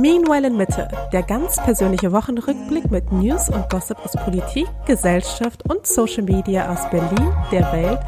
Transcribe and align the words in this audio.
Meanwhile 0.00 0.46
in 0.46 0.56
Mitte, 0.56 0.86
der 1.12 1.24
ganz 1.24 1.56
persönliche 1.56 2.12
Wochenrückblick 2.12 2.88
mit 2.88 3.10
News 3.10 3.48
und 3.48 3.68
Gossip 3.68 3.98
aus 4.04 4.12
Politik, 4.12 4.68
Gesellschaft 4.86 5.68
und 5.68 5.88
Social 5.88 6.22
Media 6.22 6.72
aus 6.72 6.88
Berlin, 6.88 7.32
der 7.50 7.72
Welt 7.72 7.98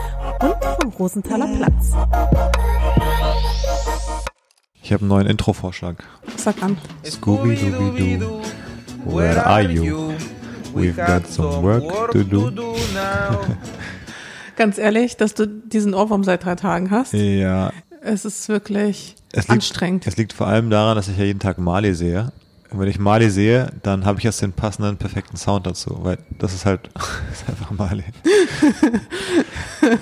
und 0.40 0.54
vom 0.80 0.92
Rosenthaler 0.92 1.48
Platz. 1.56 1.90
Ich 4.80 4.92
habe 4.92 5.00
einen 5.00 5.08
neuen 5.08 5.26
Intro-Vorschlag. 5.26 5.96
Sag 6.36 6.62
an. 6.62 6.78
Scooby-Dooby-Doo, 7.04 8.40
where 9.06 9.44
are 9.44 9.62
you? 9.62 10.12
We've 10.72 10.94
got 10.94 11.26
some 11.26 11.60
work 11.60 12.12
to 12.12 12.22
do. 12.22 12.52
Ganz 14.54 14.78
ehrlich, 14.78 15.16
dass 15.16 15.34
du 15.34 15.48
diesen 15.48 15.94
Ohrwurm 15.94 16.22
seit 16.22 16.44
drei 16.44 16.54
Tagen 16.54 16.92
hast. 16.92 17.14
Ja, 17.14 17.72
Es 18.02 18.24
ist 18.24 18.48
wirklich 18.48 19.16
es 19.32 19.44
liegt, 19.44 19.50
anstrengend. 19.50 20.06
es 20.06 20.16
liegt 20.16 20.32
vor 20.32 20.46
allem 20.46 20.70
daran, 20.70 20.96
dass 20.96 21.08
ich 21.08 21.18
ja 21.18 21.24
jeden 21.24 21.40
Tag 21.40 21.58
Mali 21.58 21.94
sehe. 21.94 22.32
Und 22.70 22.78
wenn 22.78 22.88
ich 22.88 22.98
Mali 22.98 23.30
sehe, 23.30 23.72
dann 23.82 24.04
habe 24.04 24.18
ich 24.18 24.24
jetzt 24.24 24.40
den 24.40 24.52
passenden, 24.52 24.96
perfekten 24.96 25.36
Sound 25.36 25.66
dazu, 25.66 25.98
weil 26.02 26.18
das 26.38 26.54
ist 26.54 26.66
halt 26.66 26.88
das 26.94 27.42
ist 27.42 27.48
einfach 27.48 27.70
Mali. 27.70 28.04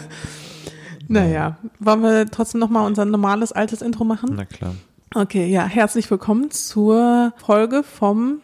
Naja, 1.11 1.57
wollen 1.79 2.03
wir 2.03 2.27
trotzdem 2.31 2.61
nochmal 2.61 2.87
unser 2.87 3.07
normales 3.07 3.51
altes 3.51 3.81
Intro 3.81 4.05
machen? 4.05 4.29
Na 4.35 4.45
klar. 4.45 4.75
Okay, 5.15 5.47
ja, 5.47 5.65
herzlich 5.65 6.11
willkommen 6.11 6.51
zur 6.51 7.33
Folge 7.39 7.83
vom. 7.83 8.43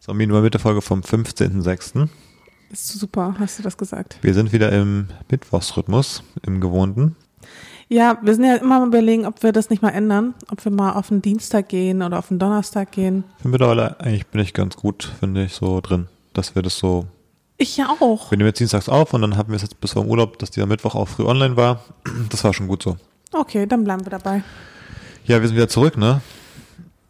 So, 0.00 0.14
Minua 0.14 0.40
Mitte 0.40 0.58
Folge 0.58 0.80
vom 0.80 1.02
15.06. 1.02 2.08
Ist 2.70 2.88
super, 2.88 3.34
hast 3.38 3.58
du 3.58 3.62
das 3.62 3.76
gesagt? 3.76 4.16
Wir 4.22 4.32
sind 4.32 4.54
wieder 4.54 4.72
im 4.72 5.08
Mittwochsrhythmus, 5.30 6.22
im 6.46 6.62
gewohnten. 6.62 7.14
Ja, 7.92 8.16
wir 8.22 8.34
sind 8.34 8.44
ja 8.44 8.56
immer 8.56 8.76
am 8.76 8.88
überlegen, 8.88 9.26
ob 9.26 9.42
wir 9.42 9.52
das 9.52 9.68
nicht 9.68 9.82
mal 9.82 9.90
ändern, 9.90 10.32
ob 10.50 10.64
wir 10.64 10.72
mal 10.72 10.94
auf 10.94 11.08
den 11.08 11.20
Dienstag 11.20 11.68
gehen 11.68 12.00
oder 12.00 12.18
auf 12.18 12.28
den 12.28 12.38
Donnerstag 12.38 12.90
gehen. 12.90 13.24
Für 13.42 13.48
mittlerweile 13.48 14.00
eigentlich 14.00 14.26
bin 14.28 14.40
ich 14.40 14.54
ganz 14.54 14.76
gut, 14.76 15.12
finde 15.20 15.44
ich, 15.44 15.52
so 15.52 15.78
drin, 15.82 16.08
dass 16.32 16.54
wir 16.54 16.62
das 16.62 16.78
so 16.78 17.04
Ich 17.58 17.76
ja 17.76 17.94
auch. 18.00 18.30
Wir 18.30 18.38
nehmen 18.38 18.48
jetzt 18.48 18.60
dienstags 18.60 18.88
auf 18.88 19.12
und 19.12 19.20
dann 19.20 19.36
haben 19.36 19.50
wir 19.50 19.56
es 19.56 19.62
jetzt 19.62 19.78
bis 19.78 19.92
vor 19.92 20.04
dem 20.04 20.10
Urlaub, 20.10 20.38
dass 20.38 20.50
dieser 20.50 20.64
Mittwoch 20.64 20.94
auch 20.94 21.06
früh 21.06 21.24
online 21.24 21.58
war. 21.58 21.84
Das 22.30 22.42
war 22.44 22.54
schon 22.54 22.66
gut 22.66 22.82
so. 22.82 22.96
Okay, 23.30 23.66
dann 23.66 23.84
bleiben 23.84 24.06
wir 24.06 24.10
dabei. 24.10 24.42
Ja, 25.26 25.42
wir 25.42 25.46
sind 25.46 25.58
wieder 25.58 25.68
zurück, 25.68 25.98
ne? 25.98 26.22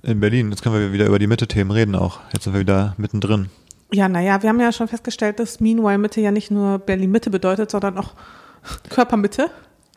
In 0.02 0.18
Berlin. 0.18 0.50
Jetzt 0.50 0.64
können 0.64 0.74
wir 0.74 0.92
wieder 0.92 1.06
über 1.06 1.20
die 1.20 1.28
Mitte-Themen 1.28 1.70
reden 1.70 1.94
auch. 1.94 2.18
Jetzt 2.32 2.42
sind 2.42 2.54
wir 2.54 2.60
wieder 2.60 2.94
mittendrin. 2.96 3.50
Ja, 3.92 4.08
naja, 4.08 4.42
wir 4.42 4.48
haben 4.48 4.58
ja 4.58 4.72
schon 4.72 4.88
festgestellt, 4.88 5.38
dass 5.38 5.60
Meanwhile 5.60 5.98
Mitte 5.98 6.20
ja 6.20 6.32
nicht 6.32 6.50
nur 6.50 6.80
Berlin-Mitte 6.80 7.30
bedeutet, 7.30 7.70
sondern 7.70 7.98
auch 7.98 8.14
Körpermitte. 8.88 9.48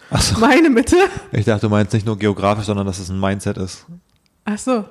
Achso. 0.09 0.39
Meine 0.39 0.70
Mitte. 0.70 0.95
Ich 1.31 1.45
dachte, 1.45 1.61
du 1.67 1.70
meinst 1.70 1.94
nicht 1.94 2.06
nur 2.06 2.17
geografisch, 2.17 2.66
sondern 2.66 2.86
dass 2.86 3.00
es 3.00 3.09
ein 3.09 3.20
Mindset 3.20 3.58
ist. 3.58 3.86
Ach 4.45 4.58
so. 4.58 4.86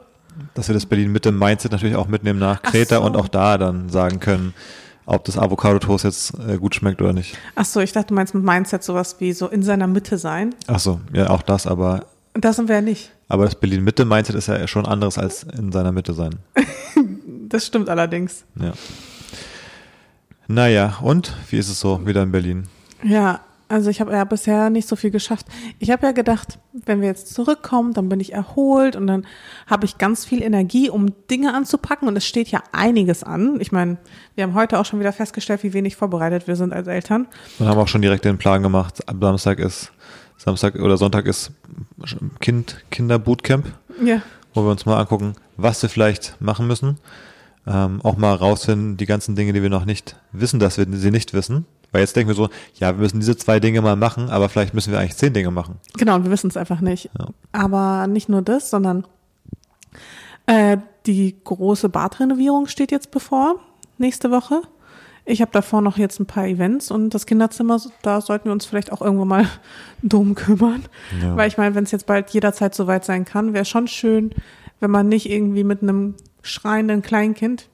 Dass 0.55 0.69
wir 0.69 0.75
das 0.75 0.87
Berlin-Mitte-Mindset 0.87 1.71
natürlich 1.73 1.95
auch 1.97 2.09
mitnehmen 2.09 2.41
nach 2.41 2.61
Ach 2.63 2.71
Kreta 2.71 2.97
so. 2.97 3.03
und 3.03 3.17
auch 3.17 3.29
da 3.29 3.57
dann 3.57 3.89
sagen 3.89 4.19
können, 4.19 4.53
ob 5.07 5.25
das 5.25 5.39
Avocado-Toast 5.39 6.05
jetzt 6.05 6.33
äh, 6.49 6.57
gut 6.57 6.75
schmeckt 6.75 7.01
oder 7.01 7.13
nicht. 7.13 7.37
Ach 7.55 7.65
so, 7.65 7.81
ich 7.81 7.93
dachte, 7.93 8.09
du 8.09 8.15
meinst 8.15 8.35
mit 8.35 8.43
Mindset 8.43 8.83
sowas 8.83 9.17
wie 9.21 9.33
so 9.33 9.49
in 9.49 9.63
seiner 9.63 9.87
Mitte 9.87 10.19
sein. 10.19 10.55
Achso, 10.67 11.01
ja, 11.13 11.31
auch 11.31 11.43
das, 11.43 11.67
aber, 11.67 12.07
das 12.33 12.57
sind 12.57 12.69
wir 12.69 12.77
ja 12.77 12.81
nicht. 12.81 13.13
aber 13.29 13.45
das 13.45 13.55
Berlin-Mitte-Mindset 13.55 14.35
ist 14.35 14.49
ja 14.49 14.67
schon 14.67 14.87
anderes 14.87 15.19
als 15.19 15.45
in 15.45 15.71
seiner 15.73 15.93
Mitte 15.93 16.13
sein. 16.15 16.35
Das 17.47 17.67
stimmt 17.67 17.89
allerdings. 17.89 18.43
Ja. 18.61 18.73
Naja, 20.49 20.97
und 21.03 21.33
wie 21.51 21.59
ist 21.59 21.69
es 21.69 21.79
so 21.79 22.05
wieder 22.05 22.23
in 22.25 22.33
Berlin? 22.33 22.65
Ja, 23.05 23.41
also 23.69 23.91
ich 23.91 24.01
habe 24.01 24.13
ja 24.13 24.25
bisher 24.25 24.71
nicht 24.71 24.87
so 24.89 24.97
viel 24.97 25.11
geschafft. 25.11 25.47
Ich 25.79 25.91
habe 25.91 26.07
ja 26.07 26.13
gedacht, 26.13 26.59
wenn 26.73 27.01
wir 27.01 27.09
jetzt 27.09 27.33
zurückkommen, 27.35 27.93
dann 27.95 28.09
bin 28.09 28.21
ich 28.21 28.33
erholt 28.33 28.95
und 28.97 29.07
dann 29.07 29.27
habe 29.67 29.85
ich 29.87 29.99
ganz 29.99 30.25
viel 30.25 30.43
Energie, 30.43 30.91
um 30.91 31.13
Dinge 31.31 31.55
anzupacken 31.55 32.07
und 32.09 32.17
es 32.17 32.27
steht 32.27 32.49
ja 32.49 32.63
einiges 32.73 33.23
an. 33.23 33.61
Ich 33.61 33.73
meine, 33.73 33.97
wir 34.35 34.45
haben 34.45 34.55
heute 34.55 34.79
auch 34.79 34.85
schon 34.85 35.01
wieder 35.01 35.13
festgestellt, 35.13 35.63
wie 35.63 35.73
wenig 35.73 35.97
vorbereitet 35.97 36.47
wir 36.47 36.57
sind 36.57 36.73
als 36.73 36.87
Eltern. 36.89 37.27
Und 37.59 37.67
haben 37.69 37.79
auch 37.79 37.89
schon 37.89 38.03
direkt 38.03 38.25
den 38.25 38.39
Plan 38.39 38.63
gemacht. 38.63 39.09
Am 39.09 39.21
Samstag 39.21 39.59
ist, 39.59 39.93
Samstag 40.37 40.75
oder 40.77 40.97
Sonntag 40.97 41.27
ist 41.27 41.53
Kind, 42.41 42.85
Kinderbootcamp, 42.91 43.67
Ja. 44.05 44.21
wo 44.53 44.63
wir 44.63 44.71
uns 44.71 44.85
mal 44.87 44.99
angucken, 45.01 45.35
was 45.57 45.83
wir 45.83 45.89
vielleicht 45.89 46.37
machen 46.41 46.67
müssen. 46.67 46.99
Ähm, 47.67 48.01
auch 48.03 48.19
mal 48.19 48.35
rausfinden, 48.35 48.99
die 48.99 49.07
ganzen 49.07 49.37
Dinge, 49.37 49.55
die 49.55 49.63
wir 49.63 49.71
noch 49.71 49.87
nicht 49.87 50.17
wissen, 50.33 50.61
dass 50.61 50.77
wir 50.77 50.87
sie 50.91 51.11
nicht 51.11 51.33
wissen. 51.33 51.65
Weil 51.95 52.01
jetzt 52.01 52.17
denken 52.17 52.29
wir 52.29 52.35
so, 52.35 52.49
ja, 52.75 52.97
wir 52.97 53.03
müssen 53.03 53.21
diese 53.21 53.37
zwei 53.37 53.61
Dinge 53.61 53.81
mal 53.81 53.95
machen, 53.95 54.29
aber 54.29 54.49
vielleicht 54.49 54.75
müssen 54.75 54.91
wir 54.91 54.99
eigentlich 54.99 55.15
zehn 55.15 55.33
Dinge 55.33 55.53
machen. 55.53 55.77
Genau, 55.97 56.17
und 56.17 56.25
wir 56.25 56.33
wissen 56.33 56.49
es 56.49 56.57
einfach 56.57 56.81
nicht. 56.81 57.09
Ja. 57.17 57.29
Aber 57.53 58.09
nicht 58.09 58.29
nur 58.29 58.43
das, 58.43 58.69
sondern 58.69 59.07
äh, 60.47 60.79
die 61.07 61.37
große 61.45 61.89
Badrenovierung 61.89 62.67
steht 62.67 62.91
jetzt 62.91 63.13
bevor, 63.13 63.61
nächste 63.97 64.33
Woche. 64.33 64.63
Ich 65.25 65.41
habe 65.41 65.53
davor 65.53 65.83
noch 65.83 65.97
jetzt 65.97 66.19
ein 66.19 66.27
paar 66.27 66.49
Events 66.49 66.91
und 66.91 67.11
das 67.11 67.27
Kinderzimmer, 67.27 67.81
da 68.03 68.21
sollten 68.21 68.47
wir 68.47 68.53
uns 68.53 68.67
vielleicht 68.67 68.91
auch 68.91 69.01
irgendwo 69.01 69.25
mal 69.25 69.47
drum 70.03 70.35
kümmern. 70.35 70.87
Ja. 71.23 71.37
Weil 71.37 71.47
ich 71.47 71.59
meine, 71.59 71.77
wenn 71.77 71.85
es 71.85 71.93
jetzt 71.93 72.07
bald 72.07 72.29
jederzeit 72.31 72.75
soweit 72.75 73.05
sein 73.05 73.25
kann, 73.25 73.55
wäre 73.55 73.65
schon 73.65 73.87
schön, 73.87 74.33
wenn 74.81 74.91
man 74.91 75.09
nicht 75.09 75.31
irgendwie 75.31 75.63
mit 75.63 75.81
einem 75.81 76.17
schreienden 76.43 77.03
Kleinkind, 77.03 77.69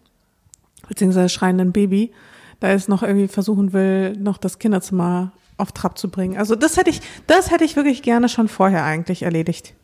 beziehungsweise 0.89 1.31
schreienden 1.31 1.73
Baby, 1.73 2.13
da 2.61 2.71
jetzt 2.71 2.89
noch 2.89 3.03
irgendwie 3.03 3.29
versuchen 3.29 3.73
will, 3.73 4.13
noch 4.17 4.39
das 4.39 4.59
Kinderzimmer 4.59 5.33
auf 5.57 5.73
Trab 5.73 5.99
zu 5.99 6.11
bringen. 6.11 6.39
Also 6.39 6.55
das 6.57 6.77
hätte 6.77 6.91
ich, 6.91 7.01
das 7.27 7.51
hätte 7.51 7.65
ich 7.65 7.77
wirklich 7.77 8.03
gerne 8.03 8.29
schon 8.29 8.49
vorher 8.49 8.85
eigentlich 8.85 9.23
erledigt. 9.23 9.75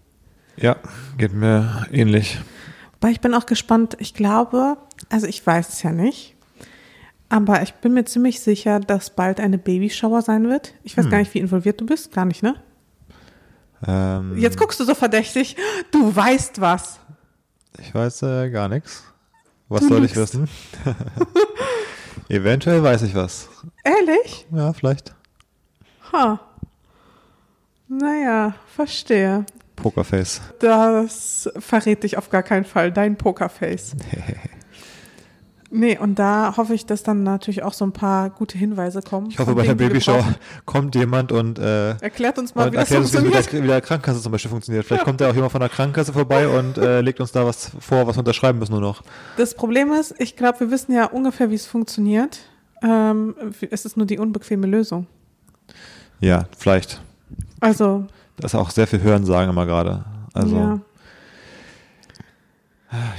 Ja, 0.56 0.76
geht 1.19 1.34
mir 1.34 1.86
ähnlich. 1.92 2.38
Aber 3.00 3.10
ich 3.10 3.20
bin 3.20 3.34
auch 3.34 3.47
gespannt. 3.47 3.97
Ich 4.00 4.15
glaube, 4.15 4.78
also 5.10 5.26
ich 5.26 5.47
weiß 5.47 5.69
es 5.69 5.82
ja 5.82 5.92
nicht, 5.92 6.34
aber 7.28 7.62
ich 7.62 7.75
bin 7.75 7.92
mir 7.92 8.04
ziemlich 8.06 8.41
sicher, 8.41 8.81
dass 8.81 9.10
bald 9.10 9.38
eine 9.38 9.59
Babyshower 9.59 10.22
sein 10.22 10.48
wird. 10.48 10.72
Ich 10.82 10.97
weiß 10.97 11.10
gar 11.10 11.19
nicht, 11.19 11.34
wie 11.34 11.41
involviert 11.41 11.81
du 11.81 11.86
bist. 11.86 12.12
Gar 12.12 12.25
nicht, 12.25 12.42
ne? 12.42 12.54
Ähm, 13.86 14.38
Jetzt 14.38 14.59
guckst 14.59 14.81
du 14.81 14.84
so 14.84 14.94
verdächtig. 14.94 15.56
Du 15.91 16.15
weißt 16.16 16.60
was. 16.60 16.98
Ich 17.78 17.94
weiß 17.94 18.22
äh, 18.22 18.48
gar 18.50 18.69
nichts. 18.69 19.04
Was 19.69 19.81
Du 19.82 19.88
soll 19.88 20.04
ich 20.04 20.15
lügst. 20.15 20.34
wissen? 20.34 20.48
Eventuell 22.28 22.82
weiß 22.82 23.03
ich 23.03 23.14
was. 23.14 23.48
Ehrlich? 23.84 24.47
Ja, 24.50 24.72
vielleicht. 24.72 25.14
Ha. 26.12 26.41
Naja, 27.88 28.54
verstehe. 28.75 29.44
Pokerface. 29.76 30.41
Das 30.59 31.50
verrät 31.59 32.03
dich 32.03 32.16
auf 32.16 32.31
gar 32.31 32.42
keinen 32.42 32.65
Fall, 32.65 32.91
dein 32.91 33.16
Pokerface. 33.16 33.94
Nee, 35.71 35.99
und 35.99 36.19
da 36.19 36.56
hoffe 36.56 36.75
ich, 36.75 36.87
dass 36.87 37.03
dann 37.03 37.25
natürlich 37.25 37.62
auch 37.65 37.72
so 37.72 37.84
ein 37.84 37.93
paar 37.93 38.31
gute 38.31 38.56
Hinweise 38.56 39.03
kommen. 39.03 39.28
Ich 39.31 39.38
hoffe, 39.38 39.54
bei 39.54 39.65
der 39.65 39.75
Babyshow 39.75 40.22
kommt 40.65 40.94
jemand 40.94 41.32
und, 41.32 41.59
äh, 41.59 41.97
Erklärt 41.99 42.38
uns 42.38 42.54
mal, 42.54 42.71
wie 42.71 42.77
das 42.77 42.91
erklärt 42.91 43.03
uns, 43.03 43.12
wie 43.12 43.16
funktioniert. 43.16 43.47
das 43.47 43.62
wie 43.62 43.66
der 43.66 43.81
Krankenkasse 43.81 44.22
zum 44.22 44.32
Beispiel 44.32 44.50
funktioniert. 44.50 44.84
Vielleicht 44.84 45.04
kommt 45.04 45.21
ja 45.21 45.28
auch 45.28 45.34
jemand 45.34 45.53
von 45.53 45.60
der 45.60 45.69
Krankenkasse 45.69 46.12
vorbei 46.12 46.47
und 46.47 46.78
äh, 46.78 47.00
legt 47.00 47.21
uns 47.21 47.32
da 47.32 47.44
was 47.44 47.72
vor, 47.81 48.06
was 48.06 48.16
wir 48.16 48.21
unterschreiben 48.21 48.59
müssen 48.60 48.72
nur 48.72 48.81
noch. 48.81 49.03
Das 49.37 49.54
Problem 49.54 49.93
ist, 49.93 50.15
ich 50.19 50.37
glaube, 50.37 50.60
wir 50.60 50.71
wissen 50.71 50.93
ja 50.93 51.06
ungefähr, 51.06 51.50
wie 51.50 51.56
es 51.56 51.66
funktioniert. 51.66 52.38
Ähm, 52.83 53.34
es 53.71 53.84
ist 53.84 53.97
nur 53.97 54.06
die 54.06 54.19
unbequeme 54.19 54.66
Lösung. 54.66 55.06
Ja, 56.21 56.44
vielleicht. 56.56 57.00
Also, 57.60 58.06
Das 58.37 58.54
ist 58.54 58.60
auch 58.60 58.71
sehr 58.71 58.87
viel 58.87 59.00
Hören 59.00 59.25
sagen 59.25 59.50
immer 59.50 59.66
gerade. 59.66 60.04
Also, 60.33 60.56
ja. 60.56 60.81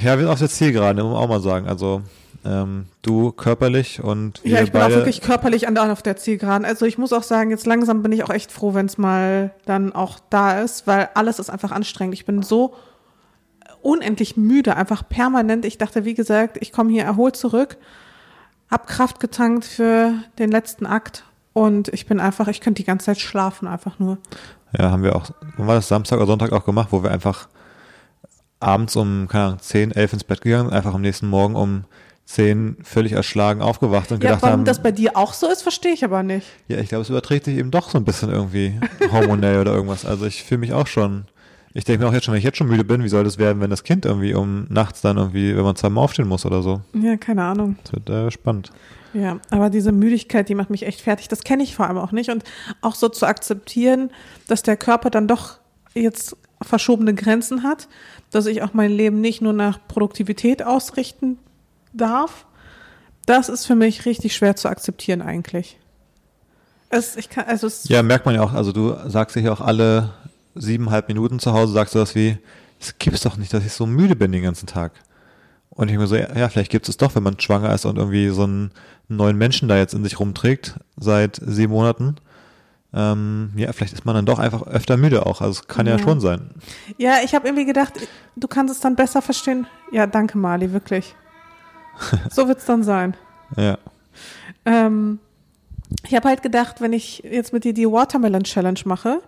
ja. 0.02 0.14
wir 0.14 0.20
sind 0.20 0.28
auf 0.28 0.40
der 0.40 0.50
Zielgerade, 0.50 1.04
muss 1.04 1.14
man 1.14 1.22
auch 1.22 1.28
mal 1.28 1.42
sagen. 1.42 1.68
Also, 1.68 2.04
ähm, 2.46 2.86
du 3.02 3.32
körperlich 3.32 4.04
und 4.04 4.44
wir 4.44 4.52
Ja, 4.52 4.62
ich 4.62 4.72
bin 4.72 4.82
auch 4.82 4.90
wirklich 4.90 5.22
körperlich 5.22 5.68
an 5.68 5.76
der, 5.76 5.92
auf 5.92 6.02
der 6.02 6.18
Zielgeraden. 6.18 6.66
Also 6.66 6.86
ich 6.86 6.98
muss 6.98 7.14
auch 7.14 7.24
sagen, 7.24 7.52
jetzt 7.52 7.66
langsam 7.66 8.02
bin 8.02 8.12
ich 8.12 8.24
auch 8.24 8.30
echt 8.30 8.52
froh, 8.52 8.74
wenn 8.74 8.86
es 8.86 8.98
mal 8.98 9.52
dann 9.66 9.94
auch 9.94 10.20
da 10.30 10.60
ist, 10.62 10.88
weil 10.88 11.10
alles 11.14 11.40
ist 11.40 11.50
einfach 11.50 11.72
anstrengend. 11.72 12.14
Ich 12.14 12.26
bin 12.26 12.42
so 12.42 12.74
unendlich 13.82 14.38
müde, 14.38 14.76
einfach 14.76 15.08
permanent. 15.08 15.66
Ich 15.66 15.78
dachte, 15.78 16.06
wie 16.06 16.14
gesagt, 16.14 16.58
ich 16.60 16.72
komme 16.72 16.92
hier 16.92 17.04
erholt 17.04 17.36
zurück, 17.36 17.78
hab 18.70 18.88
Kraft 18.88 19.20
getankt 19.20 19.66
für 19.66 20.14
den 20.40 20.52
letzten 20.52 20.86
Akt 20.86 21.24
und 21.54 21.88
ich 21.90 22.06
bin 22.06 22.20
einfach, 22.20 22.48
ich 22.50 22.62
könnte 22.62 22.82
die 22.82 22.86
ganze 22.86 23.08
Zeit 23.08 23.20
schlafen, 23.20 23.68
einfach 23.68 24.00
nur. 24.00 24.18
Ja, 24.78 24.92
haben 24.92 25.04
wir 25.04 25.16
auch, 25.16 25.32
wann 25.58 25.68
war 25.68 25.76
das 25.76 25.88
Samstag 25.88 26.18
oder 26.18 26.28
Sonntag 26.28 26.52
auch 26.52 26.66
gemacht, 26.66 26.90
wo 26.92 27.02
wir 27.02 27.12
einfach 27.12 27.48
abends 28.60 28.96
um, 28.96 29.28
keine 29.30 29.46
Ahnung, 29.46 29.60
10, 29.60 29.92
11 29.92 30.14
ins 30.14 30.24
Bett 30.24 30.42
gegangen, 30.42 30.70
einfach 30.70 30.94
am 30.94 31.02
nächsten 31.02 31.28
Morgen 31.28 31.56
um 31.56 31.86
10 32.28 32.78
völlig 32.84 33.14
erschlagen 33.14 33.62
aufgewacht 33.62 34.12
und 34.12 34.22
Ja, 34.22 34.32
gedacht 34.32 34.44
warum 34.44 34.60
haben, 34.60 34.66
das 34.66 34.84
bei 34.84 34.92
dir 34.92 35.16
auch 35.16 35.32
so 35.34 35.50
ist, 35.50 35.62
verstehe 35.62 35.94
ich 35.94 36.04
aber 36.04 36.24
nicht. 36.24 36.46
ja, 36.68 36.78
ich 36.78 36.90
glaube, 36.90 37.04
es 37.04 37.10
überträgt 37.10 37.46
sich 37.46 37.58
eben 37.58 37.72
doch 37.72 37.90
so 37.90 37.98
ein 37.98 38.04
bisschen 38.04 38.30
irgendwie 38.30 38.78
hormonell 39.12 39.62
oder 39.62 39.74
irgendwas. 39.74 40.06
Also 40.06 40.26
ich 40.26 40.44
fühle 40.44 40.60
mich 40.60 40.74
auch 40.74 40.88
schon, 40.88 41.24
ich 41.74 41.86
denke 41.86 42.04
mir 42.04 42.10
auch 42.10 42.14
jetzt 42.14 42.26
schon, 42.26 42.34
wenn 42.34 42.40
ich 42.40 42.44
jetzt 42.46 42.58
schon 42.58 42.68
müde 42.68 42.84
bin, 42.84 43.02
wie 43.02 43.08
soll 43.08 43.24
das 43.24 43.38
werden, 43.38 43.62
wenn 43.62 43.70
das 43.70 43.86
Kind 43.86 44.06
irgendwie 44.06 44.34
um 44.34 44.66
nachts 44.70 45.00
dann 45.00 45.16
irgendwie, 45.16 45.56
wenn 45.56 45.64
man 45.64 45.78
zweimal 45.78 46.04
aufstehen 46.04 46.28
muss 46.28 46.46
oder 46.46 46.62
so. 46.62 46.82
Ja, 46.94 47.16
keine 47.16 47.44
Ahnung. 47.46 47.78
Das 47.84 47.94
wird 47.94 48.10
äh, 48.10 48.30
spannend. 48.30 48.72
Ja, 49.14 49.40
aber 49.50 49.70
diese 49.70 49.94
Müdigkeit, 49.94 50.50
die 50.50 50.56
macht 50.56 50.70
mich 50.70 50.86
echt 50.86 51.00
fertig. 51.00 51.30
Das 51.30 51.44
kenne 51.46 51.64
ich 51.64 51.76
vor 51.78 51.88
allem 51.88 51.98
auch 51.98 52.12
nicht. 52.12 52.30
Und 52.30 52.44
auch 52.82 52.94
so 52.96 53.08
zu 53.08 53.26
akzeptieren, 53.26 54.12
dass 54.50 54.64
der 54.64 54.76
Körper 54.76 55.10
dann 55.10 55.30
doch 55.30 55.60
jetzt 55.94 56.36
verschobene 56.62 57.14
Grenzen 57.14 57.64
hat, 57.64 57.88
dass 58.32 58.48
ich 58.48 58.64
auch 58.64 58.74
mein 58.74 58.92
Leben 58.92 59.22
nicht 59.22 59.42
nur 59.42 59.54
nach 59.54 59.80
Produktivität 59.88 60.62
ausrichten 60.62 61.38
darf. 61.98 62.46
Das 63.26 63.50
ist 63.50 63.66
für 63.66 63.76
mich 63.76 64.06
richtig 64.06 64.36
schwer 64.36 64.56
zu 64.56 64.70
akzeptieren 64.70 65.22
eigentlich. 65.22 65.78
Es, 66.90 67.18
ich 67.18 67.30
kann, 67.30 67.46
also 67.46 67.68
es 67.68 67.90
Ja, 67.90 68.02
merkt 68.02 68.26
man 68.26 68.36
ja 68.36 68.42
auch. 68.42 68.54
Also 68.54 68.72
du 68.72 68.96
sagst 69.10 69.36
dich 69.36 69.50
auch 69.50 69.60
alle 69.60 70.14
siebeneinhalb 70.56 71.10
Minuten 71.10 71.40
zu 71.40 71.52
Hause, 71.54 71.74
sagst 71.74 71.94
du 71.96 72.00
das 72.00 72.16
wie, 72.16 72.38
es 72.80 72.98
gibt's 72.98 73.22
doch 73.22 73.36
nicht, 73.38 73.54
dass 73.54 73.66
ich 73.66 73.74
so 73.74 73.86
müde 73.86 74.16
bin 74.16 74.32
den 74.32 74.44
ganzen 74.44 74.68
Tag. 74.68 74.94
Und 75.70 75.90
ich 75.92 75.98
mir 75.98 76.08
so, 76.08 76.16
ja, 76.16 76.50
vielleicht 76.50 76.72
gibt 76.72 76.88
es 76.90 76.98
doch, 76.98 77.14
wenn 77.16 77.24
man 77.24 77.40
schwanger 77.40 77.74
ist 77.74 77.86
und 77.86 77.98
irgendwie 77.98 78.30
so 78.30 78.44
einen 78.44 78.72
neuen 79.10 79.38
Menschen 79.38 79.68
da 79.68 79.78
jetzt 79.78 79.94
in 79.94 80.04
sich 80.04 80.20
rumträgt 80.20 80.80
seit 80.96 81.40
sieben 81.46 81.74
Monaten. 81.74 82.16
Ähm, 82.94 83.52
ja, 83.58 83.72
vielleicht 83.74 83.94
ist 83.94 84.06
man 84.06 84.16
dann 84.16 84.26
doch 84.26 84.40
einfach 84.40 84.64
öfter 84.66 84.98
müde 84.98 85.26
auch. 85.26 85.42
Also 85.42 85.60
es 85.62 85.68
kann 85.68 85.86
ja, 85.86 85.98
Ja. 85.98 86.00
schon 86.00 86.20
sein. 86.22 86.52
Ja, 86.98 87.18
ich 87.24 87.36
habe 87.36 87.46
irgendwie 87.48 87.66
gedacht, 87.66 87.94
du 88.38 88.48
kannst 88.48 88.74
es 88.74 88.80
dann 88.80 88.96
besser 88.96 89.22
verstehen. 89.22 89.68
Ja, 89.92 90.08
danke, 90.08 90.38
Mali, 90.38 90.72
wirklich. 90.72 91.14
So 92.32 92.48
wird's 92.48 92.66
dann 92.66 92.84
sein. 92.84 93.16
Ja. 93.56 93.78
Ähm, 94.66 95.20
ich 96.08 96.16
habe 96.16 96.28
halt 96.28 96.44
gedacht, 96.44 96.82
wenn 96.82 96.94
ich 96.94 97.20
jetzt 97.20 97.54
mit 97.54 97.64
dir 97.64 97.74
die 97.74 97.90
Watermelon 97.90 98.44
Challenge 98.44 98.80
mache, 98.86 99.22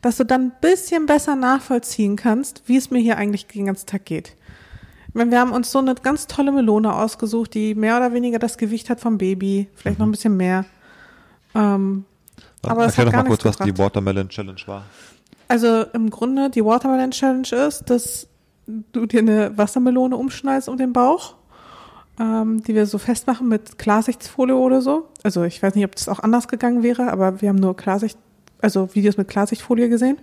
dass 0.00 0.16
du 0.16 0.24
dann 0.24 0.46
ein 0.46 0.52
bisschen 0.60 1.06
besser 1.06 1.36
nachvollziehen 1.36 2.16
kannst, 2.16 2.62
wie 2.66 2.76
es 2.76 2.90
mir 2.90 3.00
hier 3.00 3.18
eigentlich 3.18 3.46
den 3.46 3.66
ganzen 3.66 3.86
Tag 3.86 4.06
geht. 4.06 4.34
Meine, 5.12 5.30
wir 5.30 5.40
haben 5.40 5.52
uns 5.52 5.72
so 5.72 5.78
eine 5.78 5.94
ganz 5.94 6.26
tolle 6.26 6.52
Melone 6.52 6.94
ausgesucht, 6.94 7.54
die 7.54 7.74
mehr 7.74 7.96
oder 7.96 8.12
weniger 8.12 8.38
das 8.38 8.56
Gewicht 8.58 8.88
hat 8.90 9.00
vom 9.00 9.18
Baby, 9.18 9.68
vielleicht 9.74 9.98
noch 9.98 10.06
ein 10.06 10.12
bisschen 10.12 10.36
mehr. 10.36 10.64
Ähm, 11.54 12.04
Aber 12.62 12.86
es 12.86 12.96
Erklär 12.96 13.06
hat 13.06 13.06
doch 13.06 13.12
gar 13.12 13.22
mal 13.24 13.28
kurz, 13.28 13.44
nichts 13.44 13.60
was 13.60 13.66
die 13.66 13.72
gebracht. 13.72 13.96
Watermelon 13.96 14.28
Challenge 14.28 14.60
war. 14.66 14.84
Also 15.48 15.82
im 15.92 16.10
Grunde 16.10 16.48
die 16.48 16.64
Watermelon 16.64 17.10
Challenge 17.10 17.48
ist, 17.66 17.90
dass 17.90 18.28
du 18.92 19.06
dir 19.06 19.18
eine 19.20 19.58
Wassermelone 19.58 20.16
umschneidest 20.16 20.68
um 20.68 20.76
den 20.76 20.92
Bauch, 20.92 21.34
ähm, 22.20 22.62
die 22.62 22.74
wir 22.74 22.86
so 22.86 22.98
festmachen 22.98 23.48
mit 23.48 23.78
Klarsichtfolie 23.78 24.54
oder 24.54 24.82
so. 24.82 25.08
Also 25.22 25.42
ich 25.44 25.62
weiß 25.62 25.74
nicht, 25.74 25.84
ob 25.84 25.96
das 25.96 26.08
auch 26.08 26.20
anders 26.20 26.46
gegangen 26.48 26.82
wäre, 26.82 27.10
aber 27.10 27.40
wir 27.40 27.48
haben 27.48 27.56
nur 27.56 27.74
Klarsicht, 27.76 28.18
also 28.60 28.94
Videos 28.94 29.16
mit 29.16 29.26
Klarsichtfolie 29.28 29.88
gesehen. 29.88 30.18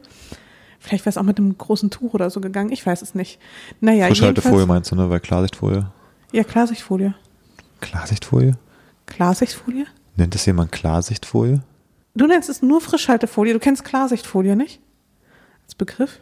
Vielleicht 0.79 1.05
wäre 1.05 1.09
es 1.09 1.17
auch 1.17 1.23
mit 1.23 1.39
einem 1.39 1.57
großen 1.57 1.89
Tuch 1.89 2.13
oder 2.13 2.29
so 2.29 2.39
gegangen, 2.39 2.71
ich 2.71 2.85
weiß 2.85 3.01
es 3.01 3.15
nicht. 3.15 3.39
Naja, 3.81 4.05
Frischhaltefolie 4.07 4.57
jedenfalls- 4.59 4.67
meinst 4.67 4.91
du, 4.91 4.95
ne? 4.95 5.09
Weil 5.09 5.19
Klarsichtfolie. 5.19 5.88
Ja, 6.31 6.44
Klarsichtfolie. 6.44 7.15
Klarsichtfolie? 7.81 8.57
Klarsichtfolie? 9.07 9.85
Nennt 10.17 10.35
es 10.35 10.45
jemand 10.45 10.71
Klarsichtfolie? 10.71 11.61
Du 12.13 12.27
nennst 12.27 12.49
es 12.49 12.61
nur 12.61 12.79
Frischhaltefolie, 12.81 13.53
du 13.53 13.59
kennst 13.59 13.83
Klarsichtfolie 13.85 14.55
nicht? 14.55 14.79
Als 15.65 15.75
Begriff? 15.75 16.19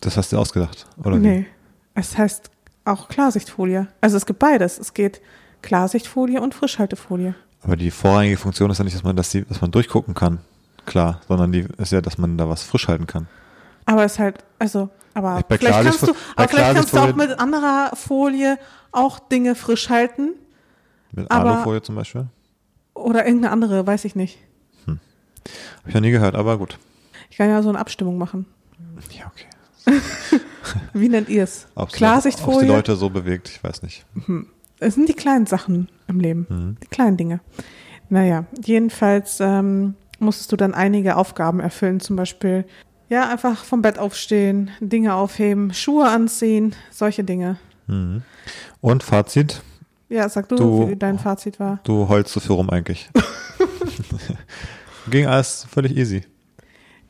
Das 0.00 0.16
hast 0.16 0.32
du 0.32 0.38
ausgedacht, 0.38 0.86
oder? 1.02 1.22
wie? 1.22 1.46
Es 1.94 2.16
heißt 2.16 2.50
auch 2.84 3.08
Klarsichtfolie. 3.08 3.88
Also 4.00 4.16
es 4.16 4.26
gibt 4.26 4.38
beides. 4.38 4.78
Es 4.78 4.94
geht 4.94 5.20
Klarsichtfolie 5.62 6.40
und 6.40 6.54
Frischhaltefolie. 6.54 7.34
Aber 7.62 7.76
die 7.76 7.90
vorrangige 7.90 8.36
Funktion 8.38 8.70
ist 8.70 8.78
ja 8.78 8.84
nicht, 8.84 8.96
dass 8.96 9.02
man, 9.02 9.16
dass, 9.16 9.30
die, 9.30 9.44
dass 9.44 9.60
man 9.60 9.70
durchgucken 9.70 10.14
kann. 10.14 10.38
Klar, 10.86 11.20
sondern 11.28 11.52
die 11.52 11.66
ist 11.76 11.92
ja, 11.92 12.00
dass 12.00 12.16
man 12.16 12.38
da 12.38 12.48
was 12.48 12.62
frisch 12.62 12.88
halten 12.88 13.06
kann. 13.06 13.28
Aber 13.84 14.04
es 14.04 14.12
ist 14.12 14.18
halt, 14.18 14.38
also, 14.58 14.88
aber 15.14 15.42
vielleicht 15.48 15.82
kannst 15.82 16.02
du, 16.02 16.14
aber 16.36 16.48
vielleicht 16.48 16.74
kannst 16.74 16.94
du 16.94 16.98
auch 16.98 17.14
mit 17.14 17.38
anderer 17.38 17.90
Folie 17.94 18.58
auch 18.92 19.18
Dinge 19.18 19.54
frisch 19.54 19.90
halten 19.90 20.30
Mit 21.12 21.30
Aber- 21.30 21.50
Alufolie 21.56 21.82
zum 21.82 21.96
Beispiel. 21.96 22.26
oder 22.94 23.26
irgendeine 23.26 23.52
andere, 23.52 23.86
weiß 23.86 24.04
ich 24.06 24.16
nicht. 24.16 24.38
Habe 24.86 24.98
ich 25.88 25.94
noch 25.94 26.00
nie 26.00 26.10
gehört, 26.10 26.34
aber 26.34 26.58
gut. 26.58 26.78
Ich 27.30 27.36
kann 27.36 27.48
ja 27.48 27.62
so 27.62 27.68
eine 27.68 27.78
Abstimmung 27.78 28.18
machen. 28.18 28.46
Ja, 29.10 29.30
okay. 29.32 30.00
Wie 30.92 31.08
nennt 31.08 31.28
ihr 31.28 31.44
es? 31.44 31.66
Ob 31.74 31.88
es 31.88 31.92
die 31.92 31.98
Klarsichtfolie? 31.98 32.68
Leute 32.68 32.96
so 32.96 33.10
bewegt, 33.10 33.48
ich 33.48 33.62
weiß 33.62 33.82
nicht. 33.82 34.04
Es 34.78 34.94
sind 34.94 35.08
die 35.08 35.14
kleinen 35.14 35.46
Sachen 35.46 35.88
im 36.08 36.20
Leben, 36.20 36.46
Mhm. 36.48 36.76
die 36.82 36.86
kleinen 36.88 37.16
Dinge. 37.16 37.40
Naja, 38.08 38.44
jedenfalls 38.64 39.38
ähm, 39.40 39.94
musstest 40.18 40.50
du 40.52 40.56
dann 40.56 40.74
einige 40.74 41.16
Aufgaben 41.16 41.60
erfüllen, 41.60 42.00
zum 42.00 42.16
Beispiel 42.16 42.64
ja 43.08 43.28
einfach 43.28 43.64
vom 43.64 43.82
Bett 43.82 43.98
aufstehen, 43.98 44.70
Dinge 44.80 45.14
aufheben, 45.14 45.72
Schuhe 45.74 46.08
anziehen, 46.08 46.74
solche 46.90 47.24
Dinge. 47.24 47.56
Mhm. 47.86 48.22
Und 48.80 49.02
Fazit, 49.02 49.62
Ja, 50.08 50.28
sag 50.28 50.48
du, 50.48 50.56
Du- 50.56 50.88
wie 50.90 50.96
dein 50.96 51.18
Fazit 51.18 51.60
war. 51.60 51.80
du 51.84 52.08
heulst 52.08 52.32
so 52.32 52.40
viel 52.40 52.52
rum 52.56 52.70
eigentlich. 52.70 53.08
Ging 55.10 55.26
alles 55.26 55.66
völlig 55.70 55.96
easy. 55.96 56.22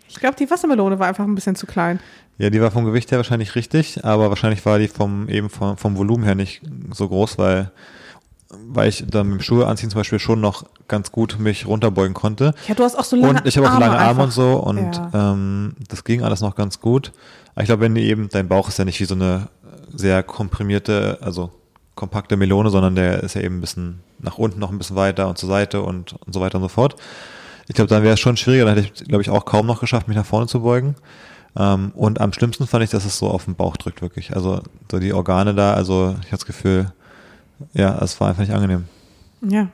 Ich 0.09 0.17
glaube, 0.17 0.37
die 0.37 0.51
Wassermelone 0.51 0.99
war 0.99 1.07
einfach 1.09 1.25
ein 1.25 1.35
bisschen 1.35 1.55
zu 1.57 1.67
klein. 1.67 2.01
Ja, 2.41 2.49
die 2.49 2.61
war 2.63 2.71
vom 2.71 2.87
Gewicht 2.87 3.11
her 3.11 3.19
wahrscheinlich 3.19 3.55
richtig, 3.55 4.03
aber 4.05 4.31
wahrscheinlich 4.31 4.65
war 4.65 4.79
die 4.79 4.89
vom 4.89 5.29
eben 5.29 5.51
vom, 5.51 5.77
vom 5.77 5.97
Volumen 5.97 6.25
her 6.25 6.35
nicht 6.35 6.63
so 6.93 7.07
groß, 7.09 7.37
weil 7.39 7.71
weil 8.67 8.89
ich 8.89 9.05
dann 9.07 9.29
mit 9.29 9.39
dem 9.41 9.43
Schuhe 9.43 9.67
anziehen 9.67 9.91
zum 9.91 9.99
Beispiel 10.01 10.19
schon 10.19 10.41
noch 10.41 10.65
ganz 10.89 11.13
gut 11.13 11.39
mich 11.39 11.67
runterbeugen 11.67 12.15
konnte. 12.15 12.53
Ja, 12.67 12.75
du 12.75 12.83
hast 12.83 12.97
auch 12.99 13.05
so 13.05 13.15
lange 13.15 13.39
und 13.41 13.47
ich 13.47 13.57
habe 13.57 13.69
auch 13.71 13.79
lange 13.79 13.97
Arme 13.97 14.09
einfach. 14.11 14.25
und 14.25 14.31
so 14.33 14.55
und 14.55 14.97
Ja. 14.97 15.33
ähm, 15.33 15.75
das 15.89 16.03
ging 16.03 16.23
alles 16.23 16.41
noch 16.41 16.57
ganz 16.57 16.81
gut. 16.81 17.13
Aber 17.55 17.63
ich 17.63 17.67
glaube, 17.67 17.83
wenn 17.83 17.95
die 17.95 18.03
eben, 18.05 18.29
dein 18.29 18.49
Bauch 18.49 18.69
ist 18.69 18.79
ja 18.79 18.85
nicht 18.85 18.99
wie 19.01 19.05
so 19.05 19.15
eine 19.15 19.49
sehr 19.95 20.23
komprimierte, 20.23 21.19
also 21.21 21.51
kompakte 21.95 22.37
Melone, 22.37 22.71
sondern 22.71 22.95
der 22.97 23.23
ist 23.23 23.35
ja 23.35 23.43
eben 23.43 23.59
ein 23.59 23.61
bisschen 23.61 24.01
nach 24.19 24.39
unten 24.39 24.59
noch 24.59 24.71
ein 24.73 24.79
bisschen 24.79 24.97
weiter 24.97 25.29
und 25.29 25.37
zur 25.39 25.49
Seite 25.49 25.83
und, 25.83 26.15
und 26.15 26.33
so 26.33 26.41
weiter 26.41 26.57
und 26.57 26.63
so 26.63 26.69
fort. 26.69 26.97
Ich 27.69 27.75
glaube, 27.75 27.89
dann 27.89 28.03
wäre 28.03 28.15
es 28.15 28.21
schon 28.21 28.37
schwieriger, 28.37 28.65
dann 28.65 28.77
hätte 28.77 28.91
ich, 28.95 29.05
glaube 29.09 29.23
ich, 29.23 29.31
auch 29.31 29.45
kaum 29.45 29.67
noch 29.67 29.79
geschafft, 29.81 30.09
mich 30.09 30.17
nach 30.17 30.27
vorne 30.27 30.47
zu 30.49 30.61
beugen. 30.63 30.97
Ähm, 31.57 31.93
und 31.95 32.21
am 32.21 32.33
schlimmsten 32.33 32.67
fand 32.67 32.85
ich, 32.85 32.91
dass 32.91 33.05
es 33.05 33.19
so 33.19 33.29
auf 33.29 33.45
den 33.45 33.55
Bauch 33.55 33.77
drückt, 33.77 34.03
wirklich. 34.03 34.35
Also 34.35 34.63
so 34.91 34.99
die 34.99 35.13
Organe 35.13 35.55
da, 35.55 35.75
also 35.75 36.17
ich 36.21 36.27
hatte 36.27 36.39
das 36.39 36.47
Gefühl, 36.47 36.93
ja, 37.73 37.99
es 38.03 38.21
war 38.21 38.29
einfach 38.29 38.41
nicht 38.41 38.53
angenehm. 38.53 38.87
Ja. 39.43 39.69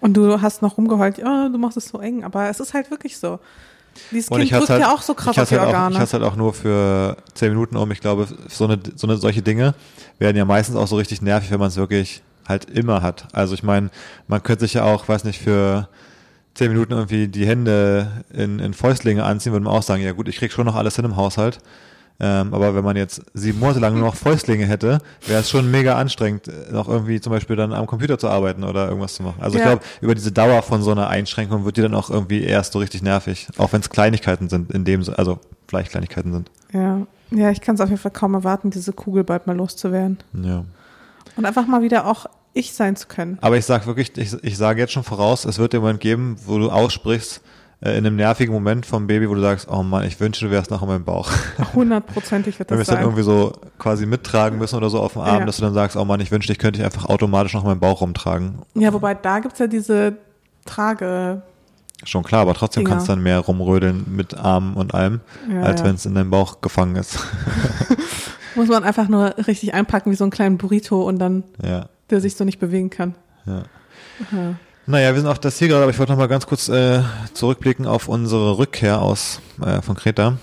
Und 0.00 0.14
du 0.14 0.40
hast 0.40 0.62
noch 0.62 0.76
rumgeheult, 0.76 1.18
oh, 1.18 1.48
du 1.50 1.58
machst 1.58 1.76
es 1.76 1.88
so 1.88 1.98
eng, 1.98 2.22
aber 2.24 2.48
es 2.48 2.60
ist 2.60 2.74
halt 2.74 2.90
wirklich 2.90 3.18
so. 3.18 3.38
Dieses 4.10 4.28
Und 4.28 4.40
Kind 4.40 4.52
drückt 4.52 4.68
halt, 4.68 4.80
ja 4.82 4.92
auch 4.92 5.02
so 5.02 5.14
krass 5.14 5.36
ich 5.36 5.42
auf 5.42 5.48
die 5.48 5.54
hatte 5.54 5.66
halt 5.66 5.74
auch, 5.74 5.78
Organe. 5.78 5.94
ich 5.94 6.00
hatte 6.00 6.12
halt 6.12 6.22
auch 6.22 6.36
nur 6.36 6.52
für 6.52 7.16
zehn 7.34 7.48
Minuten 7.48 7.76
um. 7.76 7.90
Ich 7.90 8.00
glaube, 8.00 8.28
so 8.48 8.64
eine, 8.64 8.78
so 8.94 9.06
eine 9.06 9.16
solche 9.16 9.42
Dinge 9.42 9.74
werden 10.18 10.36
ja 10.36 10.44
meistens 10.44 10.76
auch 10.76 10.86
so 10.86 10.96
richtig 10.96 11.22
nervig, 11.22 11.50
wenn 11.50 11.58
man 11.58 11.68
es 11.68 11.76
wirklich 11.76 12.22
halt 12.46 12.70
immer 12.70 13.02
hat. 13.02 13.26
Also 13.32 13.54
ich 13.54 13.62
meine, 13.62 13.90
man 14.28 14.42
könnte 14.42 14.64
sich 14.64 14.74
ja 14.74 14.84
auch, 14.84 15.08
weiß 15.08 15.24
nicht, 15.24 15.40
für 15.40 15.88
zehn 16.56 16.72
Minuten 16.72 16.92
irgendwie 16.92 17.28
die 17.28 17.46
Hände 17.46 18.24
in, 18.32 18.58
in 18.58 18.74
Fäustlinge 18.74 19.24
anziehen, 19.24 19.52
würde 19.52 19.64
man 19.64 19.74
auch 19.74 19.82
sagen, 19.82 20.02
ja 20.02 20.12
gut, 20.12 20.28
ich 20.28 20.36
krieg 20.38 20.50
schon 20.52 20.66
noch 20.66 20.74
alles 20.74 20.96
hin 20.96 21.04
im 21.04 21.16
Haushalt. 21.16 21.58
Ähm, 22.18 22.54
aber 22.54 22.74
wenn 22.74 22.82
man 22.82 22.96
jetzt 22.96 23.20
sieben 23.34 23.58
Monate 23.58 23.78
lang 23.78 23.92
nur 23.92 24.06
noch 24.06 24.14
Fäustlinge 24.14 24.64
hätte, 24.64 25.00
wäre 25.26 25.40
es 25.42 25.50
schon 25.50 25.70
mega 25.70 25.96
anstrengend, 25.98 26.50
noch 26.72 26.88
irgendwie 26.88 27.20
zum 27.20 27.30
Beispiel 27.30 27.56
dann 27.56 27.74
am 27.74 27.86
Computer 27.86 28.18
zu 28.18 28.28
arbeiten 28.30 28.64
oder 28.64 28.86
irgendwas 28.88 29.14
zu 29.16 29.22
machen. 29.22 29.36
Also 29.42 29.58
ich 29.58 29.64
Ja. 29.64 29.72
glaube, 29.72 29.84
über 30.00 30.14
diese 30.14 30.32
Dauer 30.32 30.62
von 30.62 30.80
so 30.82 30.92
einer 30.92 31.08
Einschränkung 31.08 31.66
wird 31.66 31.76
die 31.76 31.82
dann 31.82 31.94
auch 31.94 32.08
irgendwie 32.08 32.42
erst 32.42 32.72
so 32.72 32.78
richtig 32.78 33.02
nervig. 33.02 33.48
Auch 33.58 33.74
wenn 33.74 33.82
es 33.82 33.90
Kleinigkeiten 33.90 34.48
sind, 34.48 34.70
in 34.70 34.86
dem, 34.86 35.02
also 35.14 35.40
vielleicht 35.68 35.90
Kleinigkeiten 35.90 36.32
sind. 36.32 36.50
ja. 36.72 37.02
ja, 37.32 37.50
ich 37.50 37.60
kann 37.60 37.74
es 37.74 37.82
auf 37.82 37.90
jeden 37.90 38.00
Fall 38.00 38.12
kaum 38.12 38.32
erwarten, 38.32 38.70
diese 38.70 38.94
Kugel 38.94 39.22
bald 39.22 39.46
mal 39.46 39.54
loszuwerden. 39.56 40.16
Ja. 40.42 40.64
Und 41.36 41.44
einfach 41.44 41.66
mal 41.66 41.82
wieder 41.82 42.06
auch 42.06 42.24
ich 42.56 42.74
sein 42.74 42.96
zu 42.96 43.06
können. 43.06 43.38
Aber 43.40 43.56
ich 43.56 43.64
sag 43.64 43.86
wirklich, 43.86 44.16
ich, 44.16 44.32
ich 44.42 44.56
sage 44.56 44.80
jetzt 44.80 44.92
schon 44.92 45.04
voraus, 45.04 45.44
es 45.44 45.58
wird 45.58 45.72
den 45.72 45.80
Moment 45.80 46.00
geben, 46.00 46.36
wo 46.46 46.58
du 46.58 46.70
aussprichst, 46.70 47.40
äh, 47.80 47.90
in 47.90 48.06
einem 48.06 48.16
nervigen 48.16 48.52
Moment 48.54 48.86
vom 48.86 49.06
Baby, 49.06 49.28
wo 49.28 49.34
du 49.34 49.40
sagst, 49.42 49.68
oh 49.70 49.82
Mann, 49.82 50.04
ich 50.04 50.18
wünsche, 50.18 50.46
du 50.46 50.50
wärst 50.50 50.70
noch 50.70 50.80
in 50.82 50.88
meinem 50.88 51.04
Bauch. 51.04 51.30
Hundertprozentig 51.74 52.58
wird 52.58 52.70
Wenn 52.70 52.78
wir 52.78 52.80
das 52.84 52.88
es 52.88 52.94
dann 52.94 52.96
sein. 52.96 53.04
irgendwie 53.04 53.22
so 53.22 53.52
quasi 53.78 54.06
mittragen 54.06 54.58
müssen 54.58 54.76
oder 54.76 54.88
so 54.90 55.00
auf 55.00 55.12
dem 55.12 55.22
Arm, 55.22 55.40
Ja. 55.40 55.44
dass 55.46 55.56
du 55.56 55.62
dann 55.62 55.74
sagst, 55.74 55.96
oh 55.96 56.04
Mann, 56.04 56.20
ich 56.20 56.30
wünschte, 56.30 56.52
ich 56.52 56.58
könnte 56.58 56.78
dich 56.78 56.84
einfach 56.86 57.04
automatisch 57.06 57.52
noch 57.54 57.62
in 57.62 57.68
meinem 57.68 57.80
Bauch 57.80 58.00
rumtragen. 58.00 58.60
Ja, 58.74 58.92
wobei 58.92 59.14
da 59.14 59.38
gibt's 59.40 59.58
ja 59.58 59.66
diese 59.66 60.16
Trage. 60.64 61.42
Schon 62.04 62.22
klar, 62.24 62.42
aber 62.42 62.54
trotzdem 62.54 62.82
Dinger. 62.84 62.96
kannst 62.96 63.08
du 63.08 63.12
dann 63.12 63.22
mehr 63.22 63.38
rumrödeln 63.40 64.04
mit 64.08 64.34
Armen 64.36 64.74
und 64.74 64.94
allem, 64.94 65.20
Ja, 65.50 65.62
als 65.62 65.80
ja. 65.80 65.86
wenn 65.86 65.94
es 65.94 66.04
in 66.06 66.14
deinem 66.14 66.30
Bauch 66.30 66.60
gefangen 66.60 66.96
ist. 66.96 67.18
Muss 68.54 68.68
man 68.68 68.84
einfach 68.84 69.08
nur 69.08 69.34
richtig 69.46 69.74
einpacken 69.74 70.10
wie 70.10 70.16
so 70.16 70.24
einen 70.24 70.30
kleinen 70.30 70.56
Burrito 70.58 71.02
und 71.02 71.18
dann, 71.18 71.44
ja, 71.62 71.86
der 72.10 72.20
sich 72.20 72.36
so 72.36 72.44
nicht 72.44 72.58
bewegen 72.58 72.90
kann. 72.90 73.14
ja. 73.46 73.62
Aha. 74.32 74.54
Naja, 74.88 75.12
wir 75.12 75.20
sind 75.20 75.28
auf 75.28 75.40
das 75.40 75.58
hier 75.58 75.66
gerade, 75.66 75.82
aber 75.82 75.90
ich 75.90 75.98
wollte 75.98 76.12
noch 76.12 76.18
mal 76.18 76.28
ganz 76.28 76.46
kurz 76.46 76.68
äh, 76.68 77.02
zurückblicken 77.34 77.86
auf 77.86 78.06
unsere 78.08 78.56
Rückkehr 78.56 79.02
aus 79.02 79.40
äh, 79.60 79.82
von 79.82 79.96
Kreta, 79.96 80.38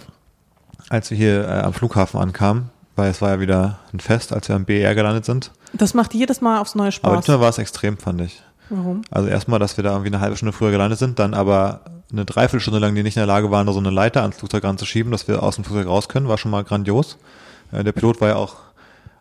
als 0.90 1.10
wir 1.12 1.18
hier 1.18 1.48
äh, 1.48 1.62
am 1.62 1.74
Flughafen 1.74 2.20
ankamen, 2.20 2.70
weil 2.98 3.10
es 3.10 3.22
war 3.22 3.30
ja 3.30 3.40
wieder 3.40 3.80
ein 3.94 4.02
Fest, 4.02 4.34
als 4.34 4.50
wir 4.50 4.56
am 4.58 4.66
BER 4.66 4.94
gelandet 4.96 5.24
sind. 5.24 5.52
Das 5.72 5.94
macht 5.94 6.14
jedes 6.14 6.42
Mal 6.42 6.60
aufs 6.60 6.76
neue 6.76 6.88
Aber 6.88 6.92
Spaß. 6.92 7.20
diesmal 7.22 7.40
war 7.40 7.50
es 7.50 7.58
extrem, 7.58 7.98
fand 7.98 8.20
ich. 8.22 8.44
Warum? 8.70 9.02
Also 9.12 9.30
erstmal, 9.30 9.60
dass 9.60 9.78
wir 9.78 9.84
da 9.86 9.92
irgendwie 9.92 10.10
eine 10.14 10.20
halbe 10.20 10.36
Stunde 10.36 10.52
früher 10.52 10.72
gelandet 10.72 11.00
sind, 11.00 11.20
dann 11.20 11.34
aber 11.34 11.82
eine 12.12 12.26
Dreiviertelstunde 12.26 12.80
lang, 12.80 12.94
die 12.96 13.02
nicht 13.04 13.16
in 13.16 13.22
der 13.22 13.28
Lage 13.28 13.50
waren, 13.50 13.66
da 13.66 13.72
so 13.74 13.80
eine 13.80 13.92
Leiter 13.92 14.24
ans 14.24 14.36
Flugzeug 14.38 14.66
ranzuschieben, 14.66 15.12
dass 15.12 15.28
wir 15.30 15.42
aus 15.42 15.56
dem 15.56 15.64
Flugzeug 15.64 15.88
raus 15.88 16.10
können, 16.10 16.28
war 16.28 16.38
schon 16.38 16.52
mal 16.52 16.66
grandios. 16.66 17.18
Äh, 17.72 17.86
der 17.86 17.94
Pilot 17.94 18.20
war 18.20 18.28
ja 18.28 18.36
auch 18.36 18.58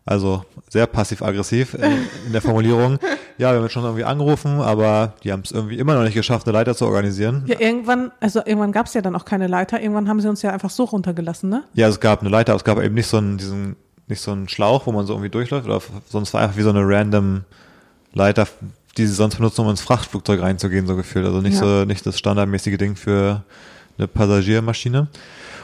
Also 0.05 0.45
sehr 0.69 0.87
passiv-aggressiv 0.87 1.75
in, 1.75 1.83
in 2.27 2.33
der 2.33 2.43
Formulierung. 2.43 2.99
Ja, 3.39 3.53
wir 3.53 3.61
haben 3.61 3.69
schon 3.69 3.85
irgendwie 3.85 4.03
angerufen, 4.05 4.61
aber 4.61 5.13
die 5.23 5.31
haben 5.31 5.43
es 5.45 5.53
irgendwie 5.53 5.79
immer 5.79 5.95
noch 5.95 6.03
nicht 6.03 6.15
geschafft, 6.15 6.47
eine 6.47 6.53
Leiter 6.59 6.75
zu 6.75 6.87
organisieren. 6.87 7.45
Ja, 7.47 7.61
irgendwann, 7.61 8.11
also 8.21 8.41
irgendwann 8.45 8.73
gab 8.73 8.87
es 8.87 8.95
ja 8.95 9.01
dann 9.01 9.15
auch 9.15 9.25
keine 9.25 9.47
Leiter. 9.47 9.81
Irgendwann 9.81 10.09
haben 10.09 10.21
sie 10.21 10.29
uns 10.29 10.43
ja 10.43 10.51
einfach 10.51 10.71
so 10.71 10.85
runtergelassen, 10.85 11.51
ne? 11.51 11.63
Ja, 11.75 11.87
es 11.89 12.01
gab 12.01 12.21
eine 12.21 12.31
Leiter, 12.31 12.53
aber 12.53 12.57
es 12.59 12.65
gab 12.65 12.81
eben 12.83 12.95
nicht 12.97 13.07
so 13.07 13.19
einen, 13.19 13.39
diesen, 13.39 13.77
nicht 14.09 14.21
so 14.21 14.33
einen 14.33 14.49
Schlauch, 14.49 14.87
wo 14.87 14.93
man 14.93 15.07
so 15.07 15.13
irgendwie 15.13 15.31
durchläuft, 15.31 15.67
oder 15.67 15.81
sonst 16.09 16.35
war 16.35 16.41
einfach 16.43 16.57
wie 16.57 16.63
so 16.63 16.71
eine 16.71 16.83
random 16.85 17.45
Leiter, 18.13 18.49
die 18.99 19.07
sie 19.07 19.15
sonst 19.15 19.37
benutzen, 19.37 19.61
um 19.63 19.71
ins 19.71 19.81
Frachtflugzeug 19.83 20.43
reinzugehen, 20.43 20.87
so 20.89 20.97
gefühlt. 20.97 21.25
Also 21.25 21.41
nicht 21.41 21.55
Ja. 21.55 21.61
so, 21.61 21.85
nicht 21.85 22.05
das 22.05 22.19
standardmäßige 22.19 22.77
Ding 22.77 22.97
für 22.97 23.43
eine 23.99 24.09
Passagiermaschine. 24.09 25.07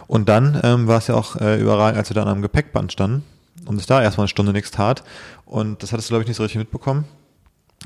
Und 0.07 0.29
dann 0.29 0.61
ähm, 0.63 0.87
war 0.87 0.99
es 0.99 1.09
ja 1.09 1.17
auch 1.17 1.37
äh, 1.37 1.61
überragend, 1.61 1.99
als 1.99 2.09
wir 2.09 2.15
dann 2.15 2.29
am 2.29 2.41
Gepäckband 2.41 2.93
standen 2.93 3.25
und 3.69 3.79
es 3.79 3.87
da 3.87 4.03
erstmal 4.03 4.25
eine 4.25 4.29
Stunde 4.29 4.53
nichts 4.53 4.71
tat. 4.71 5.05
Und 5.45 5.83
das 5.83 5.93
hattest 5.93 6.09
du, 6.09 6.13
glaube 6.13 6.23
ich, 6.23 6.29
nicht 6.29 6.39
so 6.39 6.43
richtig 6.43 6.59
mitbekommen. 6.59 7.05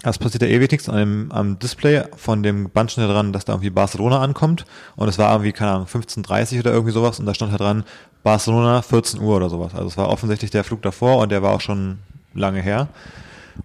Es 0.04 0.16
passiert 0.16 0.42
ja 0.42 0.48
ewig 0.48 0.70
nichts 0.70 0.88
an 0.88 0.96
dem, 0.96 1.32
am 1.32 1.58
Display 1.58 2.04
von 2.16 2.42
dem 2.42 2.70
Band 2.70 2.92
stand 2.92 3.08
ja 3.08 3.12
dran, 3.12 3.32
dass 3.32 3.44
da 3.44 3.52
irgendwie 3.52 3.70
Barcelona 3.70 4.20
ankommt. 4.20 4.64
Und 4.96 5.08
es 5.08 5.18
war 5.18 5.32
irgendwie, 5.32 5.52
keine 5.52 5.72
Ahnung, 5.72 5.86
15.30 5.86 6.60
oder 6.60 6.72
irgendwie 6.72 6.92
sowas. 6.92 7.18
Und 7.18 7.26
da 7.26 7.34
stand 7.34 7.50
halt 7.50 7.60
dran, 7.60 7.84
Barcelona 8.22 8.80
14 8.80 9.20
Uhr 9.20 9.36
oder 9.36 9.50
sowas. 9.50 9.74
Also 9.74 9.88
es 9.88 9.96
war 9.96 10.08
offensichtlich 10.08 10.52
der 10.52 10.64
Flug 10.64 10.82
davor 10.82 11.18
und 11.18 11.32
der 11.32 11.42
war 11.42 11.52
auch 11.52 11.60
schon 11.60 11.98
lange 12.32 12.62
her. 12.62 12.88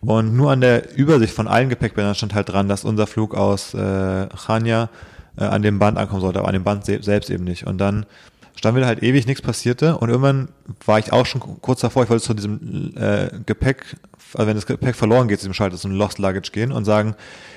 Und 0.02 0.36
nur 0.36 0.52
an 0.52 0.62
der 0.62 0.98
Übersicht 0.98 1.34
von 1.34 1.48
allen 1.48 1.70
Gepäckbändern 1.70 2.16
stand 2.16 2.34
halt 2.34 2.50
dran, 2.50 2.68
dass 2.68 2.84
unser 2.84 3.06
Flug 3.08 3.36
aus 3.36 3.76
äh, 3.76 4.28
Chania 4.46 4.90
äh, 5.38 5.46
an 5.46 5.62
dem 5.62 5.78
Band 5.80 5.98
ankommen 5.98 6.22
sollte, 6.22 6.40
aber 6.40 6.48
an 6.48 6.56
dem 6.56 6.64
Band 6.64 6.84
se 6.84 7.02
selbst 7.02 7.30
eben 7.30 7.44
nicht. 7.44 7.68
Und 7.68 7.78
dann 7.78 8.06
standen 8.58 8.82
wir 8.82 8.88
halt 8.88 9.04
ewig, 9.04 9.28
nichts 9.28 9.42
passierte 9.42 9.98
und 9.98 10.10
irgendwann 10.10 10.50
war 10.86 11.00
ich 11.00 11.14
auch 11.14 11.26
schon 11.26 11.42
kurz 11.62 11.82
davor, 11.82 12.04
ich 12.04 12.10
wollte 12.10 12.24
zu 12.24 12.34
diesem 12.34 12.94
äh, 12.98 13.30
Gepäck, 13.46 13.96
also 14.34 14.48
wenn 14.48 14.56
das 14.56 14.66
Gepäck 14.66 14.96
verloren 14.96 15.28
geht, 15.28 15.40
zu 15.40 15.46
diesem 15.46 15.54
Schalter, 15.54 15.78
zu 15.78 15.88
einem 15.88 15.98
Lost 15.98 16.18
Luggage 16.18 16.52
gehen 16.52 16.72
und 16.72 16.84
sagen, 16.84 17.16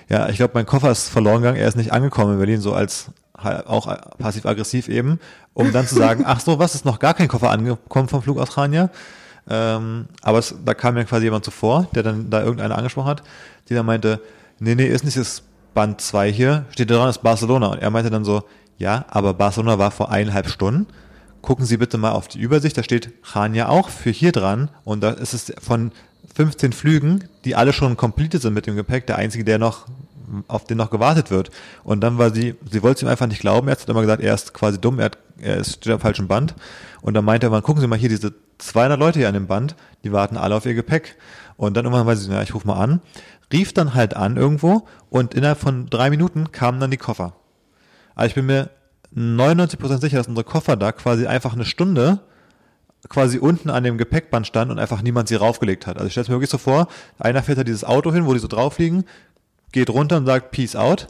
ja, 0.09 0.29
ich 0.29 0.37
glaube, 0.37 0.53
mein 0.55 0.67
Koffer 0.67 0.91
ist 0.91 1.09
verloren 1.09 1.43
gegangen, 1.43 1.59
er 1.59 1.69
ist 1.69 1.77
nicht 1.77 1.93
angekommen 1.93 2.35
in 2.35 2.39
Berlin, 2.39 2.61
so 2.61 2.75
als 2.75 3.11
auch 3.35 3.97
passiv-aggressiv 4.19 4.89
eben, 4.89 5.19
um 5.55 5.73
dann 5.73 5.87
zu 5.87 5.95
sagen, 5.95 6.25
ach 6.27 6.41
so, 6.41 6.59
was, 6.59 6.75
ist 6.75 6.85
noch 6.85 6.99
gar 6.99 7.15
kein 7.15 7.29
Koffer 7.29 7.51
angekommen 7.51 8.09
vom 8.09 8.23
Flug 8.23 8.39
aus 8.39 8.55
Chania? 8.55 8.91
Ähm, 9.49 10.07
aber 10.21 10.39
es, 10.39 10.55
da 10.65 10.75
kam 10.75 10.95
mir 10.95 11.07
quasi 11.07 11.25
jemand 11.25 11.47
zuvor, 11.47 11.89
der 11.95 12.03
dann 12.03 12.29
da 12.29 12.43
irgendeiner 12.43 12.77
angesprochen 12.77 13.09
hat, 13.09 13.23
die 13.69 13.75
dann 13.75 13.87
meinte, 13.87 14.21
nee, 14.59 14.75
nee, 14.75 14.87
ist 14.87 15.05
nicht 15.05 15.17
das 15.17 15.43
Band 15.73 16.01
2 16.01 16.31
hier, 16.31 16.65
steht 16.71 16.91
da 16.91 16.97
dran, 16.97 17.09
ist 17.09 17.23
Barcelona. 17.23 17.69
Und 17.69 17.79
er 17.79 17.91
meinte 17.91 18.11
dann 18.11 18.25
so, 18.25 18.45
ja, 18.81 19.05
aber 19.09 19.35
Barcelona 19.35 19.79
war 19.79 19.91
vor 19.91 20.11
eineinhalb 20.11 20.49
Stunden. 20.49 20.87
Gucken 21.43 21.65
Sie 21.65 21.77
bitte 21.77 21.99
mal 21.99 22.13
auf 22.13 22.29
die 22.29 22.41
Übersicht, 22.41 22.77
da 22.77 22.83
steht 22.83 23.13
Chania 23.23 23.69
auch 23.69 23.91
für 23.91 24.11
hier 24.11 24.33
dran 24.33 24.71
und 24.85 25.03
da 25.03 25.11
ist 25.11 25.35
es 25.35 25.53
von 25.61 25.93
15 26.35 26.73
Flügen, 26.73 27.25
die 27.45 27.55
alle 27.55 27.73
schon 27.73 27.97
completed 27.97 28.43
sind 28.43 28.55
mit 28.55 28.67
dem 28.67 28.77
Gepäck, 28.77 29.07
der 29.07 29.17
einzige, 29.17 29.45
der 29.45 29.59
noch 29.59 29.87
auf 30.49 30.65
den 30.65 30.79
noch 30.79 30.91
gewartet 30.91 31.31
wird. 31.31 31.51
Und 31.85 32.01
dann 32.01 32.17
war 32.17 32.33
sie, 32.33 32.55
sie 32.71 32.83
wollte 32.83 32.99
es 32.99 33.03
ihm 33.03 33.09
einfach 33.09 33.27
nicht 33.27 33.41
glauben. 33.41 33.69
Er 33.69 33.73
hat 33.73 33.89
immer 33.89 34.01
gesagt, 34.01 34.23
er 34.23 34.35
ist 34.35 34.55
quasi 34.55 34.81
dumm, 34.81 34.99
er, 34.99 35.07
hat, 35.07 35.19
er 35.39 35.59
ist, 35.59 35.75
steht 35.75 35.93
am 35.93 36.01
falschen 36.01 36.29
Band. 36.29 36.55
Und 37.03 37.15
dann 37.15 37.25
meinte 37.25 37.49
er, 37.49 37.51
man, 37.51 37.63
gucken 37.63 37.81
Sie 37.81 37.87
mal 37.87 37.99
hier, 37.99 38.09
diese 38.09 38.33
200 38.59 38.99
Leute 38.99 39.19
hier 39.19 39.29
an 39.29 39.35
dem 39.35 39.47
Band, 39.47 39.75
die 40.05 40.13
warten 40.13 40.37
alle 40.37 40.55
auf 40.55 40.67
ihr 40.67 40.75
Gepäck. 40.75 41.17
Und 41.57 41.77
dann 41.77 41.85
irgendwann 41.85 42.07
weiß 42.07 42.23
ich, 42.23 42.29
ja, 42.29 42.43
ich 42.43 42.55
rufe 42.55 42.67
mal 42.67 42.81
an, 42.81 43.01
rief 43.53 43.73
dann 43.73 43.95
halt 43.95 44.15
an 44.15 44.37
irgendwo 44.37 44.87
und 45.11 45.35
innerhalb 45.35 45.59
von 45.59 45.87
drei 45.91 46.09
Minuten 46.11 46.53
kamen 46.53 46.81
dann 46.81 46.91
die 46.91 46.97
Koffer. 46.97 47.35
Also 48.21 48.29
ich 48.29 48.35
bin 48.35 48.47
mir 48.47 48.69
99% 49.17 50.01
sicher, 50.01 50.19
dass 50.19 50.29
unsere 50.29 50.45
Koffer 50.45 50.77
da 50.77 50.93
quasi 50.93 51.27
einfach 51.27 51.55
eine 51.55 51.65
Stunde 51.65 52.21
quasi 53.09 53.39
unten 53.39 53.71
an 53.71 53.83
dem 53.83 53.97
Gepäckband 53.97 54.47
stand 54.47 54.71
und 54.71 54.79
einfach 54.79 55.01
niemand 55.01 55.27
sie 55.29 55.35
raufgelegt 55.37 55.87
hat. 55.87 55.97
Also 55.97 56.07
ich 56.07 56.13
stelle 56.13 56.25
es 56.25 56.29
mir 56.29 56.35
wirklich 56.35 56.51
so 56.51 56.59
vor, 56.59 56.87
einer 57.19 57.43
fährt 57.43 57.57
da 57.59 57.65
dieses 57.65 57.83
Auto 57.83 58.13
hin, 58.13 58.27
wo 58.27 58.35
die 58.35 58.39
so 58.41 58.47
drauf 58.47 58.79
liegen, 58.79 59.05
geht 59.73 59.89
runter 59.89 60.19
und 60.19 60.27
sagt 60.27 60.51
Peace 60.51 60.77
out 60.77 61.07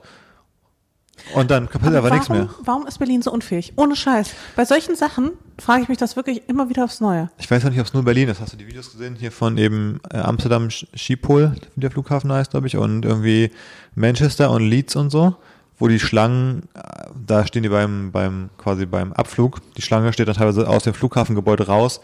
und 1.34 1.50
dann 1.50 1.68
kapiert 1.68 1.94
aber 1.96 2.10
nichts 2.10 2.28
mehr. 2.28 2.48
Warum 2.64 2.86
ist 2.86 2.98
Berlin 2.98 3.22
so 3.22 3.32
unfähig? 3.32 3.72
Ohne 3.76 3.96
Scheiß. 3.96 4.30
Bei 4.56 4.64
solchen 4.64 4.94
Sachen 4.94 5.32
frage 5.58 5.82
ich 5.82 5.88
mich 5.88 5.98
das 5.98 6.14
wirklich 6.16 6.48
immer 6.48 6.68
wieder 6.70 6.84
aufs 6.84 7.00
Neue. 7.00 7.28
Ich 7.38 7.50
weiß 7.50 7.64
auch 7.66 7.70
nicht, 7.70 7.80
ob 7.80 7.86
es 7.86 7.92
nur 7.92 8.04
Berlin 8.04 8.28
ist. 8.28 8.40
Hast 8.40 8.52
du 8.52 8.56
die 8.56 8.66
Videos 8.68 8.92
gesehen 8.92 9.16
hier 9.16 9.32
von 9.32 9.58
eben 9.58 10.00
äh, 10.12 10.18
Amsterdam 10.18 10.68
Sch- 10.68 10.86
Schiphol, 10.94 11.56
wie 11.74 11.80
der 11.80 11.90
Flughafen 11.90 12.32
heißt, 12.32 12.52
glaube 12.52 12.68
ich, 12.68 12.76
und 12.76 13.04
irgendwie 13.04 13.50
Manchester 13.96 14.50
und 14.52 14.62
Leeds 14.62 14.94
und 14.96 15.10
so, 15.10 15.34
wo 15.80 15.88
die 15.88 15.98
Schlangen, 15.98 16.68
äh, 16.74 17.08
da 17.26 17.44
stehen 17.44 17.64
die 17.64 17.68
beim, 17.68 18.12
beim, 18.12 18.50
quasi 18.58 18.86
beim 18.86 19.12
Abflug. 19.12 19.60
Die 19.74 19.82
Schlange 19.82 20.12
steht 20.12 20.28
dann 20.28 20.36
teilweise 20.36 20.68
aus 20.68 20.84
dem 20.84 20.94
Flughafengebäude 20.94 21.66
raus, 21.66 22.00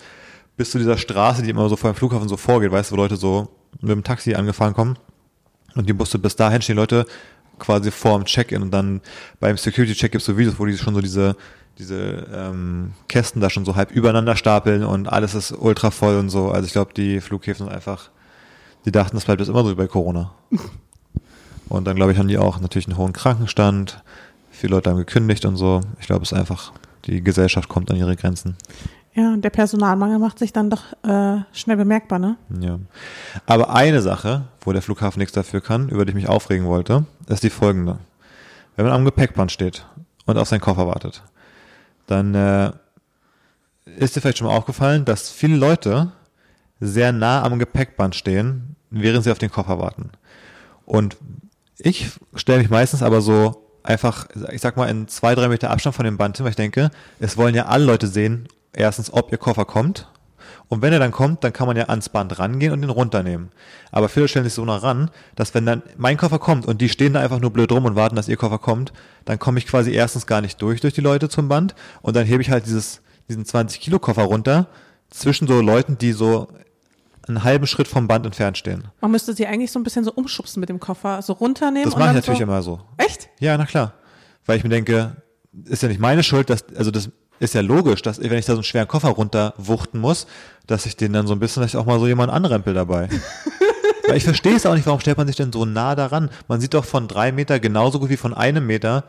bis 0.56 0.71
zu 0.71 0.78
dieser 0.78 0.97
Straße, 0.97 1.42
die 1.42 1.50
immer 1.50 1.68
so 1.68 1.76
vor 1.76 1.92
dem 1.92 1.97
Flughafen 1.97 2.28
so 2.28 2.37
vorgeht, 2.37 2.73
weißt 2.73 2.90
du, 2.90 2.97
wo 2.97 2.97
Leute 2.97 3.16
so 3.16 3.49
mit 3.80 3.90
dem 3.90 4.02
Taxi 4.02 4.35
angefahren 4.35 4.75
kommen. 4.75 4.99
Und 5.75 5.88
die 5.88 5.92
musste 5.92 6.18
bis 6.18 6.35
dahin 6.35 6.62
stehen 6.62 6.76
Leute 6.76 7.06
quasi 7.59 7.90
vor 7.90 8.18
dem 8.18 8.25
Check-in 8.25 8.62
und 8.62 8.71
dann 8.71 9.02
beim 9.40 9.56
Security-Check 9.56 10.12
gibt 10.12 10.23
es 10.23 10.26
so 10.26 10.37
Videos, 10.37 10.59
wo 10.59 10.64
die 10.64 10.76
schon 10.76 10.95
so 10.95 11.02
diese, 11.02 11.37
diese 11.78 12.26
ähm, 12.33 12.92
Kästen 13.09 13.40
da 13.40 13.50
schon 13.50 13.66
so 13.66 13.76
halb 13.76 13.90
übereinander 13.90 14.37
stapeln 14.37 14.85
und 14.85 15.06
alles 15.06 15.35
ist 15.35 15.52
ultra 15.52 15.90
voll 15.90 16.16
und 16.16 16.30
so. 16.30 16.50
Also 16.50 16.66
ich 16.66 16.73
glaube, 16.73 16.95
die 16.95 17.21
Flughäfen 17.21 17.66
sind 17.66 17.75
einfach, 17.75 18.11
die 18.87 18.92
dachten, 18.92 19.16
das 19.16 19.26
bleibt 19.26 19.40
jetzt 19.40 19.49
immer 19.49 19.64
so 19.64 19.71
wie 19.71 19.75
bei 19.75 19.87
Corona. 19.87 20.33
Und 21.68 21.85
dann 21.87 21.96
glaube 21.96 22.12
ich, 22.12 22.18
haben 22.18 22.28
die 22.28 22.38
auch 22.38 22.61
natürlich 22.61 22.87
einen 22.87 22.96
hohen 22.96 23.12
Krankenstand, 23.12 24.02
viele 24.50 24.76
Leute 24.76 24.90
haben 24.90 24.99
gekündigt 24.99 25.44
und 25.44 25.56
so. 25.56 25.80
Ich 26.00 26.06
glaube, 26.06 26.23
es 26.23 26.32
ist 26.32 26.38
einfach, 26.38 26.73
die 27.04 27.23
Gesellschaft 27.23 27.68
kommt 27.68 27.90
an 27.90 27.96
ihre 27.96 28.16
Grenzen. 28.16 28.56
Ja, 29.14 29.32
und 29.32 29.42
der 29.42 29.50
Personalmangel 29.50 30.18
macht 30.18 30.38
sich 30.38 30.52
dann 30.52 30.68
doch 30.68 30.92
äh, 31.02 31.40
schnell 31.52 31.78
bemerkbar, 31.78 32.18
ne? 32.18 32.37
Ja. 32.61 32.78
Aber 33.46 33.75
eine 33.75 34.02
Sache, 34.02 34.44
wo 34.61 34.73
der 34.73 34.82
Flughafen 34.82 35.18
nichts 35.20 35.32
dafür 35.32 35.62
kann, 35.62 35.88
über 35.88 36.04
die 36.04 36.11
ich 36.11 36.16
mich 36.16 36.28
aufregen 36.28 36.66
wollte, 36.66 37.06
ist 37.26 37.42
die 37.42 37.50
folgende. 37.50 37.99
Wenn 38.76 38.85
man 38.85 38.94
am 38.94 39.06
Gepäckband 39.06 39.50
steht 39.50 39.87
und 40.26 40.37
auf 40.37 40.49
seinen 40.49 40.61
Koffer 40.61 40.87
wartet, 40.87 41.23
dann 42.06 42.35
äh, 42.35 42.73
ist 43.96 44.14
dir 44.14 44.20
vielleicht 44.20 44.38
schon 44.38 44.49
mal 44.49 44.56
aufgefallen, 44.56 45.06
dass 45.06 45.30
viele 45.30 45.56
Leute 45.56 46.12
sehr 46.78 47.12
nah 47.12 47.42
am 47.42 47.58
Gepäckband 47.58 48.14
stehen, 48.14 48.76
während 48.90 49.25
sie 49.25 49.30
auf 49.30 49.38
den 49.38 49.50
Koffer 49.50 49.78
warten. 49.78 50.11
Und 50.85 51.16
ich 51.78 52.11
stelle 52.35 52.59
mich 52.59 52.71
meistens 52.71 53.02
aber 53.02 53.21
so 53.21 53.66
einfach, 53.83 54.26
ich 54.52 54.61
sag 54.61 54.76
mal, 54.76 54.88
in 54.88 55.09
zwei, 55.09 55.35
drei 55.35 55.49
Meter 55.49 55.71
Abstand 55.71 55.97
von 55.97 56.04
dem 56.04 56.16
Band 56.16 56.37
hin, 56.37 56.45
weil 56.45 56.50
ich 56.50 56.56
denke, 56.56 56.90
es 57.21 57.37
wollen 57.37 57.54
ja 57.54 57.66
alle 57.66 57.85
Leute 57.85 58.06
sehen, 58.06 58.49
erstens, 58.73 59.12
ob 59.12 59.33
ihr 59.33 59.38
Koffer 59.38 59.64
kommt. 59.64 60.09
Und 60.68 60.83
wenn 60.83 60.92
er 60.92 60.99
dann 60.99 61.12
kommt, 61.12 61.45
dann 61.45 61.52
kann 61.52 61.68
man 61.68 61.76
ja 61.76 61.85
ans 61.85 62.09
Band 62.09 62.38
rangehen 62.38 62.73
und 62.73 62.83
ihn 62.83 62.90
runternehmen. 62.90 63.50
Aber 63.92 64.09
viele 64.09 64.26
stellen 64.26 64.45
sich 64.45 64.54
so 64.54 64.64
nah 64.64 64.76
ran, 64.76 65.11
dass 65.37 65.54
wenn 65.54 65.64
dann 65.64 65.83
mein 65.97 66.16
Koffer 66.16 66.40
kommt 66.40 66.66
und 66.66 66.80
die 66.80 66.88
stehen 66.88 67.12
da 67.12 67.21
einfach 67.21 67.40
nur 67.40 67.52
blöd 67.52 67.71
rum 67.71 67.85
und 67.85 67.95
warten, 67.95 68.16
dass 68.16 68.28
ihr 68.28 68.37
Koffer 68.37 68.59
kommt, 68.59 68.92
dann 69.25 69.38
komme 69.38 69.59
ich 69.59 69.66
quasi 69.66 69.92
erstens 69.92 70.26
gar 70.26 70.40
nicht 70.40 70.61
durch 70.61 70.80
durch 70.80 70.95
die 70.95 71.00
Leute 71.00 71.28
zum 71.28 71.49
Band 71.49 71.75
und 72.02 72.16
dann 72.16 72.26
hebe 72.26 72.42
ich 72.42 72.50
halt 72.50 72.66
dieses, 72.66 73.00
diesen 73.28 73.45
20 73.45 73.80
Kilo 73.80 74.00
Koffer 74.00 74.25
runter 74.25 74.66
zwischen 75.09 75.47
so 75.47 75.61
Leuten, 75.61 75.99
die 75.99 76.12
so 76.12 76.49
einen 77.28 77.45
halben 77.45 77.66
Schritt 77.66 77.88
vom 77.88 78.09
Band 78.09 78.26
entfernt 78.26 78.59
stehen. 78.59 78.85
Man 79.00 79.11
müsste 79.11 79.35
sie 79.35 79.47
eigentlich 79.47 79.73
so 79.73 79.78
ein 79.78 79.83
bisschen 79.83 80.04
so 80.04 80.12
umschubsen 80.12 80.61
mit 80.61 80.68
dem 80.68 80.80
Koffer, 80.80 81.23
so 81.23 81.33
runternehmen. 81.33 81.90
Das 81.90 81.99
mache 81.99 82.11
ich 82.11 82.14
natürlich 82.14 82.38
so, 82.38 82.45
immer 82.45 82.62
so. 82.62 82.80
Echt? 82.97 83.28
Ja, 83.40 83.56
na 83.56 83.66
klar. 83.66 83.95
Weil 84.45 84.59
ich 84.59 84.64
mir 84.64 84.71
denke, 84.71 85.16
ist 85.64 85.83
ja 85.83 85.88
nicht 85.88 86.00
meine 86.00 86.23
Schuld, 86.23 86.50
dass, 86.50 86.64
also 86.76 86.90
das 86.90 87.11
ist 87.38 87.54
ja 87.54 87.61
logisch, 87.61 88.02
dass 88.02 88.21
wenn 88.21 88.38
ich 88.38 88.47
da 88.47 88.52
so 88.52 88.59
einen 88.59 88.64
schweren 88.64 88.88
Koffer 88.88 89.09
runterwuchten 89.09 90.00
muss, 90.00 90.26
dass 90.66 90.87
ich 90.87 90.97
den 90.97 91.12
dann 91.12 91.26
so 91.26 91.35
ein 91.35 91.38
bisschen, 91.38 91.62
dass 91.62 91.73
ich 91.73 91.76
auch 91.76 91.87
mal 91.87 91.99
so 91.99 92.06
jemanden 92.06 92.35
anrempel 92.35 92.75
dabei. 92.75 93.09
Weil 94.06 94.16
ich 94.16 94.25
verstehe 94.25 94.54
es 94.54 94.64
auch 94.66 94.75
nicht, 94.75 94.87
warum 94.87 95.00
stellt 95.00 95.18
man 95.18 95.26
sich 95.26 95.37
denn 95.37 95.52
so 95.52 95.64
nah 95.64 95.97
daran? 95.97 96.30
Man 96.47 96.61
sieht 96.61 96.75
doch 96.75 96.85
von 96.85 97.09
drei 97.09 97.33
Meter 97.33 97.59
genauso 97.59 97.99
gut 97.99 98.09
wie 98.09 98.16
von 98.16 98.35
einem 98.35 98.66
Meter, 98.66 99.04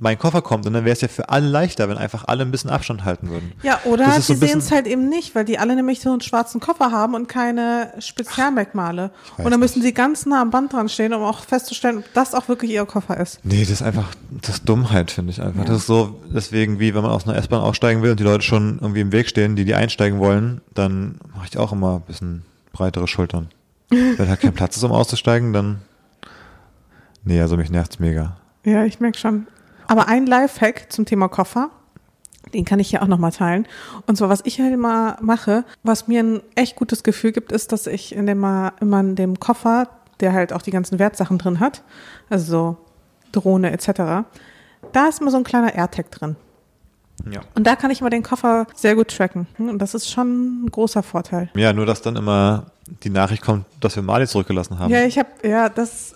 mein 0.00 0.16
Koffer 0.18 0.42
kommt. 0.42 0.64
Und 0.66 0.72
dann 0.72 0.84
wäre 0.84 0.92
es 0.92 1.00
ja 1.00 1.08
für 1.08 1.28
alle 1.28 1.48
leichter, 1.48 1.88
wenn 1.88 1.98
einfach 1.98 2.24
alle 2.28 2.42
ein 2.44 2.50
bisschen 2.50 2.70
Abstand 2.70 3.04
halten 3.04 3.28
würden. 3.30 3.52
Ja, 3.62 3.80
oder 3.84 4.06
so 4.12 4.20
sie 4.20 4.34
bisschen- 4.34 4.48
sehen 4.48 4.58
es 4.58 4.70
halt 4.70 4.86
eben 4.86 5.08
nicht, 5.08 5.34
weil 5.34 5.44
die 5.44 5.58
alle 5.58 5.74
nämlich 5.74 6.00
so 6.00 6.10
einen 6.10 6.20
schwarzen 6.20 6.60
Koffer 6.60 6.92
haben 6.92 7.14
und 7.14 7.28
keine 7.28 7.92
Spezialmerkmale. 7.98 9.10
weiß 9.36 9.44
Und 9.44 9.50
dann 9.50 9.60
müssen 9.60 9.82
sie 9.82 9.92
ganz 9.92 10.24
nah 10.24 10.40
am 10.42 10.50
Band 10.50 10.72
dran 10.72 10.88
stehen, 10.88 11.12
um 11.12 11.22
auch 11.22 11.40
festzustellen, 11.40 11.98
ob 11.98 12.04
das 12.14 12.34
auch 12.34 12.48
wirklich 12.48 12.70
ihr 12.70 12.86
Koffer 12.86 13.16
ist. 13.18 13.40
Nee, 13.44 13.60
das 13.60 13.70
ist 13.70 13.82
einfach, 13.82 14.08
das 14.30 14.56
ist 14.56 14.68
Dummheit, 14.68 15.10
finde 15.10 15.32
ich 15.32 15.42
einfach. 15.42 15.64
Das 15.64 15.78
ist 15.78 15.86
so, 15.86 16.20
deswegen, 16.32 16.78
wie 16.78 16.94
wenn 16.94 17.02
man 17.02 17.10
aus 17.10 17.26
einer 17.26 17.36
S-Bahn 17.36 17.60
aussteigen 17.60 18.02
will 18.02 18.12
und 18.12 18.20
die 18.20 18.24
Leute 18.24 18.42
schon 18.44 18.78
irgendwie 18.80 19.00
im 19.00 19.10
Weg 19.12 19.28
stehen, 19.28 19.56
die 19.56 19.64
die 19.64 19.74
einsteigen 19.74 20.18
wollen, 20.20 20.60
dann 20.74 21.16
mache 21.34 21.46
ich 21.50 21.58
auch 21.58 21.72
immer 21.72 21.96
ein 21.96 22.02
bisschen 22.02 22.42
breitere 22.72 23.08
Schultern. 23.08 23.48
wenn 23.90 24.28
halt 24.28 24.40
kein 24.40 24.52
Platz 24.52 24.76
ist, 24.76 24.84
um 24.84 24.92
auszusteigen, 24.92 25.52
dann, 25.52 25.80
nee, 27.24 27.40
also 27.40 27.56
mich 27.56 27.70
nervt's 27.70 27.98
mega. 27.98 28.36
Ja, 28.64 28.84
ich 28.84 29.00
merke 29.00 29.18
schon. 29.18 29.46
Aber 29.88 30.06
ein 30.08 30.26
Lifehack 30.26 30.92
zum 30.92 31.04
Thema 31.04 31.28
Koffer, 31.28 31.70
den 32.54 32.64
kann 32.64 32.78
ich 32.78 32.90
hier 32.90 33.02
auch 33.02 33.08
nochmal 33.08 33.32
teilen. 33.32 33.66
Und 34.06 34.16
zwar, 34.16 34.28
was 34.28 34.42
ich 34.44 34.60
halt 34.60 34.72
immer 34.72 35.16
mache, 35.20 35.64
was 35.82 36.08
mir 36.08 36.22
ein 36.22 36.40
echt 36.54 36.76
gutes 36.76 37.02
Gefühl 37.02 37.32
gibt, 37.32 37.52
ist, 37.52 37.72
dass 37.72 37.86
ich 37.86 38.14
in 38.14 38.26
dem, 38.26 38.38
immer 38.80 39.00
in 39.00 39.16
dem 39.16 39.40
Koffer, 39.40 39.88
der 40.20 40.32
halt 40.32 40.52
auch 40.52 40.62
die 40.62 40.70
ganzen 40.70 40.98
Wertsachen 40.98 41.38
drin 41.38 41.60
hat, 41.60 41.82
also 42.30 42.44
so 42.46 42.76
Drohne 43.32 43.72
etc., 43.72 44.24
da 44.92 45.08
ist 45.08 45.20
immer 45.20 45.30
so 45.30 45.36
ein 45.36 45.44
kleiner 45.44 45.74
AirTag 45.74 46.10
drin. 46.10 46.36
Ja. 47.30 47.40
Und 47.54 47.66
da 47.66 47.74
kann 47.76 47.90
ich 47.90 48.00
mal 48.00 48.10
den 48.10 48.22
Koffer 48.22 48.66
sehr 48.74 48.94
gut 48.94 49.08
tracken. 49.14 49.48
Hm, 49.56 49.70
Und 49.70 49.78
das 49.80 49.94
ist 49.94 50.10
schon 50.10 50.64
ein 50.64 50.70
großer 50.70 51.02
Vorteil. 51.02 51.50
Ja, 51.54 51.72
nur 51.72 51.84
dass 51.84 52.00
dann 52.00 52.16
immer 52.16 52.66
die 53.02 53.10
Nachricht 53.10 53.42
kommt, 53.42 53.66
dass 53.80 53.96
wir 53.96 54.02
Mali 54.02 54.26
zurückgelassen 54.26 54.78
haben. 54.78 54.92
Ja, 54.92 55.02
ich 55.04 55.18
habe, 55.18 55.28
ja, 55.42 55.68
das, 55.68 56.14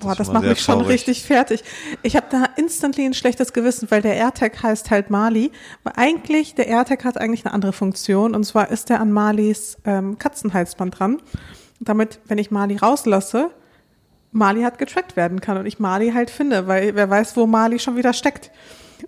boah, 0.00 0.14
das, 0.14 0.26
schon 0.26 0.34
mal 0.34 0.40
macht 0.40 0.50
mich 0.50 0.60
schon 0.60 0.74
traurig. 0.76 0.88
richtig 0.94 1.24
fertig. 1.24 1.62
Ich 2.02 2.16
habe 2.16 2.26
da 2.30 2.44
instantly 2.56 3.04
ein 3.04 3.14
schlechtes 3.14 3.52
Gewissen, 3.52 3.90
weil 3.90 4.02
der 4.02 4.16
AirTag 4.16 4.62
heißt 4.62 4.90
halt 4.90 5.10
Mali. 5.10 5.50
Weil 5.84 5.94
eigentlich, 5.96 6.54
der 6.54 6.66
AirTag 6.68 7.04
hat 7.04 7.18
eigentlich 7.18 7.44
eine 7.44 7.54
andere 7.54 7.72
Funktion. 7.72 8.34
Und 8.34 8.44
zwar 8.44 8.70
ist 8.70 8.88
der 8.88 9.00
an 9.00 9.12
Malis 9.12 9.78
ähm, 9.84 10.18
Katzenhalsband 10.18 10.98
dran. 10.98 11.22
Damit, 11.80 12.20
wenn 12.26 12.38
ich 12.38 12.50
Mali 12.50 12.76
rauslasse, 12.76 13.50
Mali 14.32 14.62
hat 14.62 14.78
getrackt 14.78 15.16
werden 15.16 15.40
kann 15.40 15.56
und 15.56 15.66
ich 15.66 15.78
Mali 15.78 16.12
halt 16.12 16.30
finde, 16.30 16.66
weil 16.66 16.94
wer 16.94 17.08
weiß, 17.08 17.36
wo 17.36 17.46
Mali 17.46 17.78
schon 17.78 17.96
wieder 17.96 18.12
steckt. 18.12 18.50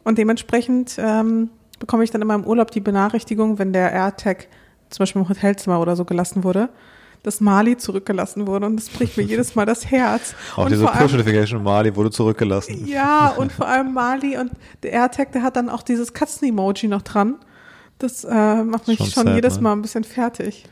Und 0.05 0.19
dementsprechend 0.19 0.97
ähm, 0.99 1.51
bekomme 1.79 2.05
ich 2.05 2.11
dann 2.11 2.23
immer 2.23 2.35
im 2.35 2.45
Urlaub 2.45 2.71
die 2.71 2.81
Benachrichtigung, 2.81 3.59
wenn 3.59 3.73
der 3.73 3.93
AirTag 3.93 4.47
zum 4.89 5.03
Beispiel 5.03 5.23
im 5.23 5.29
Hotelzimmer 5.29 5.81
oder 5.81 5.97
so 5.97 6.05
gelassen 6.05 6.45
wurde, 6.45 6.69
dass 7.23 7.41
Mali 7.41 7.77
zurückgelassen 7.77 8.47
wurde 8.47 8.67
und 8.67 8.77
das 8.77 8.89
bricht 8.89 9.17
mir 9.17 9.25
jedes 9.25 9.55
Mal 9.55 9.67
das 9.67 9.91
Herz. 9.91 10.35
Auch 10.57 10.65
und 10.65 10.71
diese 10.73 10.87
Push-Notification 10.87 11.63
Mali 11.63 11.95
wurde 11.95 12.11
zurückgelassen. 12.11 12.87
ja, 12.87 13.29
und 13.29 13.53
vor 13.53 13.69
allem 13.69 13.93
Mali 13.93 14.39
und 14.39 14.53
der 14.83 14.93
AirTag, 14.93 15.33
der 15.33 15.43
hat 15.43 15.57
dann 15.57 15.69
auch 15.69 15.83
dieses 15.83 16.13
Katzen-Emoji 16.15 16.89
noch 16.89 17.03
dran. 17.03 17.37
Das 17.99 18.25
äh, 18.25 18.63
macht 18.65 18.89
mich 18.89 18.97
Schon 18.99 19.07
schon, 19.09 19.25
sad, 19.25 19.35
jedes 19.35 19.57
ne? 19.57 19.63
Mal 19.63 19.73
ein 19.73 19.83
bisschen 19.83 20.05
fertig. 20.05 20.65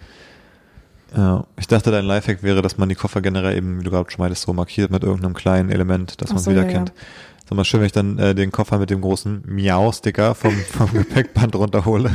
Ja, 1.17 1.45
ich 1.59 1.67
dachte, 1.67 1.91
dein 1.91 2.05
Lifehack 2.05 2.43
wäre, 2.43 2.61
dass 2.63 2.77
man 2.79 2.89
die 2.89 2.95
Koffer 2.95 3.21
generell 3.23 3.57
eben, 3.57 3.81
wie 3.81 3.85
du 3.85 3.91
gerade 3.91 4.11
schon 4.11 4.21
meintest, 4.23 4.43
so 4.43 4.53
markiert 4.53 4.91
mit 4.91 5.03
irgendeinem 5.03 5.35
kleinen 5.35 5.71
Element, 5.71 6.21
das 6.21 6.31
Ach 6.31 6.35
man 6.35 6.43
so, 6.43 6.51
wiedererkennt. 6.51 6.91
ja, 6.95 7.45
Ist 7.45 7.51
immer 7.51 7.65
schön, 7.65 7.81
wenn 7.81 7.87
ich 7.87 7.93
dann 7.93 8.19
äh, 8.19 8.35
den 8.35 8.53
Koffer 8.53 8.79
mit 8.79 8.91
dem 8.91 9.01
großen 9.01 9.43
Miau-Sticker 9.47 10.35
vom, 10.35 10.53
vom 10.71 10.93
Gepäckband 10.93 11.55
runterhole. 11.57 12.11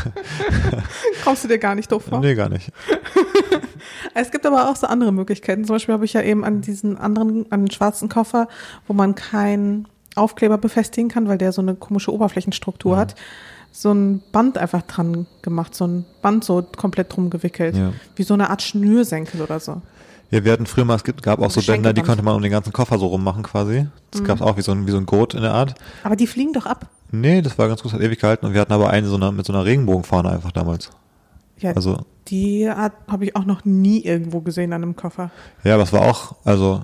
Kommst 1.23 1.43
du 1.43 1.47
dir 1.47 1.57
gar 1.59 1.73
nicht 1.75 1.91
doof 1.91 2.05
vor? 2.09 2.19
nee, 2.19 2.35
gar 2.35 2.49
nicht. 2.49 2.71
Es 4.13 4.31
gibt 4.31 4.45
aber 4.45 4.69
auch 4.69 4.75
so 4.75 4.87
andere 4.87 5.11
Möglichkeiten. 5.11 5.65
Zum 5.65 5.75
Beispiel 5.75 5.93
habe 5.93 6.05
ich 6.05 6.13
ja 6.13 6.21
eben 6.21 6.43
an 6.43 6.61
diesen 6.61 6.97
anderen, 6.97 7.45
an 7.51 7.65
den 7.65 7.71
schwarzen 7.71 8.09
Koffer, 8.09 8.47
wo 8.87 8.93
man 8.93 9.15
keinen 9.15 9.87
Aufkleber 10.15 10.57
befestigen 10.57 11.09
kann, 11.09 11.27
weil 11.27 11.37
der 11.37 11.51
so 11.51 11.61
eine 11.61 11.75
komische 11.75 12.13
Oberflächenstruktur 12.13 12.95
Mhm. 12.95 12.99
hat, 12.99 13.15
so 13.71 13.91
ein 13.91 14.21
Band 14.31 14.57
einfach 14.59 14.83
dran 14.83 15.25
gemacht, 15.41 15.73
so 15.73 15.87
ein 15.87 16.05
Band 16.21 16.43
so 16.43 16.63
komplett 16.77 17.15
drum 17.15 17.29
gewickelt. 17.31 17.75
Ja. 17.75 17.93
Wie 18.15 18.23
so 18.23 18.33
eine 18.35 18.49
Art 18.51 18.61
Schnürsenkel 18.61 19.41
oder 19.41 19.59
so. 19.59 19.81
Ja, 20.29 20.43
wir 20.43 20.51
hatten 20.51 20.65
früher 20.65 20.85
mal, 20.85 20.95
es 20.95 21.03
gab 21.03 21.39
auch 21.39 21.51
so 21.51 21.61
Bänder, 21.61 21.93
die 21.93 22.01
konnte 22.01 22.23
man 22.23 22.35
um 22.35 22.41
den 22.41 22.51
ganzen 22.51 22.73
Koffer 22.73 22.97
so 22.97 23.07
rummachen 23.07 23.43
quasi. 23.43 23.87
Das 24.11 24.21
Mhm. 24.21 24.25
gab 24.25 24.35
es 24.37 24.41
auch 24.41 24.57
wie 24.57 24.61
so 24.61 24.71
ein, 24.71 24.85
wie 24.87 24.91
so 24.91 24.97
ein 24.97 25.05
Gurt 25.05 25.33
in 25.33 25.41
der 25.41 25.53
Art. 25.53 25.75
Aber 26.03 26.15
die 26.15 26.27
fliegen 26.27 26.53
doch 26.53 26.65
ab. 26.65 26.87
Nee, 27.11 27.41
das 27.43 27.57
war 27.59 27.67
ganz 27.67 27.83
gut, 27.83 27.93
hat 27.93 28.01
ewig 28.01 28.19
gehalten 28.19 28.45
und 28.47 28.53
wir 28.53 28.61
hatten 28.61 28.73
aber 28.73 28.89
eine 28.89 29.07
so 29.07 29.15
eine, 29.15 29.31
mit 29.31 29.45
so 29.45 29.53
einer 29.53 29.65
Regenbogenfahne 29.65 30.29
einfach 30.29 30.51
damals. 30.51 30.89
Ja, 31.63 31.71
Also, 31.73 31.97
die 32.27 32.69
hat- 32.69 32.93
habe 33.07 33.25
ich 33.25 33.35
auch 33.35 33.45
noch 33.45 33.65
nie 33.65 34.01
irgendwo 34.03 34.41
gesehen 34.41 34.73
an 34.73 34.83
einem 34.83 34.95
Koffer. 34.95 35.31
ja, 35.63 35.73
aber 35.75 35.83
es 35.83 35.93
war 35.93 36.01
auch, 36.01 36.35
also, 36.43 36.83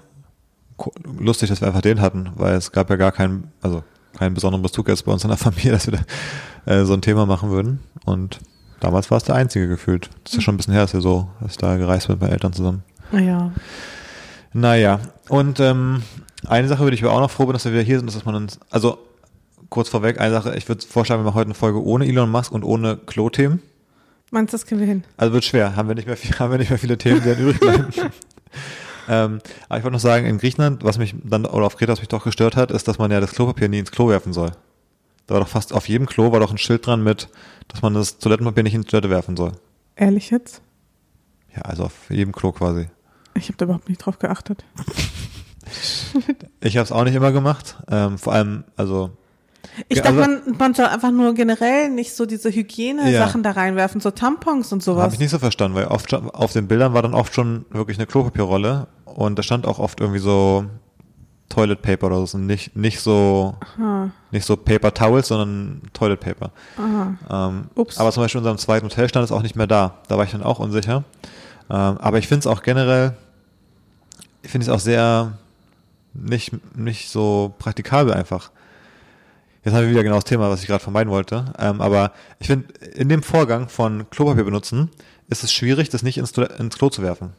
lustig, 1.20 1.50
dass 1.50 1.62
wir 1.62 1.68
einfach 1.68 1.82
den 1.82 2.02
hatten, 2.02 2.30
weil 2.36 2.56
es 2.56 2.72
gab 2.72 2.90
ja 2.90 2.96
gar 2.96 3.12
keinen, 3.12 3.52
also, 3.62 3.84
keinen 4.18 4.34
besonderen 4.34 4.62
Bezug 4.64 4.88
jetzt 4.88 5.06
bei 5.06 5.12
uns 5.12 5.24
in 5.24 5.30
der 5.30 5.38
Familie, 5.38 5.72
dass 5.74 5.88
wir 5.92 6.00
da, 6.66 6.74
äh, 6.74 6.86
so 6.86 6.94
ein 6.94 7.02
Thema 7.02 7.26
machen 7.26 7.50
würden. 7.52 7.80
Und 8.06 8.40
damals 8.80 9.12
war 9.12 9.18
es 9.18 9.24
der 9.24 9.36
einzige 9.36 9.68
gefühlt. 9.68 10.10
Das 10.24 10.34
ist 10.34 10.38
ja 10.38 10.42
schon 10.42 10.56
ein 10.56 10.58
bisschen 10.58 10.74
her, 10.74 10.84
dass 10.84 10.94
wir 10.94 11.02
so, 11.02 11.28
dass 11.42 11.58
da 11.58 11.78
gereist 11.78 12.10
mit 12.10 12.20
meinen 12.22 12.32
Eltern 12.32 12.54
zusammen. 12.54 12.84
Naja. 13.12 13.52
Naja, 14.54 15.00
und 15.30 15.60
ähm, 15.60 16.02
eine 16.48 16.68
Sache 16.68 16.84
würde 16.84 16.96
ich 16.96 17.04
aber 17.04 17.14
auch 17.14 17.20
noch 17.20 17.30
froh 17.32 17.46
bin, 17.46 17.54
dass 17.54 17.66
wir 17.66 17.72
wieder 17.74 17.82
hier 17.84 18.00
sind, 18.00 18.14
dass 18.14 18.26
man 18.26 18.36
uns, 18.36 18.60
also 18.72 18.98
kurz 19.70 19.90
vorweg, 19.90 20.20
eine 20.20 20.34
Sache, 20.34 20.56
ich 20.56 20.68
würde 20.68 20.86
vorschlagen, 20.88 21.22
wir 21.22 21.26
machen 21.26 21.36
heute 21.36 21.48
eine 21.48 21.54
Folge 21.54 21.84
ohne 21.84 22.08
Elon 22.08 22.32
Musk 22.32 22.52
und 22.52 22.64
ohne 22.64 22.98
Klo-Themen. 22.98 23.62
Meinst 24.32 24.54
du, 24.54 24.58
das 24.58 24.66
kriegen 24.66 24.80
wir 24.80 24.88
hin? 24.88 25.04
Also 25.18 25.34
wird 25.34 25.44
schwer, 25.44 25.76
haben 25.76 25.88
wir 25.88 25.96
nicht 25.96 26.08
mehr, 26.08 26.18
viel, 26.18 26.36
haben 26.40 26.52
wir 26.52 26.58
nicht 26.58 26.70
mehr 26.70 26.80
viele 26.80 26.98
Themen, 26.98 27.22
die 27.22 27.30
dann 27.30 27.40
übrig 27.40 27.60
bleiben. 27.60 27.88
ähm, 29.08 29.40
aber 29.68 29.78
ich 29.78 29.84
wollte 29.84 29.92
noch 29.92 30.00
sagen, 30.00 30.26
in 30.26 30.38
Griechenland, 30.38 30.84
was 30.84 30.98
mich 30.98 31.16
dann, 31.24 31.46
oder 31.46 31.66
auf 31.66 31.78
Kreta, 31.78 31.92
was 31.92 32.00
mich 32.00 32.10
doch 32.10 32.24
gestört 32.24 32.56
hat, 32.56 32.72
ist, 32.72 32.88
dass 32.88 32.98
man 32.98 33.12
ja 33.12 33.20
das 33.20 33.32
Klopapier 33.32 33.70
nie 33.70 33.80
ins 33.80 33.92
Klo 33.92 34.10
werfen 34.10 34.34
soll. 34.34 34.52
Da 35.28 35.36
war 35.36 35.42
doch 35.42 35.48
fast 35.48 35.74
auf 35.74 35.88
jedem 35.88 36.08
Klo 36.08 36.32
war 36.32 36.40
doch 36.40 36.52
ein 36.52 36.58
Schild 36.58 36.86
dran 36.86 37.04
mit, 37.04 37.30
dass 37.68 37.82
man 37.82 37.94
das 37.94 38.18
Toilettenpapier 38.18 38.64
nicht 38.64 38.74
in 38.74 38.82
die 38.82 38.88
Toilette 38.88 39.10
werfen 39.10 39.38
soll. 39.38 39.52
Ehrlich 39.96 40.32
jetzt? 40.32 40.62
Ja, 41.56 41.62
also 41.64 41.84
auf 41.84 42.10
jedem 42.10 42.32
Klo 42.32 42.52
quasi. 42.52 42.88
Ich 43.36 43.48
habe 43.48 43.58
da 43.58 43.66
überhaupt 43.66 43.90
nicht 43.90 44.00
drauf 44.00 44.20
geachtet. 44.20 44.66
Ich 46.62 46.78
habe 46.78 46.84
es 46.84 46.92
auch 46.92 47.04
nicht 47.04 47.16
immer 47.16 47.32
gemacht. 47.32 47.78
Ähm, 47.90 48.18
vor 48.18 48.34
allem, 48.34 48.64
also 48.76 49.12
Ich 49.88 49.98
Ja, 49.98 50.04
dachte, 50.04 50.18
also- 50.24 50.30
man, 50.50 50.58
man 50.58 50.74
soll 50.74 50.86
einfach 50.86 51.12
nur 51.12 51.34
generell 51.34 51.90
nicht 51.90 52.16
so 52.16 52.26
diese 52.26 52.50
Hygiene-Sachen 52.52 53.44
da 53.44 53.52
reinwerfen, 53.52 54.02
so 54.02 54.12
Tampons 54.12 54.72
und 54.72 54.80
Habe 54.80 54.84
sowas. 54.84 55.14
ich 55.14 55.20
nicht 55.20 55.30
so 55.32 55.40
verstanden, 55.40 55.76
weil 55.78 55.86
oft 55.86 56.10
schon- 56.10 56.30
auf 56.30 56.54
den 56.54 56.68
Bildern 56.68 56.94
war 56.94 57.02
dann 57.02 57.14
oft 57.14 57.34
schon 57.34 57.66
wirklich 57.70 57.98
eine 57.98 58.08
Klopapierrolle 58.08 58.88
und 59.06 59.38
da 59.38 59.44
stand 59.44 59.66
auch 59.66 59.80
oft 59.80 60.00
irgendwie 60.00 60.20
so 60.20 60.66
Toilet 61.50 61.82
Paper 61.82 62.08
oder 62.08 62.28
so, 62.28 62.38
nicht, 62.38 62.76
nicht 62.76 63.00
so, 63.00 63.56
Ah, 63.82 64.10
nicht 64.32 64.46
so 64.46 64.56
Paper 64.56 64.94
Towels, 64.94 65.30
sondern 65.30 65.82
Toilet 65.94 66.20
Paper. 66.20 66.52
aha. 66.78 67.48
Ähm, 67.50 67.64
Ups. 67.76 67.98
aber 67.98 68.12
zum 68.12 68.24
Beispiel 68.24 68.40
in 68.40 68.44
unserem 68.44 68.60
zweiten 68.60 68.86
Hotel 68.86 69.10
stand 69.10 69.26
es 69.26 69.32
auch 69.32 69.42
nicht 69.42 69.56
mehr 69.56 69.66
da. 69.68 69.96
Da 70.08 70.18
war 70.18 70.26
ich 70.26 70.32
dann 70.32 70.44
auch 70.44 70.60
unsicher. 70.60 71.04
Ähm, 71.72 71.98
aber 72.00 72.18
ich 72.20 72.28
finde 72.28 72.42
es 72.42 72.48
auch 72.48 72.62
generell, 72.62 73.16
ich 74.44 74.52
finde 74.52 74.66
es 74.66 74.70
auch 74.72 74.80
sehr 74.80 75.34
nicht, 76.14 76.54
nicht 76.78 77.10
so 77.10 77.54
praktikabel 77.60 78.14
einfach. 78.14 78.52
Jetzt 79.64 79.74
haben 79.74 79.84
wir 79.84 79.92
wieder 79.92 80.04
genau 80.04 80.16
das 80.16 80.26
Thema, 80.26 80.50
was 80.50 80.62
ich 80.62 80.68
gerade 80.68 80.84
vermeiden 80.84 81.12
wollte. 81.12 81.54
Ähm, 81.60 81.82
aber 81.82 82.14
ich 82.40 82.48
finde, 82.48 82.74
in 82.96 83.10
dem 83.10 83.24
Vorgang 83.24 83.68
von 83.68 84.10
Klopapier 84.10 84.46
benutzen, 84.46 84.90
ist 85.28 85.44
es 85.44 85.52
schwierig, 85.52 85.90
das 85.90 86.02
nicht 86.02 86.18
ins, 86.18 86.32
ins 86.32 86.78
Klo 86.78 86.90
zu 86.90 87.02
werfen. 87.02 87.34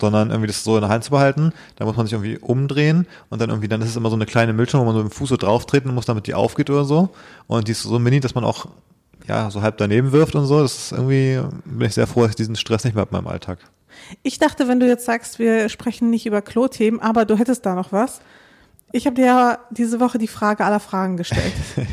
Sondern 0.00 0.30
irgendwie 0.30 0.48
das 0.48 0.62
so 0.62 0.76
in 0.76 0.82
der 0.82 0.90
Hand 0.90 1.04
zu 1.04 1.10
behalten, 1.10 1.52
da 1.76 1.84
muss 1.84 1.96
man 1.96 2.06
sich 2.06 2.12
irgendwie 2.12 2.38
umdrehen 2.38 3.06
und 3.30 3.40
dann 3.40 3.50
irgendwie, 3.50 3.68
dann 3.68 3.82
ist 3.82 3.88
es 3.88 3.96
immer 3.96 4.10
so 4.10 4.16
eine 4.16 4.26
kleine 4.26 4.52
Milchung, 4.52 4.80
wo 4.80 4.84
man 4.84 4.94
so 4.94 5.02
mit 5.02 5.12
dem 5.12 5.14
Fuß 5.14 5.28
so 5.28 5.36
drauf 5.36 5.66
treten 5.66 5.92
muss, 5.94 6.06
damit 6.06 6.26
die 6.26 6.34
aufgeht 6.34 6.70
oder 6.70 6.84
so. 6.84 7.10
Und 7.46 7.66
die 7.68 7.72
ist 7.72 7.82
so 7.82 7.98
mini, 7.98 8.20
dass 8.20 8.34
man 8.34 8.44
auch, 8.44 8.66
ja, 9.26 9.50
so 9.50 9.62
halb 9.62 9.78
daneben 9.78 10.12
wirft 10.12 10.34
und 10.34 10.46
so. 10.46 10.60
Das 10.60 10.76
ist 10.76 10.92
irgendwie, 10.92 11.40
bin 11.64 11.86
ich 11.86 11.94
sehr 11.94 12.06
froh, 12.06 12.22
dass 12.22 12.30
ich 12.30 12.36
diesen 12.36 12.56
Stress 12.56 12.84
nicht 12.84 12.94
mehr 12.94 13.02
habe 13.02 13.16
in 13.16 13.22
meinem 13.22 13.32
Alltag. 13.32 13.58
Ich 14.22 14.38
dachte, 14.38 14.68
wenn 14.68 14.80
du 14.80 14.86
jetzt 14.86 15.04
sagst, 15.04 15.38
wir 15.38 15.68
sprechen 15.68 16.10
nicht 16.10 16.26
über 16.26 16.42
Klo-Themen, 16.42 17.00
aber 17.00 17.24
du 17.24 17.36
hättest 17.36 17.66
da 17.66 17.74
noch 17.74 17.92
was. 17.92 18.20
Ich 18.92 19.06
habe 19.06 19.16
dir 19.16 19.26
ja 19.26 19.58
diese 19.70 20.00
Woche 20.00 20.18
die 20.18 20.28
Frage 20.28 20.64
aller 20.64 20.80
Fragen 20.80 21.16
gestellt. 21.16 21.52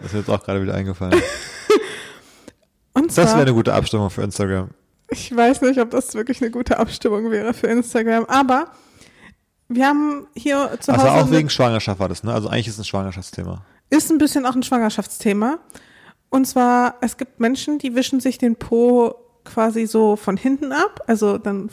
Das 0.00 0.06
ist 0.06 0.12
mir 0.14 0.18
jetzt 0.20 0.30
auch 0.30 0.42
gerade 0.42 0.62
wieder 0.62 0.74
eingefallen. 0.74 1.20
Und 2.94 3.08
Das 3.08 3.16
wäre 3.18 3.26
zwar, 3.28 3.40
eine 3.42 3.52
gute 3.52 3.74
Abstimmung 3.74 4.08
für 4.08 4.22
Instagram. 4.22 4.70
ich 5.10 5.34
weiß 5.34 5.60
nicht, 5.62 5.78
ob 5.80 5.90
das 5.90 6.14
wirklich 6.14 6.40
eine 6.40 6.50
gute 6.50 6.78
Abstimmung 6.78 7.30
wäre 7.30 7.52
für 7.52 7.66
Instagram, 7.66 8.24
aber 8.26 8.68
wir 9.68 9.86
haben 9.86 10.26
hier 10.34 10.70
zu 10.80 10.92
Also 10.92 11.04
Hause 11.04 11.12
auch 11.12 11.26
eine- 11.26 11.36
wegen 11.36 11.50
Schwangerschaft 11.50 12.00
war 12.00 12.08
das, 12.08 12.22
ne? 12.24 12.32
Also 12.32 12.48
eigentlich 12.48 12.68
ist 12.68 12.74
es 12.74 12.80
ein 12.80 12.84
Schwangerschaftsthema. 12.84 13.62
ist 13.90 14.10
ein 14.10 14.18
bisschen 14.18 14.46
auch 14.46 14.54
ein 14.54 14.62
Schwangerschaftsthema. 14.62 15.58
Und 16.30 16.46
zwar, 16.46 16.94
es 17.02 17.16
gibt 17.18 17.40
Menschen, 17.40 17.78
die 17.78 17.94
wischen 17.94 18.20
sich 18.20 18.38
den 18.38 18.56
Po 18.56 19.14
quasi 19.44 19.86
so 19.86 20.16
von 20.16 20.36
hinten 20.36 20.72
ab. 20.72 21.02
Also 21.06 21.36
dann 21.38 21.68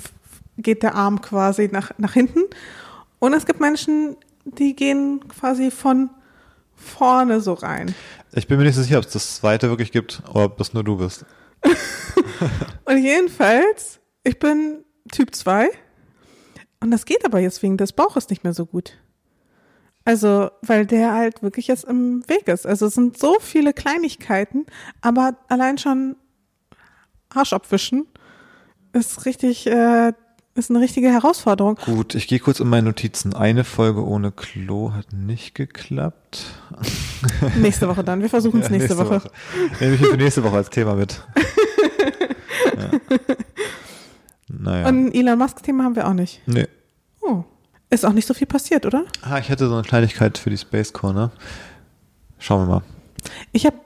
geht 0.58 0.84
der 0.84 0.96
Arm 0.96 1.22
quasi 1.22 1.70
nach, 1.72 1.92
nach 1.98 2.14
hinten. 2.14 2.42
Und 3.26 3.34
es 3.34 3.48
gibt 3.48 3.60
Menschen, 3.60 4.18
die 4.44 4.76
gehen 4.76 5.28
quasi 5.28 5.72
von 5.72 6.12
vorne 6.76 7.42
so 7.42 7.54
rein. 7.54 7.96
Ich 8.34 8.48
bin 8.48 8.60
mir 8.60 8.66
nicht 8.66 8.76
so 8.76 8.84
sicher, 8.84 9.00
ob 9.00 9.06
es 9.06 9.14
das 9.14 9.38
zweite 9.38 9.68
wirklich 9.68 9.92
gibt 9.92 10.22
oder 10.30 10.46
ob 10.46 10.58
das 10.58 10.76
nur 10.76 10.84
du 10.84 10.98
bist. 10.98 11.26
Und 12.86 12.98
jedenfalls, 13.00 14.00
ich 14.24 14.38
bin 14.38 14.86
Typ 15.12 15.34
2. 15.34 15.72
Und 16.82 16.92
das 16.92 17.06
geht 17.06 17.26
aber 17.26 17.40
jetzt 17.40 17.64
wegen 17.64 17.78
des 17.78 17.94
Bauches 17.94 18.30
nicht 18.30 18.44
mehr 18.44 18.54
so 18.54 18.68
gut. 18.68 18.94
Also, 20.04 20.52
weil 20.62 20.86
der 20.86 21.14
halt 21.14 21.42
wirklich 21.42 21.66
jetzt 21.66 21.86
im 21.86 22.30
Weg 22.30 22.48
ist. 22.48 22.68
Also 22.68 22.86
es 22.86 22.94
sind 22.94 23.18
so 23.18 23.38
viele 23.40 23.74
Kleinigkeiten, 23.74 24.68
aber 25.02 25.36
allein 25.48 25.80
schon 25.80 26.16
Arsch 27.30 27.54
abwischen 27.54 28.06
ist 28.94 29.26
richtig, 29.26 29.66
äh, 29.66 30.14
ist 30.56 30.70
eine 30.70 30.80
richtige 30.80 31.10
Herausforderung. 31.10 31.78
Gut, 31.86 32.16
ich 32.16 32.28
gehe 32.28 32.40
kurz 32.40 32.60
in 32.60 32.68
meine 32.70 32.88
Notizen. 32.88 33.34
Eine 33.34 33.64
Folge 33.64 34.06
ohne 34.06 34.32
Klo 34.32 34.94
hat 34.94 35.12
nicht 35.14 35.54
geklappt. 35.54 36.46
Nächste 37.58 37.88
Woche 37.90 38.04
dann. 38.04 38.22
Wir 38.22 38.30
versuchen 38.30 38.62
es 38.62 38.68
Ja, 38.70 38.78
nächste, 38.78 38.98
Woche. 38.98 39.22
Nehme 39.80 39.96
ich 39.96 40.02
für 40.02 40.18
nächste 40.18 40.44
Woche 40.44 40.56
als 40.56 40.70
Thema 40.70 40.96
mit. 40.96 41.22
ja. 42.78 43.18
Naja. 44.48 44.88
Und 44.88 45.08
ein 45.08 45.14
Elon 45.14 45.38
Musk-Thema 45.38 45.84
haben 45.84 45.96
wir 45.96 46.08
auch 46.08 46.14
nicht. 46.14 46.42
nee. 46.48 46.68
Oh. 47.22 47.44
Ist 47.90 48.06
auch 48.06 48.14
nicht 48.14 48.28
so 48.28 48.34
viel 48.34 48.48
passiert, 48.48 48.86
oder? 48.86 49.06
Ah, 49.22 49.38
ich 49.38 49.50
hätte 49.50 49.68
so 49.68 49.74
eine 49.74 49.84
Kleinigkeit 49.84 50.38
für 50.38 50.50
die 50.50 50.58
Space 50.58 50.92
Corner. 50.92 51.32
Schauen 52.40 52.68
wir 52.68 52.76
mal. 52.76 52.82
Ich 53.52 53.66
habe 53.66 53.78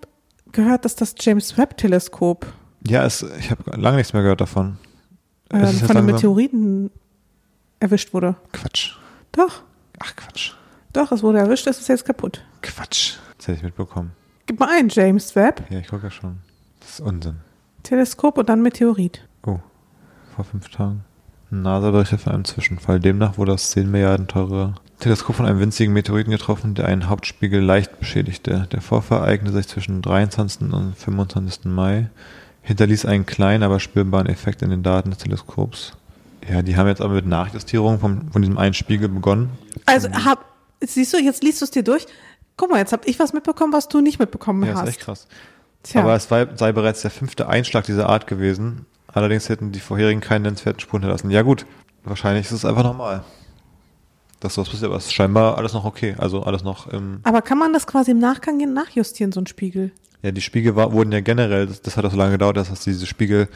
gehört, 0.51 0.85
dass 0.85 0.95
das 0.95 1.15
James 1.19 1.57
Webb-Teleskop 1.57 2.45
Ja, 2.87 3.05
es, 3.05 3.23
ich 3.39 3.51
habe 3.51 3.63
lange 3.79 3.97
nichts 3.97 4.13
mehr 4.13 4.21
gehört 4.21 4.41
davon. 4.41 4.77
Ähm, 5.51 5.67
von 5.73 5.97
einem 5.97 6.05
Meteoriten 6.05 6.91
erwischt 7.79 8.13
wurde. 8.13 8.35
Quatsch. 8.51 8.95
Doch, 9.31 9.63
Ach, 9.99 10.15
Quatsch. 10.15 10.53
doch, 10.93 11.11
es 11.11 11.23
wurde 11.23 11.39
erwischt, 11.39 11.67
es 11.67 11.79
ist 11.79 11.87
jetzt 11.87 12.05
kaputt. 12.05 12.43
Quatsch. 12.61 13.15
Das 13.37 13.47
hätte 13.47 13.57
ich 13.57 13.63
mitbekommen. 13.63 14.11
Gib 14.45 14.59
mal 14.59 14.69
ein, 14.69 14.89
James 14.89 15.35
Webb. 15.35 15.63
Ja, 15.69 15.79
ich 15.79 15.87
gucke 15.87 16.03
ja 16.07 16.11
schon. 16.11 16.37
Das 16.79 16.91
ist 16.91 16.99
Unsinn. 17.01 17.37
Teleskop 17.83 18.37
und 18.37 18.49
dann 18.49 18.61
Meteorit. 18.61 19.21
Oh, 19.45 19.59
vor 20.35 20.45
fünf 20.45 20.69
Tagen. 20.69 21.03
NASA-Berichte 21.51 22.17
von 22.17 22.33
einem 22.33 22.45
Zwischenfall. 22.45 22.99
Demnach 22.99 23.37
wurde 23.37 23.53
das 23.53 23.71
10 23.71 23.89
Milliarden 23.89 24.27
teure 24.27 24.75
Teleskop 24.99 25.35
von 25.37 25.45
einem 25.45 25.59
winzigen 25.59 25.93
Meteoriten 25.93 26.31
getroffen, 26.31 26.75
der 26.75 26.87
einen 26.87 27.09
Hauptspiegel 27.09 27.61
leicht 27.61 27.99
beschädigte. 27.99 28.67
Der 28.71 28.81
Vorfall 28.81 29.19
ereignete 29.19 29.55
sich 29.55 29.67
zwischen 29.67 30.01
23. 30.01 30.71
und 30.73 30.95
25. 30.97 31.65
Mai, 31.65 32.09
hinterließ 32.69 33.05
einen 33.05 33.25
kleinen, 33.25 33.63
aber 33.63 33.79
spürbaren 33.79 34.27
Effekt 34.27 34.61
in 34.61 34.69
den 34.69 34.83
Daten 34.83 35.09
des 35.09 35.17
Teleskops. 35.17 35.93
Ja, 36.47 36.61
die 36.61 36.77
haben 36.77 36.87
jetzt 36.87 37.01
aber 37.01 37.15
mit 37.15 37.25
Nachjustierung 37.25 37.99
vom, 37.99 38.31
von 38.31 38.43
diesem 38.43 38.59
einen 38.59 38.75
Spiegel 38.75 39.09
begonnen. 39.09 39.49
Also 39.87 40.09
hab, 40.11 40.45
siehst 40.79 41.11
du, 41.13 41.17
jetzt 41.17 41.43
liest 41.43 41.61
du 41.61 41.65
es 41.65 41.71
dir 41.71 41.83
durch. 41.83 42.05
Guck 42.57 42.69
mal, 42.69 42.77
jetzt 42.77 42.93
hab 42.93 43.07
ich 43.07 43.17
was 43.19 43.33
mitbekommen, 43.33 43.73
was 43.73 43.87
du 43.87 44.01
nicht 44.01 44.19
mitbekommen 44.19 44.63
Ja, 44.63 44.75
hast. 44.75 44.83
ist 44.83 44.89
echt 44.89 44.99
krass. 44.99 45.27
Tja. 45.81 46.01
Aber 46.01 46.15
es 46.15 46.29
war, 46.29 46.55
sei 46.57 46.71
bereits 46.71 47.01
der 47.01 47.09
fünfte 47.09 47.49
Einschlag 47.49 47.85
dieser 47.85 48.07
Art 48.07 48.27
gewesen. 48.27 48.85
Allerdings 49.07 49.49
hätten 49.49 49.71
die 49.71 49.79
vorherigen 49.79 50.21
keinen 50.21 50.43
nennenswerten 50.43 50.79
Spuren 50.79 51.01
hinterlassen. 51.01 51.31
Ja 51.31 51.41
gut, 51.41 51.65
wahrscheinlich 52.03 52.45
ist 52.45 52.51
es 52.51 52.65
einfach 52.65 52.83
normal. 52.83 53.23
Dass 54.39 54.53
sowas 54.53 54.69
passiert, 54.69 54.85
aber 54.89 54.97
es 54.97 55.05
ist 55.07 55.13
scheinbar 55.13 55.57
alles 55.57 55.73
noch 55.73 55.83
okay. 55.85 56.15
Also 56.17 56.43
alles 56.43 56.63
noch 56.63 56.87
im, 56.87 57.19
Aber 57.23 57.41
kann 57.41 57.57
man 57.57 57.73
das 57.73 57.85
quasi 57.87 58.11
im 58.11 58.19
Nachgang 58.19 58.57
nachjustieren, 58.73 59.31
so 59.31 59.41
ein 59.41 59.47
Spiegel? 59.47 59.91
ja, 60.21 60.31
die 60.31 60.41
Spiegel 60.41 60.75
war, 60.75 60.91
wurden 60.91 61.11
ja 61.13 61.21
generell, 61.21 61.65
das, 61.67 61.81
das 61.81 61.95
hat 61.95 62.03
auch 62.05 62.11
so 62.11 62.17
lange 62.17 62.33
gedauert, 62.33 62.57
dass 62.57 62.83
diese 62.83 63.05
Spiegel 63.05 63.47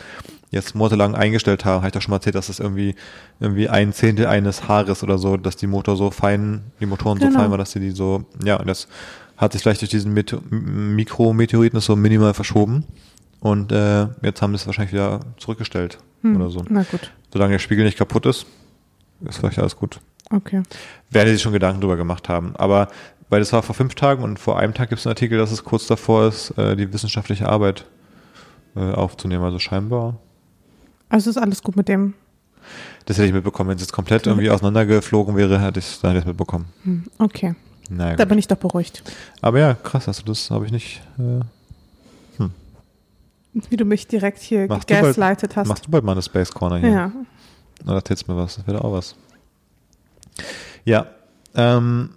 jetzt 0.50 0.76
monatelang 0.76 1.13
eingestellt 1.13 1.65
haben. 1.65 1.78
Habe 1.80 1.88
ich 1.88 1.91
doch 1.93 2.02
schon 2.02 2.12
mal 2.12 2.17
erzählt, 2.17 2.36
dass 2.36 2.48
das 2.48 2.60
irgendwie, 2.60 2.96
irgendwie 3.41 3.67
ein 3.67 3.91
Zehntel 3.91 4.28
eines 4.28 4.67
Haares 4.69 5.04
oder 5.04 5.17
so, 5.17 5.36
dass 5.36 5.58
die 5.58 5.67
Motor 5.67 5.98
so 5.98 6.10
fein, 6.12 6.63
die 6.80 6.86
Motoren 6.86 7.19
so 7.19 7.26
Genau. 7.28 7.39
fein 7.39 7.52
war, 7.52 7.58
dass 7.58 7.72
sie 7.72 7.82
die 7.82 7.91
so, 7.91 8.24
ja, 8.46 8.58
und 8.60 8.67
das 8.67 8.88
hat 9.36 9.52
sich 9.52 9.62
vielleicht 9.62 9.82
durch 9.82 9.89
diesen 9.91 10.13
Meteor 10.13 10.41
Mikrometeoriten 10.50 11.80
so 11.82 11.96
minimal 11.96 12.34
verschoben. 12.34 12.86
Und 13.39 13.72
äh, 13.72 14.08
jetzt 14.22 14.41
haben 14.41 14.52
sie 14.54 14.58
es 14.58 14.65
wahrscheinlich 14.67 14.93
wieder 14.93 15.19
zurückgestellt 15.38 15.98
Hm. 16.22 16.38
oder 16.38 16.50
so. 16.50 16.63
Na 16.69 16.84
gut, 16.84 17.12
Solange 17.34 17.54
der 17.54 17.60
Spiegel 17.60 17.84
nicht 17.84 17.98
kaputt 17.98 18.26
ist, 18.26 18.46
ist 19.28 19.38
vielleicht 19.39 19.60
alles 19.60 19.76
gut. 19.76 20.00
Okay. 20.32 20.64
Werden 21.10 21.28
sie 21.28 21.34
sich 21.34 21.42
schon 21.42 21.54
Gedanken 21.54 21.82
drüber 21.82 21.98
gemacht 21.98 22.30
haben. 22.30 22.56
Aber 22.56 22.88
weil 23.30 23.40
das 23.40 23.52
war 23.54 23.64
vor 23.64 23.74
fünf 23.76 23.96
Tagen 23.96 24.24
und 24.24 24.38
vor 24.40 24.60
einem 24.60 24.74
Tag 24.74 24.90
gibt 24.90 25.00
es 25.00 25.08
einen 25.08 25.12
Artikel, 25.14 25.38
dass 25.38 25.52
es 25.52 25.64
kurz 25.64 25.88
davor 25.88 26.28
ist, 26.28 26.52
äh, 26.58 26.76
die 26.76 26.92
wissenschaftliche 26.94 27.50
Arbeit 27.50 27.86
äh, 28.76 28.92
aufzunehmen. 28.92 29.44
Also 29.44 29.60
scheinbar. 29.60 30.20
Also 31.10 31.30
ist 31.30 31.38
alles 31.38 31.64
gut 31.64 31.76
mit 31.76 31.88
dem. 31.88 32.14
Das 33.06 33.18
hätte 33.18 33.28
ich 33.28 33.34
mitbekommen. 33.34 33.70
Wenn 33.70 33.76
es 33.76 33.82
jetzt 33.82 33.92
komplett 33.94 34.26
irgendwie 34.28 34.50
auseinandergeflogen 34.50 35.36
wäre, 35.36 35.60
hätte 35.60 35.80
ich 35.80 35.86
es 35.88 36.00
dann 36.00 36.16
ich's 36.16 36.26
mitbekommen. 36.26 36.66
Hm, 36.84 37.04
Okay, 37.20 37.56
Naja, 37.90 38.16
da 38.16 38.26
bin 38.26 38.38
ich 38.38 38.48
doch 38.48 38.56
beruhigt. 38.58 39.04
Aber 39.42 39.60
ja, 39.60 39.74
krass, 39.74 40.08
also 40.08 40.24
das 40.24 40.50
habe 40.52 40.66
ich 40.66 40.72
nicht. 40.72 41.02
Äh, 41.20 41.42
Wie 43.70 43.78
du 43.78 43.86
mich 43.86 44.08
direkt 44.08 44.40
hier 44.40 44.66
Machst 44.68 44.90
du 44.90 44.94
gaslightet 44.96 45.56
hast. 45.56 45.68
machst 45.68 45.86
du 45.86 45.92
bald 45.92 46.04
mal 46.04 46.14
eine 46.14 46.24
Space 46.24 46.52
Corner 46.52 46.78
hier? 46.78 46.90
ja. 46.90 47.12
Oder 47.86 47.96
erzählst 47.96 48.28
mir 48.28 48.36
was? 48.36 48.56
Das 48.56 48.66
wäre 48.66 48.84
auch 48.84 48.94
was. 48.94 49.16
Ja. 50.86 51.08
Ähm, 51.56 52.10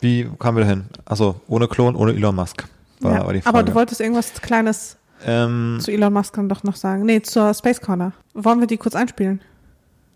wie 0.00 0.28
kamen 0.38 0.58
wir 0.58 0.64
dahin? 0.64 0.84
Achso, 1.04 1.40
ohne 1.48 1.68
Klon, 1.68 1.96
ohne 1.96 2.12
Elon 2.12 2.34
Musk. 2.34 2.64
War, 3.00 3.12
ja. 3.14 3.26
war 3.26 3.32
die 3.32 3.42
Frage. 3.42 3.56
Aber 3.56 3.62
du 3.64 3.74
wolltest 3.74 4.00
irgendwas 4.00 4.32
Kleines 4.34 4.96
ähm, 5.26 5.78
zu 5.80 5.90
Elon 5.90 6.12
Musk 6.12 6.34
dann 6.34 6.48
doch 6.48 6.62
noch 6.64 6.76
sagen. 6.76 7.04
Nee, 7.04 7.22
zur 7.22 7.54
Space 7.54 7.80
Corner. 7.80 8.12
Wollen 8.34 8.60
wir 8.60 8.66
die 8.66 8.76
kurz 8.76 8.94
einspielen? 8.94 9.40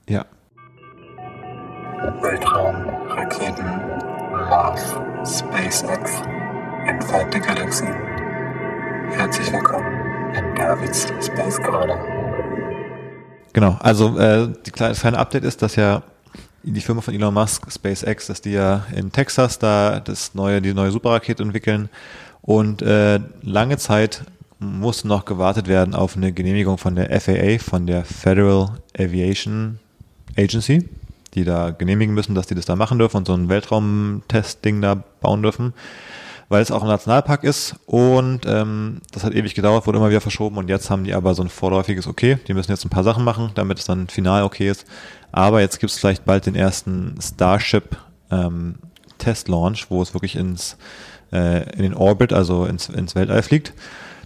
ja. 0.09 0.24
Weltraum, 2.22 2.88
Raketen, 3.09 3.66
Mars, 4.48 4.81
SpaceX, 5.24 6.22
entfernte 6.87 7.40
Galaxien. 7.40 7.94
Herzlich 9.11 9.52
willkommen 9.52 9.87
in 10.35 10.54
Davids 10.54 11.09
Space 11.20 11.61
Corner. 11.61 11.98
Genau, 13.52 13.76
also 13.81 14.16
äh, 14.16 14.52
die 14.64 14.70
kleine, 14.70 14.92
das 14.92 15.00
kleine 15.00 15.18
Update 15.18 15.44
ist, 15.44 15.61
dass 15.61 15.74
ja 15.74 16.02
die 16.72 16.81
Firma 16.81 17.00
von 17.00 17.14
Elon 17.14 17.35
Musk, 17.35 17.70
SpaceX, 17.70 18.26
dass 18.26 18.40
die 18.40 18.52
ja 18.52 18.87
in 18.94 19.12
Texas 19.12 19.59
da 19.59 20.00
das 20.00 20.35
neue, 20.35 20.61
die 20.61 20.74
neue 20.74 20.90
Superrakete 20.90 21.42
entwickeln. 21.42 21.88
Und 22.42 22.83
äh, 22.83 23.20
lange 23.42 23.76
Zeit 23.78 24.22
musste 24.59 25.09
noch 25.09 25.24
gewartet 25.24 25.68
werden 25.68 25.94
auf 25.94 26.16
eine 26.16 26.33
Genehmigung 26.33 26.78
von 26.78 26.96
der 26.96 27.20
FAA, 27.20 27.59
von 27.59 27.87
der 27.87 28.04
Federal 28.04 28.70
Aviation 28.98 29.78
Agency, 30.37 30.88
die 31.35 31.44
da 31.44 31.70
genehmigen 31.70 32.14
müssen, 32.14 32.35
dass 32.35 32.46
die 32.46 32.54
das 32.54 32.66
da 32.66 32.76
machen 32.76 32.98
dürfen 32.98 33.18
und 33.18 33.26
so 33.26 33.35
ein 33.35 33.48
Weltraumtest-Ding 33.48 34.81
da 34.81 35.02
bauen 35.20 35.42
dürfen, 35.42 35.74
weil 36.48 36.62
es 36.62 36.70
auch 36.70 36.83
ein 36.83 36.88
Nationalpark 36.88 37.44
ist. 37.44 37.76
Und 37.87 38.46
ähm, 38.46 39.00
das 39.12 39.24
hat 39.24 39.35
ewig 39.35 39.54
gedauert, 39.54 39.87
wurde 39.87 39.98
immer 39.98 40.11
wieder 40.11 40.20
verschoben. 40.20 40.57
Und 40.57 40.68
jetzt 40.68 40.90
haben 40.90 41.04
die 41.04 41.14
aber 41.14 41.35
so 41.35 41.42
ein 41.42 41.48
vorläufiges 41.48 42.07
Okay, 42.07 42.38
die 42.48 42.54
müssen 42.54 42.70
jetzt 42.70 42.85
ein 42.85 42.90
paar 42.90 43.04
Sachen 43.04 43.24
machen, 43.24 43.50
damit 43.54 43.78
es 43.78 43.85
dann 43.85 44.09
final 44.09 44.42
okay 44.42 44.68
ist, 44.68 44.87
aber 45.33 45.61
jetzt 45.61 45.81
gibt 45.81 45.93
es 45.93 45.99
vielleicht 45.99 46.25
bald 46.25 46.47
den 46.47 46.55
ersten 46.55 47.17
Starship 47.21 47.97
ähm, 48.31 48.77
Test-Launch, 49.19 49.91
wo 49.91 50.03
es 50.03 50.14
wirklich 50.14 50.37
ins 50.37 50.77
äh, 51.33 51.71
in 51.75 51.83
den 51.83 51.95
Orbit, 51.95 52.33
also 52.33 52.64
ins, 52.64 52.88
ins 52.88 53.14
Weltall 53.14 53.43
fliegt. 53.43 53.75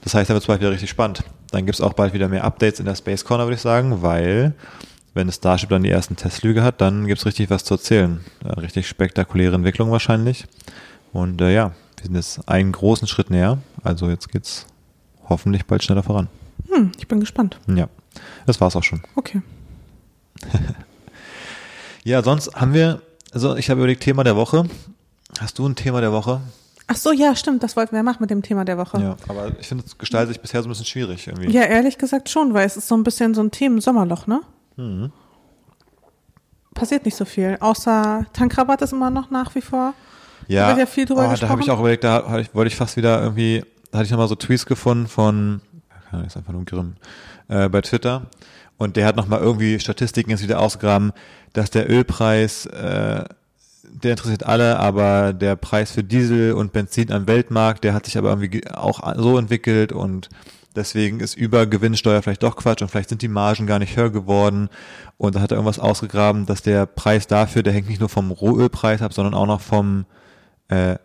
Das 0.02 0.14
heißt, 0.14 0.30
da 0.30 0.34
wird 0.34 0.42
es 0.42 0.46
bald 0.46 0.60
wieder 0.60 0.70
richtig 0.70 0.90
spannend. 0.90 1.24
Dann 1.50 1.66
gibt 1.66 1.74
es 1.74 1.80
auch 1.80 1.92
bald 1.92 2.12
wieder 2.12 2.28
mehr 2.28 2.44
Updates 2.44 2.80
in 2.80 2.86
der 2.86 2.94
Space 2.94 3.24
Corner, 3.24 3.44
würde 3.44 3.56
ich 3.56 3.60
sagen, 3.60 4.02
weil 4.02 4.54
wenn 5.14 5.26
das 5.26 5.36
Starship 5.36 5.68
dann 5.68 5.82
die 5.82 5.90
ersten 5.90 6.16
Testflüge 6.16 6.62
hat, 6.62 6.80
dann 6.80 7.06
gibt 7.06 7.18
es 7.18 7.26
richtig 7.26 7.50
was 7.50 7.64
zu 7.64 7.74
erzählen. 7.74 8.20
Eine 8.42 8.62
richtig 8.62 8.88
spektakuläre 8.88 9.54
Entwicklung 9.54 9.90
wahrscheinlich. 9.90 10.46
Und 11.12 11.40
äh, 11.40 11.52
ja, 11.52 11.72
wir 11.96 12.06
sind 12.06 12.14
jetzt 12.14 12.48
einen 12.48 12.72
großen 12.72 13.06
Schritt 13.06 13.30
näher. 13.30 13.58
Also 13.84 14.08
jetzt 14.08 14.30
geht's 14.30 14.66
hoffentlich 15.28 15.66
bald 15.66 15.84
schneller 15.84 16.02
voran. 16.02 16.28
Hm, 16.70 16.92
ich 16.98 17.06
bin 17.06 17.20
gespannt. 17.20 17.58
Ja, 17.66 17.88
das 18.46 18.60
war's 18.60 18.76
auch 18.76 18.82
schon. 18.82 19.02
Okay. 19.14 19.42
Ja, 22.04 22.22
sonst 22.22 22.54
haben 22.54 22.74
wir, 22.74 23.00
also 23.32 23.56
ich 23.56 23.70
habe 23.70 23.80
überlegt, 23.80 24.02
Thema 24.02 24.24
der 24.24 24.36
Woche. 24.36 24.64
Hast 25.40 25.58
du 25.58 25.66
ein 25.66 25.76
Thema 25.76 26.00
der 26.00 26.12
Woche? 26.12 26.40
Ach 26.88 26.96
so, 26.96 27.12
ja, 27.12 27.34
stimmt. 27.36 27.62
Das 27.62 27.76
wollten 27.76 27.94
wir 27.94 28.02
machen 28.02 28.18
mit 28.20 28.30
dem 28.30 28.42
Thema 28.42 28.64
der 28.64 28.76
Woche. 28.76 29.00
Ja, 29.00 29.16
aber 29.28 29.52
ich 29.58 29.68
finde, 29.68 29.84
es 29.86 29.96
gestaltet 29.96 30.34
sich 30.34 30.42
bisher 30.42 30.62
so 30.62 30.68
ein 30.68 30.70
bisschen 30.70 30.84
schwierig 30.84 31.26
irgendwie. 31.26 31.50
Ja, 31.50 31.62
ehrlich 31.62 31.96
gesagt 31.96 32.28
schon, 32.28 32.54
weil 32.54 32.66
es 32.66 32.76
ist 32.76 32.88
so 32.88 32.96
ein 32.96 33.04
bisschen 33.04 33.34
so 33.34 33.42
ein 33.42 33.50
Themen-Sommerloch, 33.50 34.26
ne? 34.26 34.40
Mhm. 34.76 35.12
Passiert 36.74 37.04
nicht 37.04 37.16
so 37.16 37.24
viel. 37.24 37.56
Außer 37.60 38.26
Tankrabatt 38.32 38.82
ist 38.82 38.92
immer 38.92 39.10
noch 39.10 39.30
nach 39.30 39.54
wie 39.54 39.60
vor. 39.60 39.94
Ja, 40.48 40.68
wird 40.68 40.78
ja 40.78 40.86
viel 40.86 41.06
drüber 41.06 41.30
oh, 41.32 41.36
da 41.38 41.48
habe 41.48 41.62
ich 41.62 41.70
auch 41.70 41.78
überlegt, 41.78 42.02
da 42.02 42.38
ich, 42.38 42.52
wollte 42.54 42.68
ich 42.68 42.76
fast 42.76 42.96
wieder 42.96 43.22
irgendwie, 43.22 43.64
da 43.90 43.98
hatte 43.98 44.06
ich 44.06 44.10
nochmal 44.10 44.28
so 44.28 44.34
Tweets 44.34 44.66
gefunden 44.66 45.06
von, 45.06 45.60
keine 45.90 46.12
Ahnung, 46.12 46.26
ist 46.26 46.36
einfach 46.36 46.52
nur 46.52 46.64
Grimm, 46.64 46.94
äh, 47.48 47.68
bei 47.68 47.80
Twitter. 47.80 48.22
Und 48.82 48.96
der 48.96 49.06
hat 49.06 49.16
nochmal 49.16 49.40
irgendwie 49.40 49.78
Statistiken 49.80 50.30
jetzt 50.30 50.42
wieder 50.42 50.60
ausgegraben, 50.60 51.12
dass 51.52 51.70
der 51.70 51.90
Ölpreis, 51.90 52.66
äh, 52.66 53.24
der 53.84 54.10
interessiert 54.10 54.44
alle, 54.44 54.78
aber 54.78 55.32
der 55.32 55.56
Preis 55.56 55.92
für 55.92 56.02
Diesel 56.02 56.52
und 56.54 56.72
Benzin 56.72 57.12
am 57.12 57.26
Weltmarkt, 57.26 57.84
der 57.84 57.94
hat 57.94 58.06
sich 58.06 58.18
aber 58.18 58.30
irgendwie 58.30 58.48
ge- 58.48 58.70
auch 58.72 59.00
so 59.16 59.38
entwickelt 59.38 59.92
und 59.92 60.28
deswegen 60.74 61.20
ist 61.20 61.36
Übergewinnsteuer 61.36 62.22
vielleicht 62.22 62.42
doch 62.42 62.56
Quatsch 62.56 62.82
und 62.82 62.90
vielleicht 62.90 63.10
sind 63.10 63.22
die 63.22 63.28
Margen 63.28 63.66
gar 63.66 63.78
nicht 63.78 63.96
höher 63.96 64.10
geworden. 64.10 64.70
Und 65.18 65.36
da 65.36 65.40
hat 65.40 65.52
er 65.52 65.56
irgendwas 65.58 65.78
ausgegraben, 65.78 66.46
dass 66.46 66.62
der 66.62 66.86
Preis 66.86 67.26
dafür, 67.26 67.62
der 67.62 67.74
hängt 67.74 67.88
nicht 67.88 68.00
nur 68.00 68.08
vom 68.08 68.30
Rohölpreis 68.30 69.02
ab, 69.02 69.12
sondern 69.12 69.34
auch 69.34 69.46
noch 69.46 69.60
vom 69.60 70.06
äh, 70.68 70.96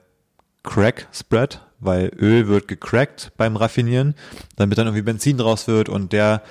Crack 0.64 1.08
Spread, 1.12 1.62
weil 1.80 2.12
Öl 2.18 2.48
wird 2.48 2.68
gecrackt 2.68 3.34
beim 3.38 3.58
Raffinieren, 3.58 4.16
damit 4.56 4.78
dann 4.78 4.88
irgendwie 4.88 5.04
Benzin 5.04 5.38
draus 5.38 5.68
wird 5.68 5.90
und 5.90 6.14
der 6.14 6.42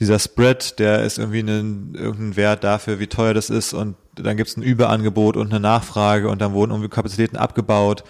dieser 0.00 0.18
Spread, 0.18 0.78
der 0.78 1.02
ist 1.04 1.18
irgendwie 1.18 1.40
ein, 1.40 1.94
irgendein 1.94 2.36
Wert 2.36 2.64
dafür, 2.64 2.98
wie 2.98 3.06
teuer 3.06 3.34
das 3.34 3.50
ist 3.50 3.72
und 3.74 3.94
dann 4.16 4.36
gibt 4.36 4.48
es 4.48 4.56
ein 4.56 4.62
Überangebot 4.62 5.36
und 5.36 5.50
eine 5.50 5.60
Nachfrage 5.60 6.28
und 6.28 6.40
dann 6.40 6.52
wurden 6.52 6.72
irgendwie 6.72 6.88
Kapazitäten 6.88 7.36
abgebaut. 7.36 8.02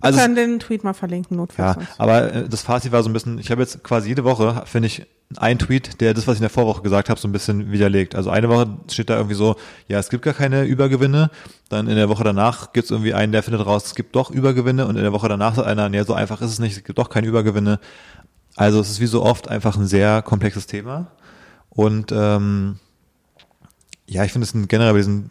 Also 0.00 0.18
es- 0.18 0.24
können 0.24 0.34
den 0.36 0.58
Tweet 0.58 0.82
mal 0.82 0.94
verlinken, 0.94 1.36
notfalls. 1.36 1.76
ja, 1.76 1.82
aber 1.98 2.32
äh, 2.32 2.48
das 2.48 2.62
Fazit 2.62 2.90
war 2.92 3.02
so 3.02 3.10
ein 3.10 3.12
bisschen, 3.12 3.38
ich 3.38 3.50
habe 3.50 3.60
jetzt 3.62 3.84
quasi 3.84 4.08
jede 4.08 4.24
Woche, 4.24 4.62
finde 4.66 4.86
ich, 4.86 5.06
einen 5.36 5.58
Tweet, 5.58 6.00
der 6.00 6.12
das, 6.12 6.26
was 6.26 6.34
ich 6.34 6.40
in 6.40 6.44
der 6.44 6.50
Vorwoche 6.50 6.82
gesagt 6.82 7.08
habe, 7.08 7.18
so 7.18 7.26
ein 7.26 7.32
bisschen 7.32 7.72
widerlegt. 7.72 8.14
Also 8.14 8.28
eine 8.28 8.48
Woche 8.50 8.66
steht 8.90 9.08
da 9.08 9.16
irgendwie 9.16 9.34
so, 9.36 9.56
ja, 9.88 9.98
es 9.98 10.10
gibt 10.10 10.24
gar 10.24 10.34
keine 10.34 10.64
Übergewinne. 10.64 11.30
Dann 11.70 11.88
in 11.88 11.96
der 11.96 12.10
Woche 12.10 12.22
danach 12.22 12.72
gibt 12.74 12.84
es 12.84 12.90
irgendwie 12.90 13.14
einen, 13.14 13.32
der 13.32 13.42
findet 13.42 13.64
raus, 13.64 13.84
es 13.86 13.94
gibt 13.94 14.14
doch 14.14 14.30
Übergewinne. 14.30 14.86
Und 14.86 14.96
in 14.96 15.02
der 15.02 15.12
Woche 15.14 15.28
danach 15.30 15.54
sagt 15.54 15.66
einer, 15.66 15.88
ja, 15.94 16.04
so 16.04 16.12
einfach 16.12 16.42
ist 16.42 16.50
es 16.50 16.58
nicht, 16.58 16.76
es 16.76 16.84
gibt 16.84 16.98
doch 16.98 17.08
keine 17.08 17.26
Übergewinne. 17.28 17.80
Also 18.56 18.80
es 18.80 18.90
ist 18.90 19.00
wie 19.00 19.06
so 19.06 19.22
oft 19.22 19.48
einfach 19.48 19.76
ein 19.76 19.86
sehr 19.86 20.20
komplexes 20.20 20.66
Thema. 20.66 21.06
Und 21.74 22.12
ähm, 22.12 22.78
ja, 24.06 24.24
ich 24.24 24.32
finde 24.32 24.46
es 24.46 24.68
generell 24.68 24.92
bei 24.92 24.98
diesen 24.98 25.30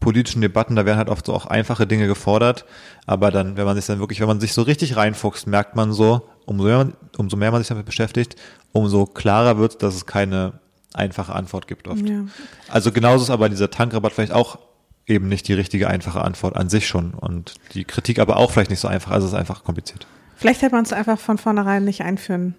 politischen 0.00 0.40
Debatten, 0.40 0.74
da 0.74 0.84
werden 0.84 0.98
halt 0.98 1.08
oft 1.08 1.24
so 1.26 1.32
auch 1.32 1.46
einfache 1.46 1.86
Dinge 1.86 2.06
gefordert, 2.08 2.64
aber 3.06 3.30
dann, 3.30 3.56
wenn 3.56 3.64
man 3.64 3.76
sich 3.76 3.86
dann 3.86 4.00
wirklich, 4.00 4.20
wenn 4.20 4.26
man 4.26 4.40
sich 4.40 4.52
so 4.52 4.62
richtig 4.62 4.96
reinfuchst, 4.96 5.46
merkt 5.46 5.76
man 5.76 5.92
so, 5.92 6.28
umso 6.44 6.64
mehr 6.64 6.78
man, 6.78 6.94
umso 7.16 7.36
mehr 7.36 7.52
man 7.52 7.60
sich 7.60 7.68
damit 7.68 7.86
beschäftigt, 7.86 8.36
umso 8.72 9.06
klarer 9.06 9.58
wird, 9.58 9.82
dass 9.82 9.94
es 9.94 10.06
keine 10.06 10.54
einfache 10.92 11.34
Antwort 11.34 11.68
gibt 11.68 11.86
oft. 11.88 12.06
Ja. 12.06 12.24
Also 12.68 12.90
genauso 12.90 13.22
ist 13.24 13.30
aber 13.30 13.48
dieser 13.48 13.70
Tankrabatt 13.70 14.12
vielleicht 14.12 14.32
auch 14.32 14.58
eben 15.06 15.28
nicht 15.28 15.46
die 15.48 15.54
richtige 15.54 15.88
einfache 15.88 16.20
Antwort 16.22 16.56
an 16.56 16.68
sich 16.68 16.86
schon 16.86 17.14
und 17.14 17.54
die 17.74 17.84
Kritik 17.84 18.18
aber 18.18 18.36
auch 18.36 18.50
vielleicht 18.50 18.70
nicht 18.70 18.80
so 18.80 18.88
einfach, 18.88 19.12
also 19.12 19.26
es 19.26 19.32
ist 19.32 19.38
einfach 19.38 19.64
kompliziert. 19.64 20.06
Vielleicht 20.36 20.62
hätte 20.62 20.74
man 20.74 20.84
es 20.84 20.92
einfach 20.92 21.18
von 21.18 21.38
vornherein 21.38 21.84
nicht 21.84 22.02
einführen 22.02 22.56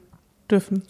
dürfen. 0.49 0.83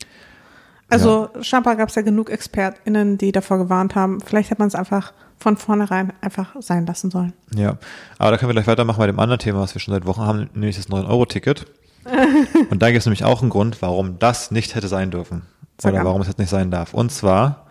Also 0.94 1.30
scheinbar 1.42 1.76
gab 1.76 1.90
es 1.90 1.96
ja 1.96 2.02
genug 2.02 2.30
ExpertInnen, 2.30 3.18
die 3.18 3.32
davor 3.32 3.58
gewarnt 3.58 3.96
haben. 3.96 4.22
Vielleicht 4.22 4.50
hätte 4.50 4.62
man 4.62 4.68
es 4.68 4.76
einfach 4.76 5.14
von 5.38 5.58
vornherein 5.58 6.14
einfach 6.22 6.56
sein 6.60 6.86
lassen 6.86 7.12
sollen. 7.12 7.34
Ja, 7.54 7.78
aber 8.18 8.32
da 8.32 8.38
können 8.38 8.50
wir 8.50 8.54
gleich 8.54 8.68
weitermachen 8.68 9.00
bei 9.00 9.08
dem 9.08 9.20
anderen 9.20 9.40
Thema, 9.40 9.60
was 9.60 9.76
wir 9.76 9.82
schon 9.82 9.94
seit 9.94 10.06
Wochen 10.06 10.22
haben, 10.22 10.50
nämlich 10.54 10.78
das 10.78 10.90
9-Euro-Ticket. 10.90 11.66
Und 12.70 12.82
da 12.82 12.88
gibt 12.88 13.00
es 13.00 13.06
nämlich 13.06 13.24
auch 13.24 13.42
einen 13.42 13.50
Grund, 13.50 13.82
warum 13.82 14.20
das 14.20 14.52
nicht 14.52 14.76
hätte 14.76 14.88
sein 14.88 15.12
dürfen. 15.12 15.44
Sag 15.80 15.92
Oder 15.92 16.02
an. 16.02 16.08
warum 16.08 16.22
es 16.22 16.28
jetzt 16.28 16.40
nicht 16.40 16.50
sein 16.50 16.72
darf. 16.72 16.94
Und 16.94 17.12
zwar 17.12 17.68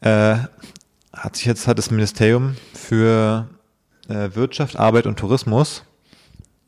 äh, 0.00 0.36
hat 1.12 1.36
sich 1.36 1.46
jetzt 1.46 1.66
hat 1.66 1.78
das 1.78 1.90
Ministerium 1.90 2.56
für 2.74 3.48
äh, 4.08 4.30
Wirtschaft, 4.34 4.78
Arbeit 4.78 5.06
und 5.06 5.18
Tourismus 5.18 5.84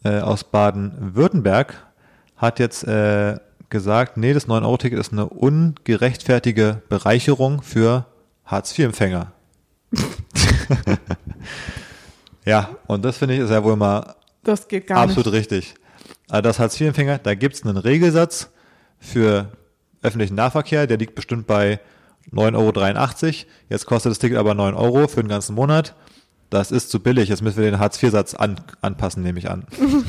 äh, 0.04 0.20
aus 0.20 0.44
Baden-Württemberg 0.44 1.74
hat 2.36 2.58
jetzt 2.58 2.84
äh, 2.84 3.38
gesagt, 3.70 4.16
nee, 4.16 4.32
das 4.32 4.48
9-Euro-Ticket 4.48 4.98
ist 4.98 5.12
eine 5.12 5.26
ungerechtfertige 5.26 6.82
Bereicherung 6.88 7.62
für 7.62 8.06
Hartz-IV-Empfänger. 8.44 9.32
ja, 12.44 12.70
und 12.86 13.04
das 13.04 13.18
finde 13.18 13.34
ich 13.34 13.40
ist 13.40 13.50
ja 13.50 13.62
wohl 13.64 13.76
mal 13.76 14.14
Das 14.42 14.68
geht 14.68 14.86
gar 14.86 14.98
absolut 14.98 15.26
nicht. 15.26 15.34
richtig. 15.34 15.74
Also 16.28 16.42
das 16.42 16.58
Hartz-IV-Empfänger, 16.58 17.18
da 17.18 17.34
gibt 17.34 17.54
es 17.54 17.64
einen 17.64 17.76
Regelsatz 17.76 18.50
für 18.98 19.52
öffentlichen 20.02 20.34
Nahverkehr, 20.34 20.86
der 20.86 20.98
liegt 20.98 21.14
bestimmt 21.14 21.46
bei 21.46 21.80
9,83 22.32 23.24
Euro. 23.26 23.34
Jetzt 23.68 23.86
kostet 23.86 24.10
das 24.10 24.18
Ticket 24.18 24.38
aber 24.38 24.54
9 24.54 24.74
Euro 24.74 25.08
für 25.08 25.22
den 25.22 25.28
ganzen 25.28 25.54
Monat. 25.54 25.94
Das 26.50 26.70
ist 26.70 26.90
zu 26.90 27.00
billig. 27.00 27.28
Jetzt 27.28 27.42
müssen 27.42 27.62
wir 27.62 27.70
den 27.70 27.78
Hartz-IV-Satz 27.80 28.34
an, 28.34 28.60
anpassen, 28.80 29.22
nehme 29.22 29.38
ich 29.38 29.50
an. 29.50 29.66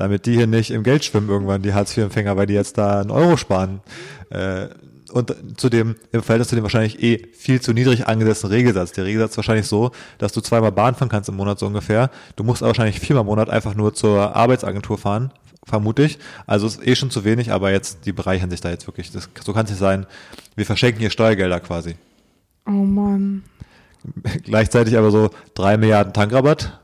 Damit 0.00 0.24
die 0.24 0.34
hier 0.34 0.46
nicht 0.46 0.70
im 0.70 0.82
Geld 0.82 1.04
schwimmen 1.04 1.28
irgendwann, 1.28 1.60
die 1.60 1.74
Hartz-IV-Empfänger, 1.74 2.34
weil 2.34 2.46
die 2.46 2.54
jetzt 2.54 2.78
da 2.78 3.02
einen 3.02 3.10
Euro 3.10 3.36
sparen. 3.36 3.82
Äh, 4.30 4.68
und 5.12 5.36
zudem, 5.58 5.96
im 6.10 6.22
Verhältnis 6.22 6.48
zu 6.48 6.54
dem 6.54 6.62
wahrscheinlich 6.62 7.02
eh 7.02 7.26
viel 7.34 7.60
zu 7.60 7.74
niedrig 7.74 8.06
angesetzten 8.06 8.46
Regelsatz. 8.48 8.92
Der 8.92 9.04
Regelsatz 9.04 9.32
ist 9.32 9.36
wahrscheinlich 9.36 9.66
so, 9.66 9.90
dass 10.16 10.32
du 10.32 10.40
zweimal 10.40 10.72
Bahn 10.72 10.94
fahren 10.94 11.10
kannst 11.10 11.28
im 11.28 11.36
Monat 11.36 11.58
so 11.58 11.66
ungefähr. 11.66 12.08
Du 12.36 12.44
musst 12.44 12.62
aber 12.62 12.68
wahrscheinlich 12.68 12.98
viermal 12.98 13.24
im 13.24 13.26
Monat 13.26 13.50
einfach 13.50 13.74
nur 13.74 13.92
zur 13.92 14.34
Arbeitsagentur 14.34 14.96
fahren, 14.96 15.34
vermute 15.66 16.04
ich. 16.04 16.18
Also 16.46 16.66
ist 16.66 16.86
eh 16.86 16.96
schon 16.96 17.10
zu 17.10 17.24
wenig, 17.24 17.52
aber 17.52 17.70
jetzt, 17.70 18.06
die 18.06 18.12
bereichern 18.12 18.48
sich 18.48 18.62
da 18.62 18.70
jetzt 18.70 18.86
wirklich. 18.86 19.12
Das, 19.12 19.28
so 19.44 19.52
kann 19.52 19.64
es 19.64 19.70
nicht 19.70 19.80
sein. 19.80 20.06
Wir 20.56 20.64
verschenken 20.64 21.00
hier 21.00 21.10
Steuergelder 21.10 21.60
quasi. 21.60 21.96
Oh 22.66 22.70
Mann. 22.70 23.42
Gleichzeitig 24.44 24.96
aber 24.96 25.10
so 25.10 25.28
drei 25.52 25.76
Milliarden 25.76 26.14
Tankrabatt. 26.14 26.80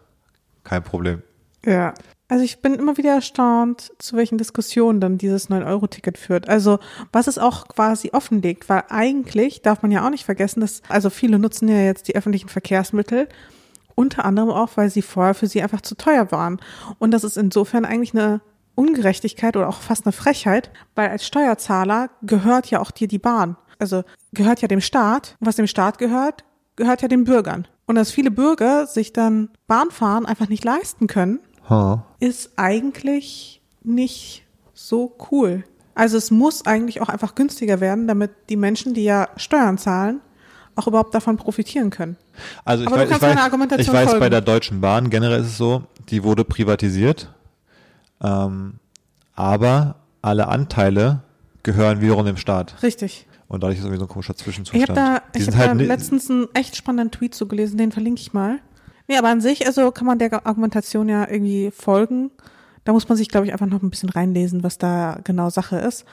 Kein 0.65 0.85
Problem. 0.85 1.23
Ja. 1.65 1.95
Also 2.29 2.43
ich 2.43 2.61
bin 2.61 2.75
immer 2.75 2.97
wieder 2.97 3.13
erstaunt, 3.13 3.93
zu 3.99 4.17
welchen 4.17 4.37
Diskussionen 4.37 5.01
dann 5.01 5.17
dieses 5.17 5.49
9-Euro-Ticket 5.49 6.19
führt. 6.19 6.49
Also 6.49 6.81
was 7.13 7.29
es 7.29 7.39
auch 7.39 7.69
quasi 7.69 8.11
offenlegt, 8.13 8.69
weil 8.69 8.83
eigentlich 8.89 9.63
darf 9.63 9.83
man 9.83 9.93
ja 9.93 10.05
auch 10.05 10.11
nicht 10.11 10.25
vergessen, 10.25 10.61
dass, 10.61 10.83
also 10.89 11.09
viele 11.09 11.39
nutzen 11.39 11.69
ja 11.69 11.79
jetzt 11.79 12.09
die 12.09 12.17
öffentlichen 12.17 12.49
Verkehrsmittel, 12.49 13.29
unter 13.95 14.25
anderem 14.25 14.51
auch, 14.51 14.71
weil 14.75 14.91
sie 14.91 15.03
vorher 15.03 15.35
für 15.35 15.47
sie 15.47 15.63
einfach 15.63 15.81
zu 15.81 15.97
teuer 15.97 16.33
waren. 16.33 16.61
Und 16.99 17.13
das 17.13 17.23
ist 17.23 17.37
insofern 17.37 17.85
eigentlich 17.85 18.13
eine 18.13 18.41
Ungerechtigkeit 18.75 19.57
oder 19.57 19.69
auch 19.69 19.81
fast 19.81 20.05
eine 20.05 20.13
Frechheit, 20.13 20.71
weil 20.95 21.09
als 21.09 21.27
Steuerzahler 21.27 22.11
gehört 22.23 22.67
ja 22.71 22.81
auch 22.81 22.91
dir 22.91 23.09
die 23.09 23.19
Bahn. 23.19 23.57
Also 23.79 24.03
gehört 24.33 24.63
ja 24.63 24.69
dem 24.69 24.81
Staat. 24.81 25.37
Und 25.41 25.47
was 25.47 25.57
dem 25.57 25.67
Staat 25.67 25.99
gehört, 25.99 26.45
gehört 26.77 27.03
ja 27.03 27.09
den 27.09 27.25
Bürgern. 27.25 27.69
Und 27.87 27.95
dass 27.95 28.11
viele 28.11 28.31
Bürger 28.31 28.87
sich 28.87 29.13
dann 29.13 29.51
Bahnfahren 29.67 30.27
einfach 30.27 30.49
nicht 30.49 30.65
leisten 30.65 31.07
können, 31.07 31.41
Huh. 31.69 31.99
ist 32.21 32.51
eigentlich 32.57 33.61
nicht 33.83 34.45
so 34.75 35.17
cool. 35.31 35.65
Also 35.95 36.17
es 36.19 36.31
muss 36.31 36.67
eigentlich 36.67 37.01
auch 37.01 37.09
einfach 37.09 37.35
günstiger 37.35 37.81
werden, 37.81 38.07
damit 38.07 38.31
die 38.51 38.57
Menschen, 38.57 38.93
die 38.95 39.05
ja 39.05 39.29
Steuern 39.37 39.79
zahlen, 39.79 40.21
auch 40.75 40.87
überhaupt 40.87 41.15
davon 41.15 41.37
profitieren 41.39 41.89
können. 41.91 42.17
Also 42.65 42.85
ich 42.85 42.89
Aber 42.89 42.99
weiß, 42.99 43.11
ich 43.11 43.23
weiß, 43.23 43.81
ich 43.81 43.93
weiß 43.93 44.19
bei 44.19 44.29
der 44.29 44.43
Deutschen 44.43 44.81
Bahn 44.83 45.09
generell 45.09 45.41
ist 45.41 45.47
es 45.47 45.57
so, 45.57 45.85
die 46.11 46.23
wurde 46.23 46.45
privatisiert, 46.45 47.33
ähm, 48.23 48.75
aber 49.35 49.97
alle 50.23 50.49
Anteile 50.49 51.23
gehören 51.63 52.01
wiederum 52.01 52.27
dem 52.27 52.37
Staat. 52.37 52.83
Richtig. 52.83 53.27
Und 53.49 53.63
dadurch 53.63 53.79
ist 53.79 53.85
irgendwie 53.85 54.01
so 54.01 54.05
ein 54.07 54.09
komischer 54.09 54.33
Ich 54.37 54.39
Zwischenzustand. 54.43 54.89
habe 54.91 55.21
da, 55.33 55.39
ich 55.39 55.47
hab 55.47 55.55
da 55.55 55.59
halt 55.61 55.75
ni- 55.77 55.85
letztens 55.85 56.31
einen 56.31 56.49
echt 56.55 56.77
spannenden 56.77 57.11
Tweet 57.13 57.35
so 57.35 57.47
gelesen, 57.47 57.79
den 57.79 57.93
verlinke 57.93 58.21
ich 58.21 58.33
mal. 58.33 58.59
Nee, 59.09 59.17
aber 59.17 59.29
an 59.29 59.41
sich, 59.41 59.67
also 59.67 59.91
kann 59.93 60.07
man 60.07 60.19
der 60.19 60.47
Argumentation 60.47 61.09
ja 61.09 61.29
irgendwie 61.29 61.71
folgen. 61.71 62.31
Da 62.85 62.93
muss 62.93 63.09
man 63.09 63.17
sich, 63.19 63.29
glaube 63.29 63.47
ich, 63.47 63.53
einfach 63.53 63.67
noch 63.67 63.83
ein 63.83 63.91
bisschen 63.91 64.09
reinlesen, 64.09 64.63
was 64.63 64.79
da 64.79 65.19
genau 65.25 65.51
Sache 65.51 65.77
ist. 65.77 66.05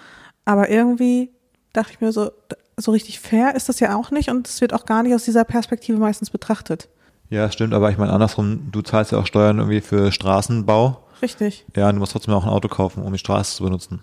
Aber 0.45 0.69
irgendwie 0.69 1.31
dachte 1.71 1.91
ich 1.93 2.01
mir 2.01 2.11
so, 2.11 2.31
so 2.77 2.91
richtig 2.91 3.19
fair 3.19 3.55
ist 3.55 3.69
das 3.69 3.79
ja 3.79 3.95
auch 3.95 4.11
nicht 4.11 4.29
und 4.29 4.47
es 4.47 4.61
wird 4.61 4.73
auch 4.73 4.85
gar 4.85 5.03
nicht 5.03 5.13
aus 5.13 5.25
dieser 5.25 5.43
Perspektive 5.43 5.97
meistens 5.97 6.29
betrachtet. 6.29 6.89
Ja, 7.29 7.49
stimmt, 7.51 7.73
aber 7.73 7.89
ich 7.89 7.97
meine 7.97 8.13
andersrum, 8.13 8.69
du 8.71 8.81
zahlst 8.81 9.11
ja 9.11 9.17
auch 9.19 9.25
Steuern 9.25 9.57
irgendwie 9.57 9.81
für 9.81 10.11
Straßenbau. 10.11 10.99
Richtig. 11.21 11.65
Ja, 11.75 11.89
und 11.89 11.95
du 11.95 11.99
musst 11.99 12.11
trotzdem 12.11 12.33
auch 12.33 12.43
ein 12.43 12.49
Auto 12.49 12.67
kaufen, 12.67 13.01
um 13.03 13.11
die 13.11 13.19
Straße 13.19 13.55
zu 13.55 13.63
benutzen. 13.63 14.01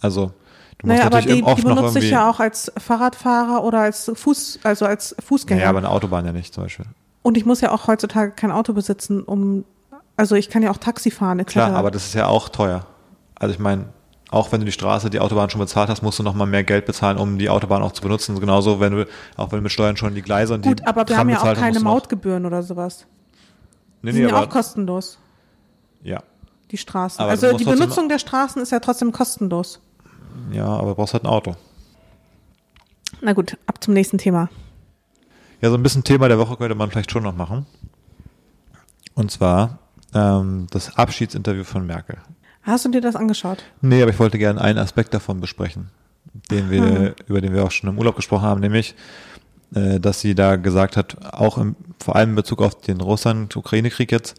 Also, 0.00 0.32
du 0.78 0.86
musst 0.86 0.98
Naja, 0.98 1.06
aber 1.06 1.16
natürlich 1.16 1.38
die, 1.38 1.44
oft 1.44 1.62
die 1.62 1.66
noch 1.66 1.76
benutze 1.76 1.98
irgendwie. 1.98 2.06
ich 2.06 2.12
ja 2.12 2.28
auch 2.30 2.40
als 2.40 2.70
Fahrradfahrer 2.76 3.64
oder 3.64 3.80
als 3.80 4.10
Fuß, 4.14 4.60
also 4.62 4.84
als 4.84 5.16
Fußgänger. 5.24 5.60
naja, 5.60 5.70
aber 5.70 5.78
eine 5.78 5.88
Autobahn 5.88 6.26
ja 6.26 6.32
nicht 6.32 6.52
zum 6.52 6.64
Beispiel. 6.64 6.86
Und 7.22 7.36
ich 7.36 7.46
muss 7.46 7.60
ja 7.60 7.70
auch 7.70 7.86
heutzutage 7.86 8.32
kein 8.32 8.50
Auto 8.50 8.72
besitzen, 8.72 9.22
um, 9.22 9.64
also 10.16 10.34
ich 10.34 10.50
kann 10.50 10.62
ja 10.62 10.70
auch 10.70 10.76
Taxi 10.76 11.10
fahren, 11.10 11.38
etc. 11.38 11.52
Klar, 11.52 11.74
aber 11.74 11.90
das 11.90 12.06
ist 12.06 12.14
ja 12.14 12.26
auch 12.26 12.48
teuer. 12.48 12.86
Also 13.34 13.54
ich 13.54 13.60
meine, 13.60 13.86
auch 14.30 14.50
wenn 14.50 14.60
du 14.60 14.66
die 14.66 14.72
Straße, 14.72 15.10
die 15.10 15.20
Autobahn 15.20 15.50
schon 15.50 15.60
bezahlt 15.60 15.88
hast, 15.88 16.02
musst 16.02 16.18
du 16.18 16.22
noch 16.22 16.34
mal 16.34 16.46
mehr 16.46 16.64
Geld 16.64 16.86
bezahlen, 16.86 17.18
um 17.18 17.38
die 17.38 17.50
Autobahn 17.50 17.82
auch 17.82 17.92
zu 17.92 18.02
benutzen. 18.02 18.38
Genauso, 18.40 18.80
wenn 18.80 18.92
du, 18.92 19.06
auch 19.36 19.52
wenn 19.52 19.58
du 19.58 19.62
mit 19.62 19.72
Steuern 19.72 19.96
schon 19.96 20.14
die 20.14 20.22
Gleise 20.22 20.54
und 20.54 20.62
Gut, 20.64 20.80
die 20.80 20.86
aber 20.86 21.02
wir 21.02 21.06
Tram 21.06 21.18
haben 21.18 21.28
ja 21.30 21.42
auch 21.42 21.54
keine 21.54 21.80
Mautgebühren 21.80 22.46
oder 22.46 22.62
sowas. 22.62 23.06
Nee, 24.00 24.12
Die 24.12 24.18
nee, 24.18 24.24
sind 24.24 24.34
ja 24.34 24.42
auch 24.42 24.48
kostenlos, 24.48 25.18
ja, 26.02 26.22
die 26.70 26.78
Straßen. 26.78 27.20
Aber 27.20 27.30
also 27.30 27.56
die 27.56 27.64
Benutzung 27.64 28.08
der 28.08 28.18
Straßen 28.18 28.60
ist 28.62 28.72
ja 28.72 28.80
trotzdem 28.80 29.12
kostenlos. 29.12 29.80
ja, 30.50 30.66
aber 30.66 30.90
du 30.90 30.94
brauchst 30.96 31.12
halt 31.12 31.24
ein 31.24 31.28
Auto. 31.28 31.54
Na 33.20 33.34
gut, 33.34 33.56
ab 33.66 33.84
zum 33.84 33.94
nächsten 33.94 34.18
Thema. 34.18 34.48
Ja, 35.62 35.70
so 35.70 35.76
ein 35.76 35.82
bisschen 35.82 36.04
Thema 36.04 36.28
der 36.28 36.38
Woche 36.38 36.56
könnte 36.56 36.74
man 36.74 36.90
vielleicht 36.90 37.10
schon 37.12 37.22
noch 37.22 37.36
machen. 37.36 37.66
Und 39.14 39.30
zwar 39.30 39.78
ähm, 40.12 40.66
das 40.70 40.96
Abschiedsinterview 40.96 41.64
von 41.64 41.86
Merkel. 41.86 42.18
Hast 42.62 42.84
du 42.84 42.90
dir 42.90 43.00
das 43.00 43.16
angeschaut? 43.16 43.62
Nee, 43.80 44.02
aber 44.02 44.10
ich 44.10 44.18
wollte 44.18 44.38
gerne 44.38 44.60
einen 44.60 44.78
Aspekt 44.78 45.14
davon 45.14 45.40
besprechen, 45.40 45.90
den 46.50 46.70
wir, 46.70 46.82
Hm. 46.82 47.14
über 47.26 47.40
den 47.40 47.54
wir 47.54 47.64
auch 47.64 47.70
schon 47.70 47.90
im 47.90 47.98
Urlaub 47.98 48.16
gesprochen 48.16 48.42
haben, 48.42 48.60
nämlich, 48.60 48.94
äh, 49.74 50.00
dass 50.00 50.20
sie 50.20 50.34
da 50.34 50.56
gesagt 50.56 50.96
hat, 50.96 51.32
auch 51.32 51.58
im, 51.58 51.76
vor 52.02 52.16
allem 52.16 52.30
in 52.30 52.36
Bezug 52.36 52.60
auf 52.60 52.80
den 52.80 53.00
Russland-Ukraine-Krieg 53.00 54.10
jetzt, 54.12 54.36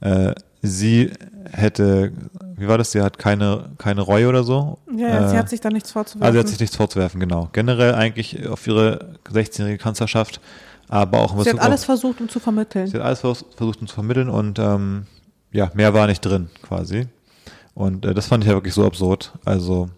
äh, 0.00 0.34
sie 0.66 1.12
hätte, 1.52 2.12
wie 2.56 2.66
war 2.68 2.78
das, 2.78 2.92
sie 2.92 3.00
hat 3.02 3.18
keine, 3.18 3.70
keine 3.78 4.00
Reue 4.02 4.28
oder 4.28 4.42
so. 4.44 4.78
Ja, 4.94 5.08
ja 5.08 5.28
sie 5.28 5.36
Äh, 5.36 5.38
hat 5.38 5.48
sich 5.48 5.60
da 5.60 5.70
nichts 5.70 5.90
vorzuwerfen. 5.92 6.22
Also 6.26 6.32
sie 6.34 6.40
hat 6.40 6.48
sich 6.48 6.60
nichts 6.60 6.76
vorzuwerfen, 6.76 7.20
genau. 7.20 7.48
Generell 7.52 7.94
eigentlich 7.94 8.46
auf 8.48 8.66
ihre 8.66 9.14
16-jährige 9.30 9.78
Kanzlerschaft, 9.78 10.40
aber 10.88 11.20
auch 11.20 11.36
in 11.36 11.42
sie 11.44 11.50
hat 11.50 11.60
alles 11.60 11.80
auf, 11.82 11.86
versucht, 11.86 12.20
um 12.20 12.28
zu 12.28 12.40
vermitteln. 12.40 12.86
sie 12.86 12.96
hat 12.96 13.02
alles 13.04 13.20
vers- 13.20 13.44
versucht 13.56 13.80
um 13.80 13.86
zu 13.86 13.94
vermitteln 13.94 14.28
und 14.28 14.58
ähm, 14.58 15.06
ja, 15.52 15.70
mehr 15.74 15.94
war 15.94 16.06
nicht 16.06 16.20
drin 16.20 16.50
quasi. 16.62 17.06
Und 17.74 18.04
äh, 18.06 18.14
das 18.14 18.26
fand 18.26 18.42
ich 18.44 18.48
ja 18.48 18.54
wirklich 18.56 18.74
so 18.74 18.84
absurd. 18.86 19.32
Also 19.44 19.88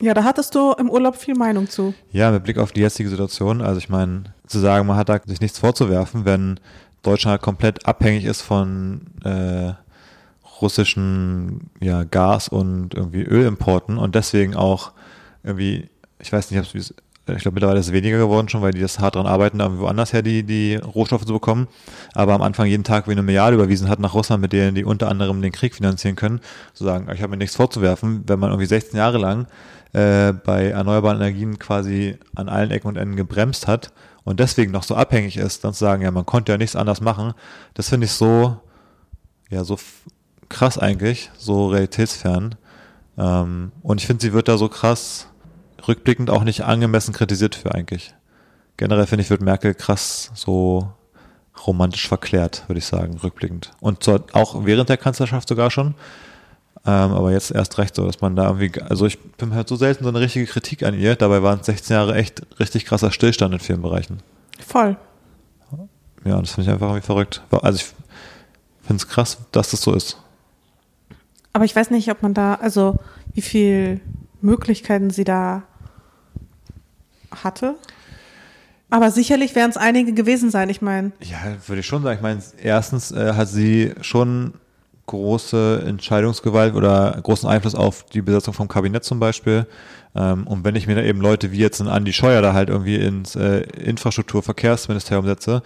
Ja, 0.00 0.14
da 0.14 0.24
hattest 0.24 0.54
du 0.54 0.72
im 0.78 0.88
Urlaub 0.90 1.16
viel 1.16 1.34
Meinung 1.34 1.68
zu. 1.68 1.94
Ja, 2.12 2.30
mit 2.30 2.44
Blick 2.44 2.58
auf 2.58 2.72
die 2.72 2.80
jetzige 2.80 3.08
Situation, 3.08 3.60
also 3.60 3.78
ich 3.78 3.88
meine, 3.88 4.24
zu 4.46 4.58
sagen, 4.58 4.86
man 4.86 4.96
hat 4.96 5.08
da 5.08 5.20
sich 5.24 5.40
nichts 5.40 5.58
vorzuwerfen, 5.58 6.24
wenn 6.24 6.58
Deutschland 7.02 7.32
halt 7.32 7.42
komplett 7.42 7.86
abhängig 7.86 8.24
ist 8.24 8.42
von 8.42 9.02
äh, 9.24 9.72
russischen 10.62 11.70
ja, 11.80 12.04
Gas- 12.04 12.48
und 12.48 12.94
irgendwie 12.94 13.22
Ölimporten 13.22 13.98
und 13.98 14.14
deswegen 14.14 14.54
auch 14.54 14.92
irgendwie, 15.42 15.88
ich 16.20 16.32
weiß 16.32 16.50
nicht, 16.50 16.74
ich 16.74 17.42
glaube 17.42 17.54
mittlerweile 17.54 17.78
ist 17.78 17.86
es 17.86 17.92
weniger 17.92 18.18
geworden 18.18 18.48
schon, 18.48 18.62
weil 18.62 18.72
die 18.72 18.80
das 18.80 18.98
hart 18.98 19.14
dran 19.14 19.26
arbeiten, 19.26 19.58
da 19.58 19.78
woanders 19.78 20.12
her 20.12 20.22
die, 20.22 20.42
die 20.42 20.76
Rohstoffe 20.76 21.24
zu 21.24 21.32
bekommen, 21.32 21.68
aber 22.14 22.34
am 22.34 22.42
Anfang 22.42 22.66
jeden 22.66 22.84
Tag 22.84 23.06
wie 23.06 23.12
eine 23.12 23.22
Milliarde 23.22 23.54
überwiesen 23.54 23.88
hat 23.88 24.00
nach 24.00 24.14
Russland, 24.14 24.42
mit 24.42 24.52
denen 24.52 24.74
die 24.74 24.84
unter 24.84 25.08
anderem 25.08 25.40
den 25.40 25.52
Krieg 25.52 25.74
finanzieren 25.74 26.16
können, 26.16 26.40
zu 26.74 26.84
sagen, 26.84 27.08
ich 27.14 27.22
habe 27.22 27.30
mir 27.30 27.36
nichts 27.36 27.56
vorzuwerfen, 27.56 28.24
wenn 28.26 28.38
man 28.38 28.50
irgendwie 28.50 28.66
16 28.66 28.96
Jahre 28.96 29.18
lang 29.18 29.46
äh, 29.92 30.32
bei 30.32 30.68
erneuerbaren 30.68 31.18
Energien 31.18 31.58
quasi 31.58 32.18
an 32.34 32.48
allen 32.48 32.70
Ecken 32.70 32.88
und 32.88 32.96
Enden 32.96 33.16
gebremst 33.16 33.68
hat 33.68 33.92
und 34.24 34.40
deswegen 34.40 34.72
noch 34.72 34.82
so 34.82 34.96
abhängig 34.96 35.36
ist, 35.36 35.64
dann 35.64 35.74
zu 35.74 35.80
sagen, 35.80 36.02
ja, 36.02 36.10
man 36.10 36.26
konnte 36.26 36.52
ja 36.52 36.58
nichts 36.58 36.76
anders 36.76 37.00
machen, 37.00 37.34
das 37.74 37.88
finde 37.88 38.06
ich 38.06 38.12
so, 38.12 38.56
ja, 39.48 39.62
so 39.64 39.78
krass 40.52 40.78
eigentlich, 40.78 41.30
so 41.36 41.68
realitätsfern. 41.68 42.54
Ähm, 43.18 43.72
und 43.82 44.00
ich 44.00 44.06
finde, 44.06 44.22
sie 44.22 44.32
wird 44.32 44.48
da 44.48 44.56
so 44.56 44.68
krass 44.68 45.26
rückblickend 45.88 46.30
auch 46.30 46.44
nicht 46.44 46.64
angemessen 46.64 47.12
kritisiert 47.12 47.54
für 47.54 47.74
eigentlich. 47.74 48.14
Generell 48.76 49.06
finde 49.06 49.24
ich, 49.24 49.30
wird 49.30 49.42
Merkel 49.42 49.74
krass 49.74 50.30
so 50.34 50.92
romantisch 51.66 52.08
verklärt, 52.08 52.64
würde 52.68 52.78
ich 52.78 52.86
sagen, 52.86 53.18
rückblickend. 53.18 53.72
Und 53.80 54.04
zwar 54.04 54.22
auch 54.32 54.64
während 54.64 54.88
der 54.88 54.96
Kanzlerschaft 54.96 55.48
sogar 55.48 55.70
schon. 55.70 55.94
Ähm, 56.84 57.12
aber 57.12 57.30
jetzt 57.30 57.52
erst 57.52 57.78
recht 57.78 57.94
so, 57.94 58.04
dass 58.04 58.20
man 58.20 58.34
da 58.34 58.46
irgendwie, 58.46 58.80
also 58.80 59.06
ich 59.06 59.20
bin 59.20 59.54
halt 59.54 59.68
so 59.68 59.76
selten 59.76 60.02
so 60.02 60.10
eine 60.10 60.20
richtige 60.20 60.46
Kritik 60.46 60.82
an 60.82 60.98
ihr. 60.98 61.14
Dabei 61.14 61.42
waren 61.42 61.60
es 61.60 61.66
16 61.66 61.94
Jahre 61.94 62.14
echt 62.14 62.42
richtig 62.58 62.86
krasser 62.86 63.12
Stillstand 63.12 63.54
in 63.54 63.60
vielen 63.60 63.82
Bereichen. 63.82 64.18
Voll. 64.66 64.96
Ja, 66.24 66.40
das 66.40 66.52
finde 66.52 66.68
ich 66.68 66.74
einfach 66.74 66.88
irgendwie 66.88 67.06
verrückt. 67.06 67.42
Also 67.50 67.76
ich 67.76 67.84
finde 68.84 69.02
es 69.02 69.08
krass, 69.08 69.38
dass 69.52 69.70
das 69.70 69.82
so 69.82 69.94
ist. 69.94 70.18
Aber 71.52 71.64
ich 71.64 71.76
weiß 71.76 71.90
nicht, 71.90 72.10
ob 72.10 72.22
man 72.22 72.34
da, 72.34 72.54
also 72.54 72.96
wie 73.34 73.42
viel 73.42 74.00
Möglichkeiten 74.40 75.10
sie 75.10 75.24
da 75.24 75.62
hatte. 77.30 77.76
Aber 78.90 79.10
sicherlich 79.10 79.54
werden 79.54 79.70
es 79.70 79.76
einige 79.76 80.12
gewesen 80.12 80.50
sein. 80.50 80.68
Ich 80.68 80.82
meine, 80.82 81.12
Ja, 81.20 81.38
würde 81.66 81.80
ich 81.80 81.86
schon 81.86 82.02
sagen. 82.02 82.16
Ich 82.16 82.22
meine, 82.22 82.42
erstens 82.62 83.10
äh, 83.10 83.32
hat 83.34 83.48
sie 83.48 83.94
schon 84.02 84.54
große 85.06 85.82
Entscheidungsgewalt 85.86 86.74
oder 86.74 87.18
großen 87.22 87.48
Einfluss 87.48 87.74
auf 87.74 88.04
die 88.04 88.22
Besetzung 88.22 88.54
vom 88.54 88.68
Kabinett 88.68 89.04
zum 89.04 89.18
Beispiel. 89.18 89.66
Ähm, 90.14 90.46
und 90.46 90.64
wenn 90.64 90.76
ich 90.76 90.86
mir 90.86 90.94
da 90.94 91.02
eben 91.02 91.20
Leute 91.20 91.52
wie 91.52 91.58
jetzt 91.58 91.80
ein 91.80 91.88
Andi 91.88 92.12
Scheuer 92.12 92.42
da 92.42 92.52
halt 92.52 92.68
irgendwie 92.68 92.96
ins 92.96 93.34
äh, 93.34 93.60
Infrastruktur, 93.60 94.42
Verkehrsministerium 94.42 95.26
setze, 95.26 95.62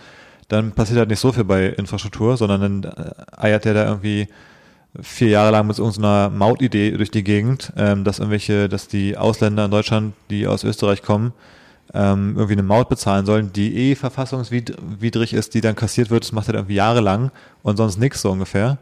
dann 0.48 0.72
passiert 0.72 1.00
halt 1.00 1.10
nicht 1.10 1.20
so 1.20 1.32
viel 1.32 1.44
bei 1.44 1.66
Infrastruktur, 1.66 2.36
sondern 2.36 2.82
dann 2.82 2.92
äh, 2.92 3.10
eiert 3.36 3.64
der 3.64 3.74
da 3.74 3.86
irgendwie 3.86 4.28
vier 5.00 5.28
Jahre 5.28 5.50
lang 5.52 5.66
mit 5.66 5.78
irgendeiner 5.78 6.30
Mautidee 6.30 6.92
durch 6.92 7.10
die 7.10 7.24
Gegend, 7.24 7.72
ähm, 7.76 8.04
dass 8.04 8.18
irgendwelche, 8.18 8.68
dass 8.68 8.88
die 8.88 9.16
Ausländer 9.16 9.64
in 9.66 9.70
Deutschland, 9.70 10.14
die 10.30 10.46
aus 10.46 10.64
Österreich 10.64 11.02
kommen, 11.02 11.32
ähm, 11.94 12.34
irgendwie 12.36 12.54
eine 12.54 12.62
Maut 12.62 12.88
bezahlen 12.88 13.26
sollen, 13.26 13.52
die 13.52 13.76
eh 13.76 13.94
verfassungswidrig 13.94 15.32
ist, 15.32 15.54
die 15.54 15.60
dann 15.60 15.76
kassiert 15.76 16.10
wird, 16.10 16.24
das 16.24 16.32
macht 16.32 16.48
er 16.48 16.54
dann 16.54 16.62
irgendwie 16.62 16.74
jahrelang 16.74 17.30
und 17.62 17.76
sonst 17.76 17.98
nichts 17.98 18.22
so 18.22 18.30
ungefähr. 18.30 18.78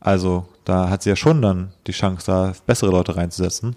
Also 0.00 0.46
da 0.64 0.90
hat 0.90 1.02
sie 1.02 1.08
ja 1.10 1.16
schon 1.16 1.40
dann 1.40 1.70
die 1.86 1.92
Chance, 1.92 2.26
da 2.26 2.52
bessere 2.66 2.90
Leute 2.90 3.16
reinzusetzen. 3.16 3.74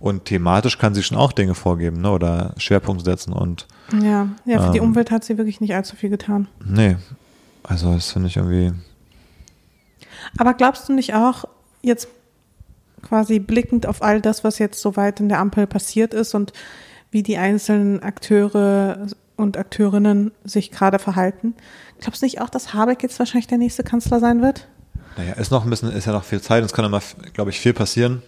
Und 0.00 0.24
thematisch 0.24 0.78
kann 0.78 0.94
sie 0.94 1.02
schon 1.02 1.18
auch 1.18 1.32
Dinge 1.32 1.54
vorgeben, 1.54 2.00
ne? 2.00 2.10
Oder 2.10 2.54
Schwerpunkte 2.58 3.04
setzen 3.04 3.32
und 3.32 3.66
ja, 4.02 4.28
ja, 4.44 4.62
für 4.62 4.72
die 4.72 4.78
Ähm. 4.78 4.84
Umwelt 4.84 5.10
hat 5.10 5.24
sie 5.24 5.38
wirklich 5.38 5.60
nicht 5.60 5.74
allzu 5.74 5.96
viel 5.96 6.10
getan. 6.10 6.48
nee. 6.64 6.96
Also 7.62 7.92
das 7.94 8.12
finde 8.12 8.28
ich 8.28 8.36
irgendwie. 8.36 8.72
Aber 10.38 10.54
glaubst 10.54 10.88
du 10.88 10.92
nicht 10.92 11.14
auch, 11.14 11.44
jetzt 11.82 12.08
quasi 13.02 13.38
blickend 13.38 13.86
auf 13.86 14.02
all 14.02 14.20
das, 14.20 14.44
was 14.44 14.58
jetzt 14.58 14.80
soweit 14.80 15.20
in 15.20 15.28
der 15.28 15.38
Ampel 15.38 15.66
passiert 15.66 16.14
ist 16.14 16.34
und 16.34 16.52
wie 17.10 17.22
die 17.22 17.38
einzelnen 17.38 18.02
Akteure 18.02 19.06
und 19.36 19.56
Akteurinnen 19.56 20.32
sich 20.44 20.70
gerade 20.70 20.98
verhalten, 20.98 21.54
glaubst 22.00 22.22
du 22.22 22.26
nicht 22.26 22.40
auch, 22.40 22.48
dass 22.48 22.74
Habeck 22.74 23.02
jetzt 23.02 23.18
wahrscheinlich 23.18 23.46
der 23.46 23.58
nächste 23.58 23.84
Kanzler 23.84 24.18
sein 24.18 24.42
wird? 24.42 24.66
Naja, 25.16 25.34
ist 25.34 25.50
noch 25.50 25.64
ein 25.64 25.70
bisschen, 25.70 25.92
ist 25.92 26.06
ja 26.06 26.12
noch 26.12 26.24
viel 26.24 26.40
Zeit 26.40 26.64
es 26.64 26.72
kann 26.72 26.84
immer, 26.84 27.00
glaube 27.32 27.50
ich, 27.50 27.60
viel 27.60 27.72
passieren. 27.72 28.22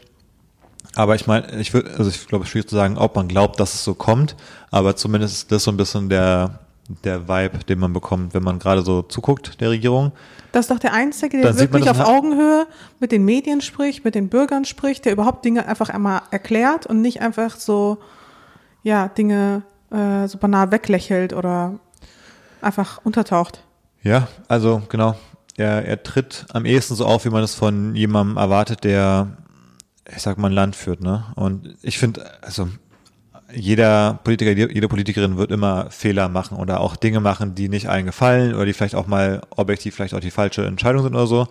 Aber 0.95 1.15
ich 1.15 1.27
meine, 1.27 1.61
ich 1.61 1.75
würde, 1.75 1.91
also 1.97 2.11
ich 2.11 2.27
glaube, 2.27 2.43
es 2.43 2.49
ist 2.49 2.53
schwierig 2.53 2.69
zu 2.69 2.77
sagen, 2.77 2.97
ob 2.97 3.15
man 3.15 3.29
glaubt, 3.29 3.61
dass 3.61 3.75
es 3.75 3.85
so 3.85 3.95
kommt, 3.95 4.37
aber 4.71 4.97
zumindest 4.97 5.35
ist 5.35 5.53
das 5.53 5.65
so 5.65 5.71
ein 5.71 5.77
bisschen 5.77 6.09
der, 6.09 6.61
der 6.89 7.29
Vibe, 7.29 7.59
den 7.69 7.79
man 7.79 7.93
bekommt, 7.93 8.35
wenn 8.35 8.43
man 8.43 8.59
gerade 8.59 8.83
so 8.83 9.03
zuguckt, 9.03 9.61
der 9.61 9.71
Regierung. 9.71 10.13
Das 10.53 10.65
ist 10.65 10.71
doch 10.71 10.79
der 10.79 10.95
Einzige, 10.95 11.41
der 11.41 11.59
wirklich 11.59 11.89
auf 11.91 12.01
Augenhöhe 12.01 12.67
mit 12.99 13.13
den 13.13 13.25
Medien 13.25 13.61
spricht, 13.61 14.05
mit 14.05 14.15
den 14.15 14.29
Bürgern 14.29 14.65
spricht, 14.65 15.05
der 15.05 15.13
überhaupt 15.13 15.45
Dinge 15.45 15.67
einfach 15.67 15.91
einmal 15.91 16.23
erklärt 16.31 16.87
und 16.87 17.03
nicht 17.03 17.21
einfach 17.21 17.57
so, 17.57 17.99
ja, 18.83 19.09
Dinge 19.09 19.63
äh, 19.91 20.27
so 20.27 20.39
banal 20.39 20.73
weglächelt 20.73 21.35
oder 21.35 21.79
einfach 22.63 23.01
untertaucht. 23.05 23.63
Ja, 24.03 24.29
also 24.49 24.83
genau. 24.89 25.15
Er, 25.57 25.85
er 25.85 26.03
tritt 26.03 26.47
am 26.53 26.65
ehesten 26.65 26.95
so 26.95 27.05
auf, 27.05 27.25
wie 27.25 27.31
man 27.31 27.43
es 27.43 27.55
von 27.55 27.95
jemandem 27.95 28.37
erwartet, 28.37 28.85
der, 28.85 29.37
ich 30.15 30.23
sag 30.23 30.39
mal, 30.39 30.49
ein 30.49 30.55
Land 30.55 30.77
führt, 30.77 31.03
ne? 31.03 31.25
Und 31.35 31.77
ich 31.83 31.99
finde, 31.99 32.25
also 32.43 32.69
jeder 33.53 34.21
Politiker, 34.25 34.53
jede 34.53 34.89
Politikerin 34.89 35.37
wird 35.37 35.51
immer 35.51 35.91
Fehler 35.91 36.29
machen 36.29 36.59
oder 36.59 36.81
auch 36.81 36.97
Dinge 36.97 37.21
machen, 37.21 37.55
die 37.55 37.69
nicht 37.69 37.89
allen 37.89 38.07
gefallen 38.07 38.55
oder 38.55 38.67
die 38.67 38.73
vielleicht 38.73 38.95
auch 38.95 39.07
mal 39.07 39.41
objektiv 39.51 39.95
vielleicht 39.95 40.15
auch 40.15 40.21
die 40.21 40.31
falsche 40.31 40.67
Entscheidung 40.67 41.03
sind 41.03 41.15
oder 41.15 41.27
so. 41.27 41.49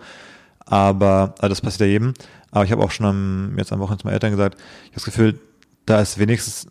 Aber 0.64 1.34
also 1.38 1.48
das 1.48 1.60
passiert 1.60 1.80
ja 1.80 1.86
jedem. 1.86 2.14
Aber 2.50 2.64
ich 2.64 2.72
habe 2.72 2.82
auch 2.82 2.90
schon 2.90 3.06
am, 3.06 3.54
jetzt 3.58 3.72
am 3.72 3.80
Wochenende 3.80 4.02
zu 4.02 4.06
meinen 4.06 4.14
Eltern 4.14 4.30
gesagt, 4.30 4.56
ich 4.58 4.90
habe 4.90 4.94
das 4.94 5.04
Gefühl, 5.04 5.40
da 5.86 6.00
ist 6.00 6.18
wenigstens 6.18 6.68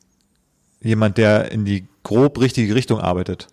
jemand, 0.81 1.17
der 1.17 1.51
in 1.51 1.65
die 1.65 1.87
grob 2.03 2.39
richtige 2.39 2.73
Richtung 2.75 2.99
arbeitet. 2.99 3.47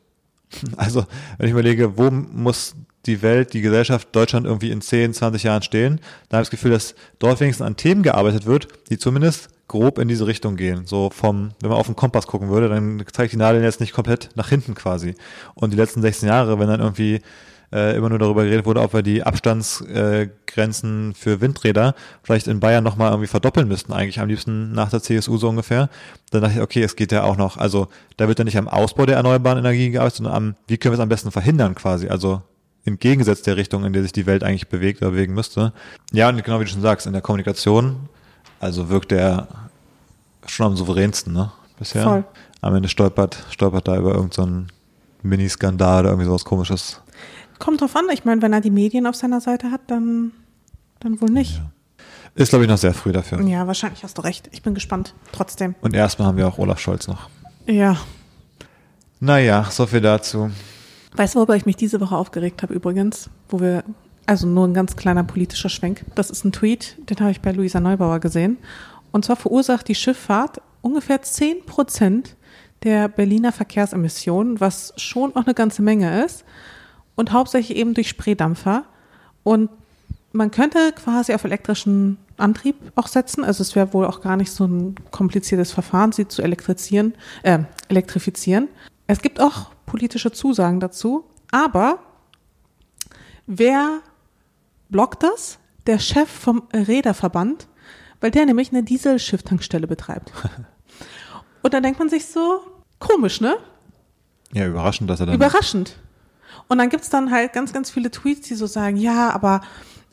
Also, 0.77 1.05
wenn 1.39 1.47
ich 1.47 1.53
überlege, 1.53 1.99
wo 1.99 2.11
muss 2.11 2.77
die 3.07 3.23
Welt, 3.23 3.55
die 3.55 3.61
Gesellschaft, 3.61 4.09
Deutschland 4.13 4.47
irgendwie 4.47 4.71
in 4.71 4.81
10, 4.81 5.13
20 5.13 5.43
Jahren 5.43 5.63
stehen, 5.63 6.01
dann 6.29 6.39
habe 6.39 6.43
ich 6.43 6.49
das 6.49 6.51
Gefühl, 6.51 6.71
dass 6.71 6.95
dort 7.19 7.41
wenigstens 7.41 7.67
an 7.67 7.77
Themen 7.77 8.03
gearbeitet 8.03 8.47
wird, 8.47 8.69
die 8.89 8.99
zumindest 8.99 9.49
grob 9.75 9.99
in 9.99 10.07
diese 10.07 10.29
Richtung 10.29 10.55
gehen. 10.55 10.87
So 10.87 11.11
vom, 11.11 11.51
wenn 11.61 11.71
man 11.71 11.79
auf 11.79 11.87
den 11.87 11.97
Kompass 11.97 12.29
gucken 12.29 12.49
würde, 12.49 12.69
dann 12.69 13.05
zeigt 13.13 13.33
die 13.33 13.37
Nadel 13.37 13.61
jetzt 13.63 13.81
nicht 13.81 13.93
komplett 13.93 14.31
nach 14.37 14.49
hinten 14.49 14.77
quasi. 14.77 15.17
Und 15.55 15.73
die 15.73 15.77
letzten 15.77 16.01
16 16.01 16.29
Jahre, 16.29 16.61
wenn 16.61 16.69
dann 16.69 16.81
irgendwie 16.81 17.21
äh, 17.73 17.97
immer 17.97 18.09
nur 18.09 18.21
darüber 18.21 18.45
geredet 18.45 18.67
wurde, 18.67 18.81
ob 18.83 18.95
wir 18.95 19.03
die 19.03 19.25
Abstandsgrenzen 19.25 21.11
äh, 21.11 21.15
für 21.15 21.41
Windräder 21.41 21.97
vielleicht 22.23 22.47
in 22.47 22.61
Bayern 22.61 22.85
nochmal 22.85 23.11
irgendwie 23.11 23.27
verdoppeln 23.27 23.67
müssten, 23.67 23.93
eigentlich 23.93 24.21
am 24.21 24.29
liebsten 24.29 24.71
nach 24.71 24.91
der 24.91 25.03
CSU 25.03 25.39
so 25.39 25.49
ungefähr. 25.49 25.91
Dann 26.31 26.43
dachte 26.43 26.55
ich, 26.55 26.63
okay, 26.63 26.85
es 26.85 26.95
geht 26.95 27.11
ja 27.11 27.25
auch 27.25 27.37
noch, 27.37 27.57
also 27.57 27.89
da 28.17 28.29
wird 28.29 28.39
ja 28.39 28.45
nicht 28.45 28.59
am 28.59 28.69
Ausbau 28.69 29.07
der 29.07 29.17
erneuerbaren 29.17 29.59
Energie 29.59 29.91
gearbeitet, 29.91 30.19
sondern 30.19 30.35
am, 30.35 30.55
wie 30.69 30.79
können 30.79 30.93
wir 30.93 30.99
es 30.99 31.03
am 31.03 31.09
besten 31.09 31.33
verhindern 31.33 31.75
quasi, 31.75 32.07
also 32.09 32.43
entgegengesetz 32.85 33.43
der 33.43 33.57
Richtung, 33.57 33.85
in 33.85 33.93
der 33.93 34.03
sich 34.03 34.13
die 34.13 34.27
Welt 34.27 34.45
eigentlich 34.45 34.69
bewegt 34.69 35.03
oder 35.03 35.11
bewegen 35.11 35.35
müsste. 35.35 35.73
Ja, 36.13 36.29
und 36.29 36.45
genau 36.45 36.61
wie 36.61 36.65
du 36.65 36.71
schon 36.71 36.81
sagst, 36.81 37.09
in 37.09 37.13
der 37.13 37.23
Kommunikation, 37.23 38.09
also 38.61 38.89
wirkt 38.89 39.13
er 39.13 39.49
schon 40.47 40.67
am 40.67 40.77
souveränsten, 40.77 41.33
ne, 41.33 41.53
bisher. 41.79 42.05
Voll. 42.05 42.25
Am 42.61 42.75
Ende 42.75 42.89
stolpert, 42.89 43.45
stolpert 43.51 43.89
da 43.89 43.97
über 43.97 44.15
irgendeinen 44.15 44.69
so 44.69 45.29
Mini-Skandal 45.29 46.01
oder 46.01 46.11
irgendwie 46.11 46.27
sowas 46.27 46.45
komisches. 46.45 47.01
Kommt 47.59 47.81
drauf 47.81 47.95
an, 47.97 48.05
ich 48.13 48.25
meine, 48.25 48.43
wenn 48.43 48.53
er 48.53 48.61
die 48.61 48.71
Medien 48.71 49.07
auf 49.07 49.17
seiner 49.17 49.41
Seite 49.41 49.71
hat, 49.71 49.83
dann, 49.89 50.33
dann 51.01 51.21
wohl 51.21 51.31
nicht. 51.31 51.61
Ist, 52.35 52.49
glaube 52.49 52.65
ich, 52.65 52.71
noch 52.71 52.79
sehr 52.79 52.95
früh 52.95 53.13
dafür. 53.13 53.41
Ja. 53.43 53.67
wahrscheinlich 53.67 54.03
hast 54.03 54.19
du 54.19 54.23
recht. 54.23 54.49
Ich 54.53 54.63
bin 54.63 54.75
gespannt. 54.75 55.15
Trotzdem. 55.31 55.77
Und 55.83 55.95
erstmal 55.95 56.29
haben 56.29 56.37
wir 56.37 56.49
auch 56.49 56.59
Olaf 56.59 56.81
Scholz 56.81 57.07
noch. 57.07 57.29
Ja. 57.67 57.97
Naja, 59.21 59.65
so 59.71 59.87
viel 59.87 60.01
dazu. 60.01 60.51
Weißt 61.15 61.35
du, 61.35 61.39
worüber 61.39 61.55
ich 61.55 61.65
mich 61.65 61.77
diese 61.77 62.01
Woche 62.01 62.17
aufgeregt 62.17 62.63
habe 62.63 62.75
übrigens? 62.75 63.31
Wo 63.49 63.61
wir, 63.61 63.85
also 64.27 64.47
nur 64.47 64.67
ein 64.67 64.75
ganz 64.75 64.97
kleiner 64.97 65.25
politischer 65.25 65.69
Schwenk. 65.69 66.05
Das 66.15 66.31
ist 66.31 66.45
ein 66.45 66.53
Tweet, 66.53 66.97
den 67.11 67.21
habe 67.21 67.31
ich 67.31 67.41
bei 67.41 67.53
Luisa 67.53 67.81
Neubauer 67.81 68.21
gesehen. 68.21 68.59
Und 69.13 69.25
zwar 69.25 69.37
verursacht 69.37 69.87
die 69.89 69.95
Schifffahrt 69.95 70.61
ungefähr 70.81 71.23
10 71.23 71.67
Prozent 71.67 72.37
der 72.83 73.09
Berliner 73.09 73.53
Verkehrsemissionen, 73.53 74.61
was 74.61 74.93
schon 74.97 75.35
auch 75.37 75.45
eine 75.45 75.55
ganze 75.55 75.83
Menge 75.83 76.25
ist. 76.25 76.45
Und 77.15 77.33
hauptsächlich 77.33 77.79
eben 77.79 77.95
durch 77.95 78.09
Spreedampfer. 78.09 78.85
Und 79.43 79.71
man 80.33 80.51
könnte 80.51 80.93
quasi 80.93 81.33
auf 81.33 81.45
elektrischen 81.45 82.19
Antrieb 82.37 82.77
auch 82.97 83.07
setzen. 83.07 83.45
Also 83.45 83.63
es 83.63 83.77
wäre 83.77 83.93
wohl 83.93 84.05
auch 84.07 84.21
gar 84.21 84.37
nicht 84.37 84.51
so 84.51 84.67
ein 84.67 84.97
kompliziertes 85.11 85.71
Verfahren, 85.71 86.13
sie 86.13 86.27
zu 86.27 86.43
elektrizieren, 86.43 87.15
äh, 87.43 87.61
elektrifizieren. 87.89 88.69
Es 89.07 89.23
gibt 89.23 89.41
auch 89.41 89.71
politische 89.87 90.33
Zusagen 90.33 90.81
dazu, 90.81 91.25
aber 91.53 92.01
wer 93.47 94.01
blockt 94.95 95.25
das? 95.25 95.59
Der 95.89 95.99
Chef 95.99 96.31
vom 96.31 96.69
Räderverband, 96.73 97.67
weil 98.21 98.31
der 98.31 98.47
nämlich 98.47 98.71
eine 98.71 98.85
Dieselschifftankstelle 98.85 99.89
betreibt. 99.89 100.33
Und 101.63 101.75
dann 101.75 101.83
denkt 101.83 101.99
man 101.99 102.09
sich 102.09 102.27
so, 102.27 102.61
komisch, 103.01 103.41
ne? 103.41 103.57
Ja, 104.53 104.69
überraschend, 104.69 105.11
dass 105.11 105.19
er 105.19 105.27
dann. 105.27 105.35
Überraschend. 105.35 105.97
Und 106.69 106.79
dann 106.79 106.91
gibt's 106.91 107.11
dann 107.11 107.33
halt 107.33 107.53
ganz, 107.53 107.73
ganz 107.73 107.91
viele 107.91 108.13
Tweets, 108.13 108.47
die 108.47 108.55
so 108.55 108.67
sagen, 108.67 108.97
ja, 108.97 109.31
aber 109.31 109.63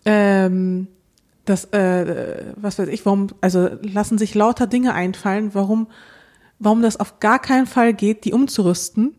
ähm, 0.04 0.88
das, 1.46 1.66
äh, 1.66 2.52
was 2.56 2.80
weiß 2.80 2.88
ich, 2.88 3.06
warum, 3.06 3.28
also 3.40 3.70
lassen 3.84 4.18
sich 4.18 4.34
lauter 4.34 4.66
Dinge 4.66 4.96
einfallen, 4.96 5.54
warum, 5.54 5.90
warum 6.58 6.82
das 6.82 7.00
auf 7.00 7.20
gar 7.20 7.38
keinen 7.38 7.68
Fall 7.68 7.94
geht, 7.94 8.26
die 8.26 8.34
umzurüsten. 8.34 9.16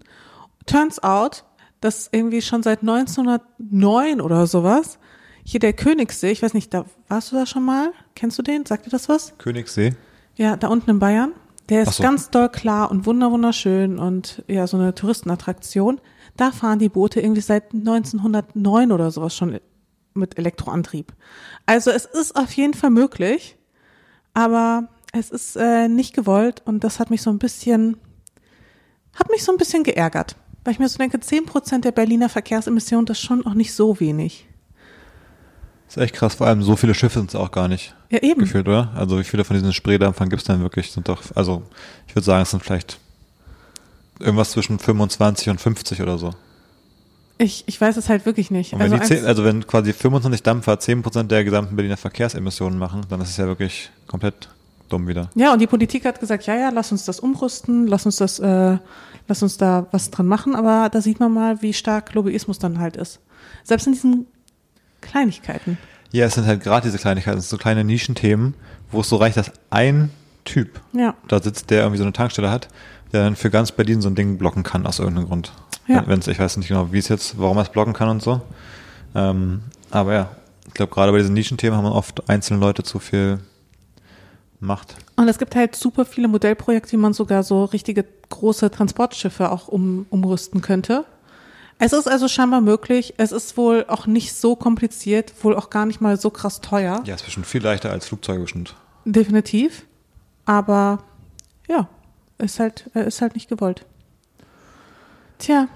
Turns 0.66 1.00
out, 1.04 1.44
dass 1.80 2.08
irgendwie 2.10 2.42
schon 2.42 2.64
seit 2.64 2.80
1909 2.80 4.20
oder 4.20 4.48
sowas 4.48 4.98
hier 5.44 5.60
der 5.60 5.72
Königssee, 5.72 6.30
ich 6.30 6.42
weiß 6.42 6.54
nicht, 6.54 6.72
da 6.72 6.84
warst 7.08 7.32
du 7.32 7.36
da 7.36 7.46
schon 7.46 7.64
mal? 7.64 7.92
Kennst 8.14 8.38
du 8.38 8.42
den? 8.42 8.64
Sagt 8.64 8.86
dir 8.86 8.90
das 8.90 9.08
was? 9.08 9.36
Königssee. 9.38 9.94
Ja, 10.36 10.56
da 10.56 10.68
unten 10.68 10.90
in 10.90 10.98
Bayern. 10.98 11.32
Der 11.68 11.82
ist 11.82 11.96
so. 11.96 12.02
ganz 12.02 12.30
doll 12.30 12.48
klar 12.48 12.90
und 12.90 13.06
wunder 13.06 13.30
wunderschön 13.30 13.98
und 13.98 14.44
ja, 14.48 14.66
so 14.66 14.76
eine 14.76 14.94
Touristenattraktion. 14.94 16.00
Da 16.36 16.50
fahren 16.50 16.78
die 16.78 16.88
Boote 16.88 17.20
irgendwie 17.20 17.40
seit 17.40 17.72
1909 17.72 18.92
oder 18.92 19.10
sowas 19.10 19.36
schon 19.36 19.58
mit 20.14 20.38
Elektroantrieb. 20.38 21.12
Also 21.66 21.90
es 21.90 22.04
ist 22.04 22.36
auf 22.36 22.52
jeden 22.52 22.74
Fall 22.74 22.90
möglich, 22.90 23.56
aber 24.34 24.88
es 25.12 25.30
ist 25.30 25.56
äh, 25.56 25.88
nicht 25.88 26.14
gewollt 26.14 26.62
und 26.64 26.84
das 26.84 26.98
hat 26.98 27.10
mich 27.10 27.22
so 27.22 27.30
ein 27.30 27.38
bisschen, 27.38 27.96
hat 29.14 29.30
mich 29.30 29.44
so 29.44 29.52
ein 29.52 29.58
bisschen 29.58 29.82
geärgert. 29.82 30.36
Weil 30.64 30.72
ich 30.72 30.78
mir 30.78 30.88
so 30.88 30.98
denke, 30.98 31.18
10 31.18 31.46
Prozent 31.46 31.84
der 31.84 31.92
Berliner 31.92 32.28
Verkehrsemissionen, 32.28 33.06
das 33.06 33.18
ist 33.18 33.24
schon 33.24 33.44
auch 33.46 33.54
nicht 33.54 33.74
so 33.74 33.98
wenig. 33.98 34.46
Ist 35.96 36.02
echt 36.02 36.14
krass. 36.14 36.34
Vor 36.34 36.46
allem 36.46 36.62
so 36.62 36.76
viele 36.76 36.94
Schiffe 36.94 37.18
sind 37.18 37.30
es 37.30 37.34
auch 37.36 37.50
gar 37.50 37.68
nicht 37.68 37.94
Ja, 38.10 38.18
eben. 38.22 38.40
gefühlt, 38.40 38.66
oder? 38.68 38.90
Also 38.94 39.18
wie 39.18 39.24
viele 39.24 39.44
von 39.44 39.54
diesen 39.56 39.72
Spreedampfern 39.72 40.28
gibt 40.28 40.42
es 40.42 40.46
denn 40.46 40.60
wirklich? 40.60 40.90
Sind 40.92 41.08
doch, 41.08 41.22
also 41.34 41.62
ich 42.08 42.14
würde 42.14 42.24
sagen, 42.24 42.42
es 42.42 42.50
sind 42.50 42.62
vielleicht 42.62 42.98
irgendwas 44.20 44.50
zwischen 44.52 44.78
25 44.78 45.48
und 45.50 45.60
50 45.60 46.00
oder 46.02 46.18
so. 46.18 46.30
Ich, 47.38 47.64
ich 47.66 47.80
weiß 47.80 47.96
es 47.96 48.08
halt 48.08 48.24
wirklich 48.24 48.50
nicht. 48.50 48.74
Also, 48.74 48.96
die 48.96 49.02
zehn, 49.02 49.18
eins- 49.18 49.26
also 49.26 49.44
wenn 49.44 49.66
quasi 49.66 49.92
25 49.92 50.42
Dampfer 50.42 50.74
10% 50.74 51.24
der 51.24 51.42
gesamten 51.44 51.74
Berliner 51.74 51.96
Verkehrsemissionen 51.96 52.78
machen, 52.78 53.00
dann 53.08 53.20
ist 53.20 53.30
es 53.30 53.36
ja 53.36 53.46
wirklich 53.46 53.90
komplett 54.06 54.48
dumm 54.88 55.08
wieder. 55.08 55.30
ja, 55.34 55.52
und 55.52 55.58
die 55.60 55.66
Politik 55.66 56.04
hat 56.04 56.20
gesagt, 56.20 56.46
ja, 56.46 56.54
ja, 56.54 56.68
lass 56.68 56.92
uns 56.92 57.04
das 57.06 57.18
umrüsten, 57.18 57.86
lass 57.86 58.04
uns 58.06 58.16
das, 58.16 58.38
äh, 58.38 58.76
lass 59.26 59.42
uns 59.42 59.56
da 59.56 59.86
was 59.90 60.10
dran 60.10 60.26
machen, 60.26 60.54
aber 60.54 60.88
da 60.90 61.00
sieht 61.00 61.18
man 61.18 61.32
mal, 61.32 61.62
wie 61.62 61.72
stark 61.72 62.12
Lobbyismus 62.14 62.58
dann 62.58 62.78
halt 62.78 62.96
ist. 62.96 63.18
Selbst 63.64 63.86
in 63.86 63.94
diesen 63.94 64.26
Kleinigkeiten. 65.02 65.76
Ja, 66.12 66.26
es 66.26 66.34
sind 66.34 66.46
halt 66.46 66.62
gerade 66.62 66.86
diese 66.86 66.98
Kleinigkeiten, 66.98 67.38
es 67.38 67.48
sind 67.48 67.58
so 67.58 67.62
kleine 67.62 67.84
Nischenthemen, 67.84 68.54
wo 68.90 69.00
es 69.00 69.08
so 69.08 69.16
reicht, 69.16 69.36
dass 69.36 69.50
ein 69.70 70.10
Typ 70.44 70.80
Ja. 70.92 71.14
da 71.28 71.40
sitzt, 71.42 71.70
der 71.70 71.80
irgendwie 71.82 71.98
so 71.98 72.04
eine 72.04 72.12
Tankstelle 72.12 72.50
hat, 72.50 72.68
der 73.12 73.24
dann 73.24 73.36
für 73.36 73.50
ganz 73.50 73.72
Berlin 73.72 74.00
so 74.02 74.08
ein 74.08 74.14
Ding 74.14 74.38
blocken 74.38 74.62
kann 74.62 74.86
aus 74.86 74.98
irgendeinem 74.98 75.28
Grund. 75.28 75.52
Ja. 75.88 76.06
Wenn 76.06 76.18
es, 76.20 76.26
ich 76.26 76.38
weiß 76.38 76.56
nicht 76.56 76.68
genau, 76.68 76.92
wie 76.92 76.98
es 76.98 77.08
jetzt, 77.08 77.38
warum 77.38 77.56
er 77.58 77.62
es 77.62 77.68
blocken 77.68 77.92
kann 77.92 78.08
und 78.08 78.22
so. 78.22 78.40
Ähm, 79.14 79.62
aber 79.90 80.14
ja, 80.14 80.30
ich 80.66 80.74
glaube, 80.74 80.92
gerade 80.92 81.12
bei 81.12 81.18
diesen 81.18 81.34
Nischenthemen 81.34 81.76
haben 81.76 81.86
oft 81.86 82.28
einzelne 82.28 82.60
Leute 82.60 82.82
zu 82.82 82.98
viel 82.98 83.40
Macht. 84.60 84.94
Und 85.16 85.28
es 85.28 85.38
gibt 85.38 85.56
halt 85.56 85.74
super 85.74 86.04
viele 86.04 86.28
Modellprojekte, 86.28 86.92
wie 86.92 86.96
man 86.96 87.12
sogar 87.12 87.42
so 87.42 87.64
richtige 87.64 88.04
große 88.28 88.70
Transportschiffe 88.70 89.50
auch 89.50 89.66
um, 89.68 90.06
umrüsten 90.08 90.62
könnte. 90.62 91.04
Es 91.84 91.92
ist 91.92 92.06
also 92.06 92.28
scheinbar 92.28 92.60
möglich. 92.60 93.14
Es 93.16 93.32
ist 93.32 93.56
wohl 93.56 93.84
auch 93.88 94.06
nicht 94.06 94.34
so 94.34 94.54
kompliziert, 94.54 95.34
wohl 95.42 95.56
auch 95.56 95.68
gar 95.68 95.84
nicht 95.84 96.00
mal 96.00 96.16
so 96.16 96.30
krass 96.30 96.60
teuer. 96.60 97.02
Ja, 97.04 97.16
ist 97.16 97.24
bestimmt 97.24 97.44
viel 97.44 97.60
leichter 97.60 97.90
als 97.90 98.06
Flugzeuge 98.06 98.42
bestimmt. 98.42 98.76
Definitiv. 99.04 99.84
Aber 100.44 101.02
ja, 101.66 101.88
ist 102.38 102.60
halt, 102.60 102.88
äh, 102.94 103.08
ist 103.08 103.20
halt 103.20 103.34
nicht 103.34 103.48
gewollt. 103.48 103.84
Tja. 105.38 105.66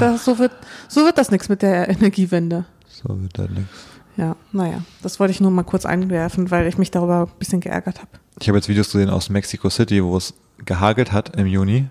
Das, 0.00 0.24
so, 0.24 0.40
wird, 0.40 0.50
so 0.88 1.04
wird 1.04 1.18
das 1.18 1.30
nichts 1.30 1.48
mit 1.48 1.62
der 1.62 1.88
Energiewende. 1.88 2.64
So 2.88 3.22
wird 3.22 3.38
das 3.38 3.48
nix. 3.48 3.68
Ja, 4.16 4.34
naja, 4.50 4.82
das 5.02 5.20
wollte 5.20 5.30
ich 5.30 5.40
nur 5.40 5.52
mal 5.52 5.62
kurz 5.62 5.86
einwerfen, 5.86 6.50
weil 6.50 6.66
ich 6.66 6.78
mich 6.78 6.90
darüber 6.90 7.28
ein 7.32 7.38
bisschen 7.38 7.60
geärgert 7.60 8.00
habe. 8.00 8.10
Ich 8.40 8.48
habe 8.48 8.58
jetzt 8.58 8.68
Videos 8.68 8.90
gesehen 8.90 9.08
aus 9.08 9.30
Mexico 9.30 9.70
City, 9.70 10.02
wo 10.02 10.16
es 10.16 10.34
gehagelt 10.64 11.12
hat 11.12 11.36
im 11.36 11.46
Juni. 11.46 11.90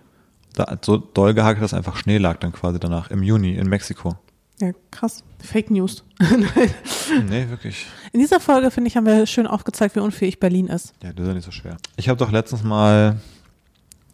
Da 0.55 0.67
hat 0.67 0.83
so 0.85 0.97
doll 0.97 1.33
gehagelt, 1.33 1.63
dass 1.63 1.73
einfach 1.73 1.95
Schnee 1.95 2.17
lag 2.17 2.37
dann 2.39 2.51
quasi 2.51 2.79
danach 2.79 3.09
im 3.11 3.23
Juni 3.23 3.55
in 3.55 3.67
Mexiko. 3.67 4.15
Ja, 4.59 4.71
krass. 4.91 5.23
Fake 5.39 5.71
News. 5.71 6.03
Nee, 7.29 7.49
wirklich. 7.49 7.85
In 8.13 8.19
dieser 8.19 8.39
Folge, 8.39 8.71
finde 8.71 8.87
ich, 8.89 8.95
haben 8.95 9.05
wir 9.05 9.25
schön 9.25 9.47
aufgezeigt, 9.47 9.95
wie 9.95 9.99
unfähig 9.99 10.39
Berlin 10.39 10.67
ist. 10.67 10.93
Ja, 11.03 11.11
das 11.11 11.23
ist 11.23 11.27
ja 11.27 11.33
nicht 11.33 11.45
so 11.45 11.51
schwer. 11.51 11.77
Ich 11.97 12.07
habe 12.09 12.17
doch 12.17 12.31
letztens 12.31 12.63
mal 12.63 13.19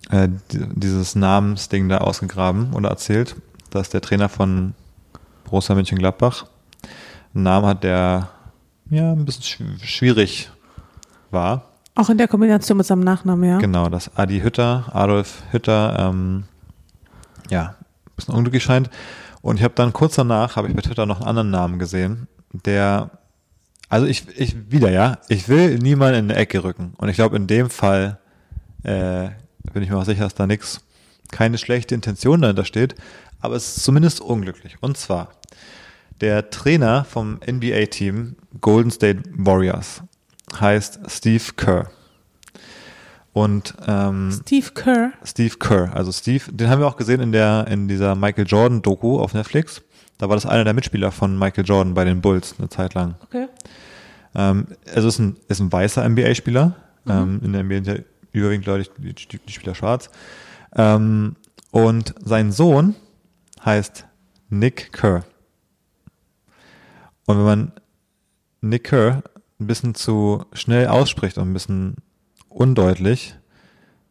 äh, 0.10 0.28
di- 0.52 0.66
dieses 0.74 1.16
Namensding 1.16 1.90
da 1.90 2.00
ausgegraben 2.00 2.74
oder 2.74 2.90
erzählt, 2.90 3.36
dass 3.70 3.90
der 3.90 4.02
Trainer 4.02 4.30
von 4.30 4.74
Borussia 5.44 5.76
Mönchengladbach 5.76 6.46
einen 7.36 7.44
Namen 7.44 7.68
hat, 7.68 7.84
der 7.84 8.30
ja 8.90 9.12
ein 9.12 9.26
bisschen 9.26 9.44
schw- 9.44 9.84
schwierig 9.86 10.50
war. 11.30 11.66
Auch 11.98 12.12
in 12.12 12.20
der 12.20 12.28
Kombination 12.28 12.78
mit 12.78 12.86
seinem 12.86 13.00
Nachnamen, 13.00 13.50
ja. 13.50 13.58
Genau, 13.58 13.90
dass 13.90 14.16
Adi 14.16 14.42
Hütter, 14.42 14.86
Adolf 14.94 15.42
Hütter, 15.50 15.98
ähm, 15.98 16.44
ja, 17.50 17.70
ein 18.06 18.12
bisschen 18.16 18.36
unglücklich 18.36 18.64
scheint. 18.64 18.92
Und 19.42 19.58
ich 19.58 19.64
habe 19.64 19.74
dann 19.74 19.94
kurz 19.94 20.14
danach, 20.14 20.58
habe 20.58 20.68
ich 20.68 20.76
bei 20.76 20.84
Twitter 20.84 21.08
noch 21.08 21.22
einen 21.22 21.28
anderen 21.28 21.50
Namen 21.50 21.80
gesehen, 21.80 22.28
der, 22.54 23.10
also 23.90 24.06
ich, 24.06 24.28
ich 24.38 24.72
wieder, 24.72 24.92
ja, 24.92 25.18
ich 25.28 25.50
will 25.50 25.80
niemanden 25.80 26.20
in 26.20 26.32
eine 26.32 26.40
Ecke 26.40 26.64
rücken. 26.64 26.94
Und 26.98 27.10
ich 27.10 27.16
glaube, 27.16 27.36
in 27.36 27.48
dem 27.48 27.72
Fall 27.72 28.20
äh, 28.84 29.30
bin 29.74 29.82
ich 29.82 29.90
mir 29.90 29.98
auch 29.98 30.06
sicher, 30.06 30.26
dass 30.26 30.36
da 30.36 30.46
nichts, 30.46 30.82
keine 31.32 31.58
schlechte 31.58 31.96
Intention 31.96 32.44
dahinter 32.44 32.66
steht, 32.66 32.94
aber 33.40 33.56
es 33.56 33.76
ist 33.76 33.84
zumindest 33.84 34.22
unglücklich. 34.22 34.78
Und 34.82 34.98
zwar, 34.98 35.32
der 36.22 36.52
Trainer 36.52 37.06
vom 37.06 37.40
NBA-Team 37.44 38.36
Golden 38.62 38.92
State 38.92 39.24
Warriors 39.34 40.04
heißt 40.54 41.00
Steve 41.08 41.44
Kerr. 41.56 41.90
Und 43.34 43.76
ähm, 43.86 44.32
Steve 44.32 44.72
Kerr. 44.74 45.12
Steve 45.24 45.56
Kerr, 45.60 45.96
also 45.96 46.12
Steve, 46.12 46.52
den 46.52 46.70
haben 46.70 46.80
wir 46.80 46.88
auch 46.88 46.98
gesehen 46.98 47.22
in 47.22 47.32
der 47.32 47.68
in 47.70 47.88
dieser 47.88 48.16
Michael 48.16 48.48
Jordan 48.48 48.82
Doku 48.82 49.20
auf 49.20 49.34
Netflix. 49.34 49.84
Da 50.18 50.28
war 50.28 50.36
das 50.36 50.48
einer 50.48 50.64
der 50.64 50.74
Mitspieler 50.74 51.12
von 51.12 51.38
Michael 51.38 51.66
Jordan 51.66 51.94
bei 51.94 52.04
den 52.04 52.22
Bulls 52.22 52.56
eine 52.58 52.70
Zeit 52.70 52.96
lang. 52.96 53.16
Okay. 53.22 53.48
Ähm, 54.34 54.68
also 54.94 55.08
ist 55.08 55.20
ein 55.20 55.38
ist 55.48 55.60
ein 55.60 55.72
weißer 55.72 56.08
NBA-Spieler. 56.10 56.76
Ähm, 57.08 57.40
in 57.44 57.54
der 57.54 57.64
NBA 57.64 57.76
sind 57.76 57.88
ja 57.88 57.96
überwiegend 58.32 58.66
Leute, 58.66 58.90
die, 58.98 59.14
die, 59.14 59.38
die 59.38 59.54
Spieler 59.54 59.76
schwarz. 59.76 60.10
Ähm, 60.76 61.36
und 61.72 62.16
sein 62.24 62.52
Sohn 62.52 62.96
heißt 63.64 64.06
Nick 64.50 64.92
Kerr. 64.94 65.26
Und 67.26 67.38
wenn 67.38 67.46
man 67.46 67.72
Nick 68.62 68.86
Kerr 68.86 69.22
ein 69.60 69.68
bisschen 69.68 69.96
zu 69.96 70.46
schnell 70.54 70.88
ausspricht 70.88 71.38
und 71.38 71.50
ein 71.50 71.54
bisschen 71.54 71.96
undeutlich, 72.50 73.36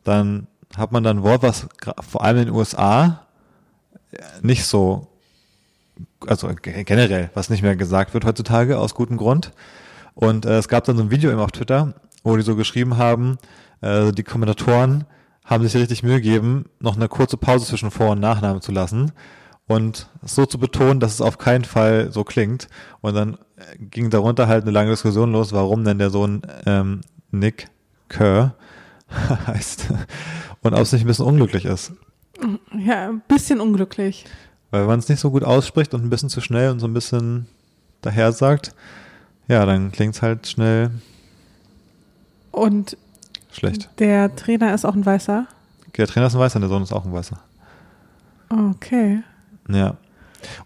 dann 0.05 0.47
hat 0.77 0.93
man 0.93 1.03
dann 1.05 1.19
ein 1.19 1.23
Wort, 1.23 1.43
was 1.43 1.69
vor 2.09 2.25
allem 2.25 2.39
in 2.39 2.45
den 2.47 2.55
USA 2.55 3.27
nicht 4.43 4.65
so, 4.65 5.09
also 6.27 6.49
ge- 6.49 6.85
generell, 6.85 7.31
was 7.35 7.51
nicht 7.51 7.63
mehr 7.63 7.77
gesagt 7.77 8.15
wird 8.15 8.25
heutzutage, 8.25 8.79
aus 8.79 8.95
gutem 8.95 9.17
Grund. 9.17 9.53
Und 10.15 10.47
äh, 10.47 10.59
es 10.59 10.69
gab 10.69 10.85
dann 10.85 10.97
so 10.97 11.03
ein 11.03 11.11
Video 11.11 11.31
eben 11.31 11.41
auf 11.41 11.53
Twitter, 11.53 11.95
wo 12.23 12.37
die 12.37 12.43
so 12.43 12.57
geschrieben 12.57 12.97
haben, 12.97 13.37
äh, 13.83 14.13
die 14.13 14.23
Kommentatoren 14.23 15.05
haben 15.45 15.63
sich 15.65 15.77
richtig 15.77 16.03
Mühe 16.03 16.17
gegeben, 16.21 16.65
noch 16.81 16.97
eine 16.97 17.09
kurze 17.09 17.37
Pause 17.37 17.67
zwischen 17.67 17.91
Vor- 17.91 18.11
und 18.13 18.21
Nachnamen 18.21 18.63
zu 18.63 18.73
lassen 18.73 19.13
und 19.69 20.09
so 20.23 20.47
zu 20.47 20.59
betonen, 20.59 21.01
dass 21.01 21.15
es 21.15 21.21
auf 21.21 21.39
keinen 21.39 21.65
Fall 21.65 22.13
so 22.13 22.23
klingt. 22.25 22.69
Und 23.01 23.15
dann 23.15 23.35
äh, 23.57 23.77
ging 23.79 24.11
darunter 24.11 24.47
halt 24.49 24.63
eine 24.63 24.71
lange 24.71 24.91
Diskussion 24.91 25.33
los, 25.33 25.53
warum 25.53 25.85
denn 25.85 25.99
der 25.99 26.11
Sohn 26.11 26.43
ähm, 26.67 27.01
Nick 27.31 27.69
Kerr 28.09 28.55
heißt 29.47 29.89
und 30.63 30.75
ob 30.75 30.81
es 30.81 30.93
nicht 30.93 31.03
ein 31.05 31.09
bisschen 31.09 31.27
unglücklich 31.27 31.65
ist. 31.65 31.93
Ja, 32.77 33.09
ein 33.09 33.23
bisschen 33.29 33.61
unglücklich. 33.61 34.25
Weil 34.71 34.83
wenn 34.83 34.89
man 34.89 34.99
es 34.99 35.09
nicht 35.09 35.21
so 35.21 35.31
gut 35.31 35.43
ausspricht 35.45 35.95
und 35.95 36.05
ein 36.05 36.11
bisschen 36.11 36.29
zu 36.29 36.41
schnell 36.41 36.71
und 36.71 36.81
so 36.81 36.87
ein 36.87 36.93
bisschen 36.93 37.47
daher 38.03 38.33
sagt, 38.33 38.75
ja, 39.49 39.65
dann 39.65 39.91
klingt 39.93 40.15
es 40.17 40.23
halt 40.23 40.47
schnell 40.47 40.91
Und 42.51 42.97
schlecht. 43.53 43.89
der 43.99 44.35
Trainer 44.37 44.75
ist 44.75 44.85
auch 44.85 44.95
ein 44.95 45.07
Weißer. 45.07 45.47
Der 45.97 46.07
Trainer 46.07 46.27
ist 46.27 46.35
ein 46.35 46.41
Weißer, 46.41 46.61
der 46.61 46.69
Sohn 46.69 46.83
ist 46.83 46.93
auch 46.93 47.05
ein 47.07 47.13
Weißer. 47.13 47.39
Okay. 48.49 49.23
Ja. 49.69 49.97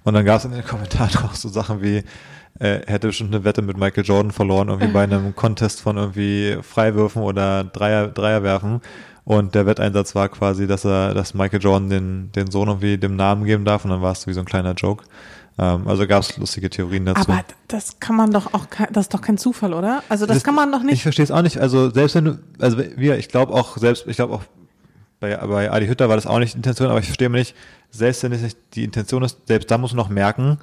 Und 0.05 0.14
dann 0.14 0.24
gab 0.24 0.38
es 0.38 0.44
in 0.44 0.53
den 0.53 0.64
Kommentaren 0.64 1.11
auch 1.24 1.34
so 1.34 1.48
Sachen 1.48 1.82
wie, 1.82 2.05
äh, 2.59 2.80
hätte 2.86 3.07
bestimmt 3.09 3.34
eine 3.34 3.44
Wette 3.44 3.62
mit 3.62 3.76
Michael 3.76 4.05
Jordan 4.05 4.32
verloren, 4.32 4.68
irgendwie 4.68 4.92
bei 4.92 5.05
einem 5.05 5.34
Contest 5.36 5.80
von 5.80 5.96
irgendwie 5.96 6.59
Freiwürfen 6.62 7.22
oder 7.22 7.64
Dreier, 7.64 8.09
Dreierwerfen. 8.09 8.80
Und 9.24 9.55
der 9.55 9.66
Wetteinsatz 9.66 10.14
war 10.14 10.28
quasi, 10.28 10.66
dass 10.66 10.84
er, 10.84 11.14
dass 11.14 11.34
Michael 11.34 11.62
Jordan 11.62 11.88
den, 11.90 12.32
den 12.32 12.51
Sohn 12.51 12.68
irgendwie 12.68 12.98
dem 12.98 13.16
Namen 13.16 13.44
geben 13.44 13.64
darf 13.64 13.84
und 13.84 13.90
dann 13.90 14.03
war 14.03 14.12
es 14.12 14.26
wie 14.26 14.32
so 14.32 14.40
ein 14.40 14.46
kleiner 14.46 14.72
Joke. 14.72 15.05
Ähm, 15.59 15.86
also 15.86 16.07
gab 16.07 16.22
es 16.22 16.36
lustige 16.36 16.70
Theorien 16.70 17.07
dazu. 17.07 17.30
Aber 17.30 17.44
das 17.68 18.01
kann 18.01 18.16
man 18.16 18.32
doch 18.32 18.55
auch, 18.55 18.66
das 18.90 19.05
ist 19.07 19.14
doch 19.14 19.20
kein 19.20 19.38
Zufall, 19.38 19.74
oder? 19.74 20.03
Also 20.09 20.26
das, 20.26 20.42
kann 20.42 20.55
man 20.55 20.72
doch 20.72 20.80
Ich 20.80 20.84
nicht. 20.86 21.03
verstehe 21.03 21.24
es 21.24 21.30
auch 21.30 21.42
nicht. 21.42 21.59
Also 21.59 21.90
selbst 21.90 22.14
wenn 22.16 22.24
du, 22.24 22.38
also 22.59 22.78
wir, 22.78 23.18
ich 23.18 23.28
glaube 23.28 23.53
auch 23.53 23.76
selbst, 23.76 24.07
ich 24.07 24.16
glaube 24.16 24.34
auch 24.34 24.42
bei, 25.21 25.37
bei 25.37 25.71
Adi 25.71 25.87
Hütter 25.87 26.09
war 26.09 26.16
das 26.16 26.27
auch 26.27 26.39
nicht 26.39 26.55
die 26.55 26.59
Intention, 26.59 26.89
aber 26.89 26.99
ich 26.99 27.07
verstehe 27.07 27.29
mir 27.29 27.39
nicht, 27.39 27.55
selbst 27.91 28.23
wenn 28.23 28.33
es 28.33 28.43
nicht 28.43 28.59
die 28.75 28.85
Intention 28.85 29.23
ist, 29.23 29.47
selbst 29.47 29.71
da 29.71 29.79
muss 29.79 29.93
man 29.93 29.99
noch 29.99 30.09
merken 30.09 30.59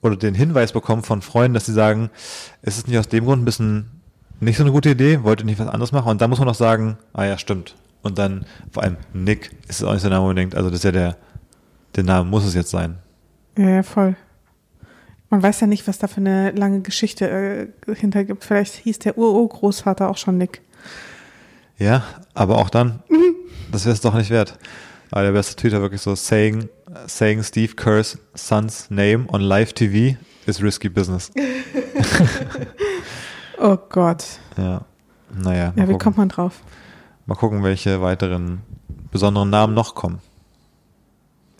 oder 0.00 0.16
den 0.16 0.34
Hinweis 0.34 0.72
bekommen 0.72 1.02
von 1.02 1.22
Freunden, 1.22 1.54
dass 1.54 1.66
sie 1.66 1.72
sagen, 1.72 2.10
es 2.62 2.78
ist 2.78 2.88
nicht 2.88 2.98
aus 2.98 3.08
dem 3.08 3.24
Grund 3.24 3.42
ein 3.42 3.44
bisschen 3.44 3.90
nicht 4.40 4.56
so 4.56 4.64
eine 4.64 4.72
gute 4.72 4.90
Idee, 4.90 5.22
wollte 5.22 5.44
nicht 5.44 5.60
was 5.60 5.68
anderes 5.68 5.92
machen 5.92 6.10
und 6.10 6.20
dann 6.20 6.30
muss 6.30 6.40
man 6.40 6.48
noch 6.48 6.56
sagen, 6.56 6.96
ah 7.12 7.24
ja, 7.24 7.38
stimmt. 7.38 7.76
Und 8.02 8.18
dann 8.18 8.44
vor 8.72 8.82
allem 8.82 8.96
Nick 9.12 9.52
ist 9.68 9.80
es 9.80 9.84
auch 9.84 9.92
nicht 9.92 10.02
der 10.02 10.10
Name 10.10 10.26
unbedingt, 10.26 10.56
also 10.56 10.68
das 10.68 10.78
ist 10.78 10.84
ja 10.84 10.92
der, 10.92 11.16
der 11.94 12.02
Name 12.02 12.28
muss 12.28 12.44
es 12.44 12.54
jetzt 12.54 12.70
sein. 12.70 12.98
Ja, 13.56 13.68
ja, 13.68 13.82
voll. 13.82 14.16
Man 15.30 15.42
weiß 15.42 15.60
ja 15.60 15.66
nicht, 15.66 15.86
was 15.86 15.98
da 15.98 16.08
für 16.08 16.20
eine 16.20 16.50
lange 16.50 16.80
Geschichte 16.80 17.72
äh, 17.86 17.94
hinter 17.94 18.24
gibt. 18.24 18.44
Vielleicht 18.44 18.74
hieß 18.74 18.98
der 18.98 19.16
Ur-Urgroßvater 19.16 20.10
auch 20.10 20.16
schon 20.16 20.38
Nick. 20.38 20.60
Ja, 21.78 22.04
aber 22.34 22.58
auch 22.58 22.68
dann, 22.68 23.02
das 23.72 23.84
wäre 23.84 23.94
es 23.94 24.00
doch 24.00 24.14
nicht 24.14 24.30
wert. 24.30 24.58
Aber 25.10 25.22
der 25.24 25.32
beste 25.32 25.56
Twitter 25.56 25.80
wirklich 25.82 26.00
so, 26.00 26.14
saying, 26.14 26.68
saying 27.06 27.42
Steve 27.42 27.74
Kerr's 27.74 28.16
son's 28.34 28.88
name 28.90 29.26
on 29.28 29.40
live 29.42 29.72
TV 29.74 30.16
is 30.46 30.62
risky 30.62 30.88
business. 30.88 31.30
Oh 33.58 33.76
Gott. 33.76 34.24
Ja, 34.56 34.82
naja, 35.32 35.72
Ja, 35.76 35.82
wie 35.88 35.92
kommt 35.92 36.02
gucken. 36.02 36.14
man 36.18 36.28
drauf? 36.28 36.60
mal 37.26 37.36
gucken, 37.36 37.62
welche 37.62 38.00
weiteren 38.02 38.62
besonderen 39.12 39.50
Namen 39.50 39.74
noch 39.74 39.94
kommen. 39.94 40.18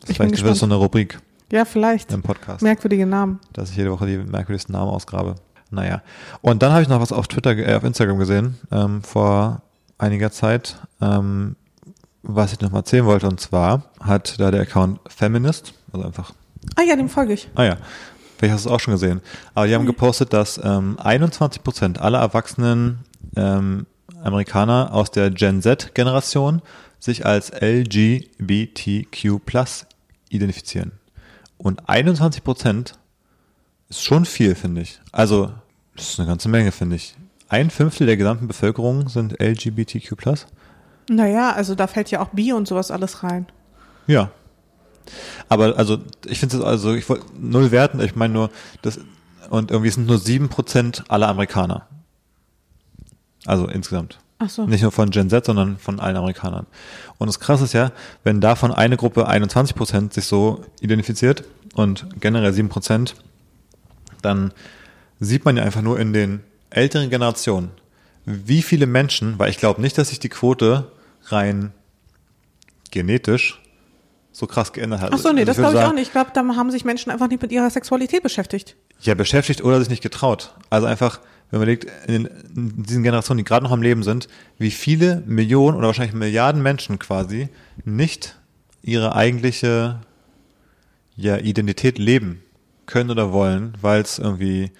Vielleicht 0.05 0.43
wird 0.43 0.55
es 0.55 0.59
so 0.59 0.67
eine 0.67 0.75
Rubrik. 0.75 1.21
Ja, 1.53 1.65
vielleicht. 1.65 2.11
im 2.13 2.23
Podcast. 2.23 2.63
Merkwürdige 2.63 3.07
Namen. 3.07 3.39
dass 3.53 3.71
ich 3.71 3.77
jede 3.77 3.93
Woche 3.93 4.07
die 4.07 4.17
merkwürdigsten 4.19 4.73
Namen 4.73 4.91
ausgrabe. 4.91 5.37
Naja. 5.71 6.03
Und 6.41 6.63
dann 6.63 6.73
habe 6.73 6.83
ich 6.83 6.89
noch 6.89 7.01
was 7.01 7.13
auf 7.13 7.29
Twitter, 7.29 7.57
äh, 7.57 7.75
auf 7.75 7.85
Instagram 7.85 8.19
gesehen, 8.19 8.59
ähm, 8.73 9.03
vor 9.03 9.63
einiger 9.99 10.33
Zeit, 10.33 10.77
ähm, 11.01 11.55
was 12.23 12.53
ich 12.53 12.61
noch 12.61 12.71
mal 12.71 12.79
erzählen 12.79 13.05
wollte. 13.05 13.27
Und 13.29 13.41
zwar 13.41 13.85
hat 14.01 14.39
da 14.39 14.51
der 14.51 14.63
Account 14.63 15.01
Feminist, 15.09 15.75
also 15.93 16.07
einfach, 16.07 16.33
Ah 16.77 16.83
ja, 16.83 16.95
dem 16.97 17.09
folge 17.09 17.33
ich. 17.33 17.49
ah 17.55 17.65
ja, 17.65 17.77
vielleicht 18.39 18.55
hast 18.55 18.65
du 18.65 18.69
es 18.69 18.75
auch 18.75 18.81
schon 18.81 18.95
gesehen, 18.95 19.21
aber 19.55 19.67
die 19.67 19.75
haben 19.75 19.87
gepostet, 19.87 20.33
dass 20.33 20.61
ähm, 20.63 20.97
21 21.01 21.63
Prozent 21.65 22.01
aller 22.01 22.21
erwachsenen 22.21 23.01
ähm, 23.37 23.87
Amerikaner 24.23 24.93
aus 24.95 25.11
der 25.11 25.31
Gen 25.31 25.61
Z-Generation 25.63 26.63
sich 27.01 27.27
als 27.27 27.51
LGBTQ 27.51 29.41
identifizieren. 30.29 30.93
Und 31.59 31.89
21 31.89 32.45
Prozent 32.45 32.95
ist 33.89 34.03
schon 34.03 34.25
viel, 34.25 34.55
finde 34.55 34.83
ich. 34.83 35.01
Also, 35.11 35.53
das 35.97 36.11
ist 36.11 36.21
eine 36.21 36.29
ganze 36.29 36.49
Menge, 36.49 36.73
finde 36.73 36.97
ich. 36.97 37.15
Ein 37.49 37.71
Fünftel 37.71 38.07
der 38.07 38.17
gesamten 38.17 38.47
Bevölkerung 38.47 39.09
sind 39.09 39.41
LGBTQ+. 39.41 40.15
Naja, 41.09 41.53
also 41.53 41.75
da 41.75 41.87
fällt 41.87 42.11
ja 42.11 42.21
auch 42.21 42.29
Bi 42.29 42.53
und 42.53 42.69
sowas 42.69 42.91
alles 42.91 43.23
rein. 43.23 43.47
Ja. 44.07 44.31
Aber 45.49 45.77
also, 45.77 45.99
ich 46.27 46.39
finde 46.39 46.59
es 46.59 46.63
also, 46.63 46.95
ich 46.95 47.09
wollte 47.09 47.27
null 47.39 47.71
werten, 47.71 48.01
ich 48.01 48.15
meine 48.15 48.33
nur, 48.33 48.51
das, 48.83 49.01
und 49.51 49.71
irgendwie 49.71 49.91
sind 49.91 50.07
nur 50.07 50.17
7% 50.17 51.05
aller 51.09 51.29
Amerikaner. 51.29 51.89
Also 53.45 53.67
insgesamt. 53.67 54.19
Ach 54.39 54.51
so. 54.51 54.67
Nicht 54.67 54.83
nur 54.83 54.91
von 54.91 55.11
Gen 55.11 55.31
Z, 55.31 55.45
sondern 55.45 55.79
von 55.79 56.01
allen 56.01 56.17
Amerikanern. 56.17 56.67
Und 57.19 57.29
das 57.29 57.39
Krasse 57.39 57.65
ist 57.65 57.75
ja, 57.75 57.93
wenn 58.25 58.41
davon 58.41 58.73
eine 58.73 58.97
Gruppe 58.97 59.29
21% 59.29 60.13
sich 60.13 60.25
so 60.25 60.65
identifiziert 60.81 61.45
und 61.75 62.07
generell 62.21 62.53
7%, 62.53 63.15
dann 64.21 64.53
sieht 65.21 65.45
man 65.45 65.57
ja 65.57 65.63
einfach 65.63 65.83
nur 65.83 66.01
in 66.01 66.13
den 66.13 66.41
älteren 66.71 67.11
Generationen, 67.11 67.71
wie 68.25 68.63
viele 68.63 68.87
Menschen, 68.87 69.39
weil 69.39 69.51
ich 69.51 69.59
glaube 69.59 69.81
nicht, 69.81 69.99
dass 69.99 70.09
sich 70.09 70.21
die 70.21 70.29
Quote 70.29 70.91
rein 71.25 71.73
genetisch 72.91 73.61
so 74.33 74.47
krass 74.47 74.73
geändert 74.73 75.01
hat. 75.01 75.13
Ach 75.13 75.19
so, 75.19 75.33
nee, 75.33 75.41
Also 75.41 75.47
das 75.47 75.57
glaube 75.59 75.77
ich 75.77 75.85
auch 75.85 75.93
nicht. 75.93 76.07
Ich 76.07 76.13
glaube, 76.13 76.31
da 76.33 76.41
haben 76.41 76.71
sich 76.71 76.85
Menschen 76.85 77.11
einfach 77.11 77.29
nicht 77.29 77.43
mit 77.43 77.53
ihrer 77.53 77.69
Sexualität 77.69 78.23
beschäftigt. 78.23 78.77
Ja, 79.01 79.15
beschäftigt 79.15 79.63
oder 79.63 79.79
sich 79.81 79.91
nicht 79.91 80.03
getraut. 80.03 80.55
Also 80.71 80.87
einfach, 80.87 81.21
wenn 81.51 81.61
man 81.61 81.69
überlegt, 81.69 81.87
in, 82.09 82.27
in 82.57 82.83
diesen 82.83 83.03
Generationen, 83.03 83.39
die 83.39 83.45
gerade 83.45 83.65
noch 83.65 83.73
am 83.73 83.83
Leben 83.83 84.03
sind, 84.03 84.29
wie 84.59 84.71
viele 84.71 85.23
Millionen 85.27 85.77
oder 85.77 85.89
wahrscheinlich 85.89 86.15
Milliarden 86.15 86.63
Menschen 86.63 86.99
quasi 86.99 87.49
nicht 87.85 88.39
ihre 88.83 89.15
eigentliche 89.15 90.01
ja, 91.17 91.37
Identität 91.37 91.99
leben 91.99 92.43
können 92.87 93.11
oder 93.11 93.33
wollen, 93.33 93.77
weil 93.81 94.01
es 94.01 94.19
irgendwie 94.19 94.71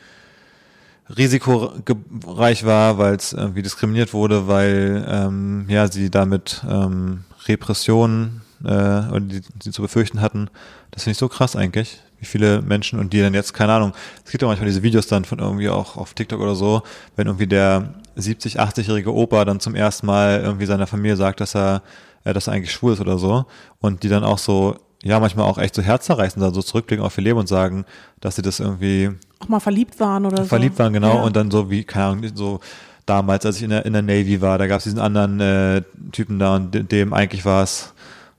risikoreich 1.17 2.65
war, 2.65 2.99
weil 2.99 3.15
es 3.17 3.33
irgendwie 3.33 3.63
diskriminiert 3.63 4.13
wurde, 4.13 4.49
weil 4.49 5.05
ähm, 5.09 5.67
ja 5.69 5.89
sie 5.89 6.11
damit 6.11 6.63
ähm, 6.69 7.25
Repressionen 7.47 8.43
äh, 8.65 8.69
oder 8.69 9.21
die, 9.21 9.43
die 9.65 9.71
zu 9.71 9.83
befürchten 9.83 10.21
hatten. 10.21 10.49
Das 10.91 11.05
finde 11.05 11.13
ich 11.13 11.19
so 11.19 11.29
krass 11.29 11.57
eigentlich, 11.57 12.01
wie 12.19 12.27
viele 12.27 12.63
Menschen 12.63 12.99
und 12.99 13.13
die 13.13 13.21
dann 13.21 13.35
jetzt, 13.35 13.55
keine 13.55 13.73
Ahnung, 13.73 13.93
es 14.25 14.31
gibt 14.31 14.43
ja 14.43 14.49
manchmal 14.49 14.69
diese 14.69 14.83
Videos 14.83 15.07
dann 15.07 15.25
von 15.25 15.39
irgendwie 15.39 15.69
auch 15.69 15.97
auf 15.97 16.15
TikTok 16.15 16.41
oder 16.41 16.55
so, 16.55 16.83
wenn 17.17 17.27
irgendwie 17.27 17.47
der 17.47 17.95
70, 18.17 18.61
80-jährige 18.61 19.13
Opa 19.13 19.45
dann 19.45 19.61
zum 19.61 19.75
ersten 19.75 20.07
Mal 20.07 20.41
irgendwie 20.43 20.67
seiner 20.67 20.87
Familie 20.87 21.17
sagt, 21.17 21.41
dass 21.41 21.55
er, 21.55 21.83
äh, 22.25 22.33
dass 22.33 22.47
er 22.47 22.55
eigentlich 22.55 22.73
schwul 22.73 22.93
ist 22.93 23.01
oder 23.01 23.19
so 23.19 23.47
und 23.81 24.03
die 24.03 24.09
dann 24.09 24.25
auch 24.25 24.39
so, 24.39 24.77
ja, 25.03 25.19
manchmal 25.19 25.47
auch 25.47 25.59
echt 25.59 25.75
so 25.75 25.83
herzzerreißend 25.83 26.43
da 26.43 26.53
so 26.53 26.63
zurückblicken 26.63 27.05
auf 27.05 27.19
ihr 27.19 27.25
Leben 27.25 27.39
und 27.39 27.49
sagen, 27.49 27.85
dass 28.21 28.37
sie 28.37 28.43
das 28.43 28.61
irgendwie 28.61 29.11
Auch 29.43 29.49
mal 29.49 29.61
verliebt 29.61 29.99
waren 30.01 30.25
oder 30.27 30.39
so. 30.43 30.49
verliebt 30.49 30.79
waren, 30.79 30.93
genau, 30.93 31.17
Ja. 31.17 31.23
und 31.23 31.35
dann 31.37 31.51
so 31.51 31.71
wie, 31.71 31.85
keine 31.85 32.05
Ahnung, 32.07 32.31
so 32.35 32.61
damals, 33.07 33.45
als 33.45 33.57
ich 33.57 33.65
in 33.65 33.71
der, 33.71 33.85
in 33.87 33.93
der 33.93 34.03
Navy 34.03 34.41
war, 34.41 34.59
da 34.59 34.67
gab 34.67 34.79
es 34.79 34.85
diesen 34.85 35.01
anderen 35.01 35.41
äh, 35.41 35.83
Typen 36.13 36.39
da 36.39 36.55
und 36.57 36.73
de- 36.75 36.83
dem 36.85 37.13
eigentlich 37.13 37.45
war 37.45 37.63
es, 37.65 37.93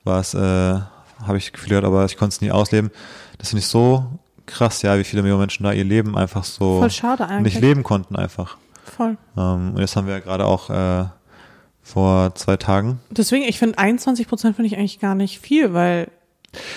war 0.04 0.20
es, 0.22 0.34
äh, 0.34 0.40
habe 0.40 1.38
ich 1.38 1.52
gefühlt, 1.54 1.84
aber 1.84 2.06
ich 2.06 2.16
konnte 2.18 2.34
es 2.36 2.42
nie 2.42 2.52
ausleben. 2.52 2.90
Das 3.38 3.50
finde 3.50 3.60
ich 3.60 3.68
so 3.68 4.06
krass, 4.46 4.82
ja, 4.82 4.98
wie 4.98 5.04
viele 5.04 5.22
Millionen 5.22 5.42
Menschen 5.42 5.64
da 5.64 5.72
ihr 5.74 5.84
Leben 5.86 6.18
einfach 6.18 6.44
so 6.44 6.80
Voll 6.80 6.90
schade 6.92 7.28
eigentlich. 7.28 7.54
nicht 7.56 7.62
leben 7.62 7.84
konnten 7.84 8.16
einfach. 8.16 8.58
Voll. 8.84 9.18
Ähm, 9.38 9.72
und 9.74 9.80
jetzt 9.80 9.96
haben 9.96 10.08
wir 10.08 10.14
ja 10.14 10.20
gerade 10.20 10.46
auch 10.46 10.70
äh, 10.70 11.06
vor 11.82 12.34
zwei 12.36 12.58
Tagen 12.58 13.00
Deswegen, 13.10 13.44
ich 13.46 13.60
finde 13.60 13.78
21 13.78 14.28
Prozent 14.28 14.56
finde 14.56 14.68
ich 14.68 14.78
eigentlich 14.78 15.00
gar 15.00 15.16
nicht 15.16 15.40
viel, 15.40 15.74
weil 15.74 16.10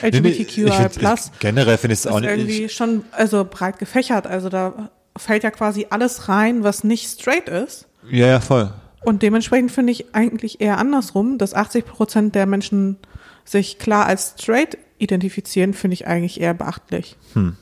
LGBTQI 0.02 0.70
find- 0.70 1.30
generell 1.38 1.76
finde 1.78 1.94
ich 1.94 2.00
es 2.00 2.06
auch 2.06 2.20
nicht. 2.20 2.30
irgendwie 2.30 2.68
schon 2.68 3.04
also 3.12 3.44
breit 3.48 3.78
gefächert. 3.78 4.26
Also 4.26 4.48
da 4.48 4.90
fällt 5.16 5.42
ja 5.44 5.50
quasi 5.50 5.86
alles 5.90 6.28
rein, 6.28 6.62
was 6.64 6.84
nicht 6.84 7.08
straight 7.08 7.48
ist. 7.48 7.86
ja, 8.10 8.26
ja, 8.26 8.40
voll. 8.40 8.72
Und 9.04 9.22
dementsprechend 9.22 9.70
finde 9.70 9.92
ich 9.92 10.14
eigentlich 10.14 10.60
eher 10.60 10.78
andersrum, 10.78 11.38
dass 11.38 11.54
80 11.54 11.86
Prozent 11.86 12.34
der 12.34 12.46
Menschen 12.46 12.96
sich 13.44 13.78
klar 13.78 14.06
als 14.06 14.34
straight 14.36 14.78
identifizieren, 14.98 15.74
finde 15.74 15.94
ich 15.94 16.08
eigentlich 16.08 16.40
eher 16.40 16.54
beachtlich. 16.54 17.16
Hm. 17.34 17.56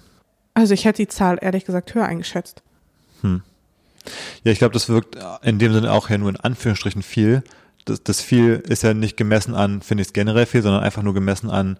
Also 0.54 0.72
ich 0.72 0.84
hätte 0.86 1.02
die 1.02 1.08
Zahl 1.08 1.38
ehrlich 1.40 1.64
gesagt 1.66 1.94
höher 1.94 2.06
eingeschätzt. 2.06 2.62
Ja, 3.22 4.52
ich 4.52 4.58
glaube, 4.58 4.72
das 4.74 4.88
wirkt 4.88 5.16
in 5.42 5.58
dem 5.58 5.72
Sinne 5.72 5.92
auch 5.92 6.10
ja 6.10 6.18
nur 6.18 6.28
in 6.28 6.36
Anführungsstrichen 6.36 7.02
viel. 7.02 7.42
Das, 7.84 8.02
das 8.02 8.20
viel 8.20 8.62
ist 8.66 8.82
ja 8.82 8.94
nicht 8.94 9.16
gemessen 9.16 9.54
an, 9.54 9.82
finde 9.82 10.02
ich 10.02 10.08
es 10.08 10.12
generell 10.12 10.46
viel, 10.46 10.62
sondern 10.62 10.82
einfach 10.82 11.02
nur 11.02 11.14
gemessen 11.14 11.50
an, 11.50 11.78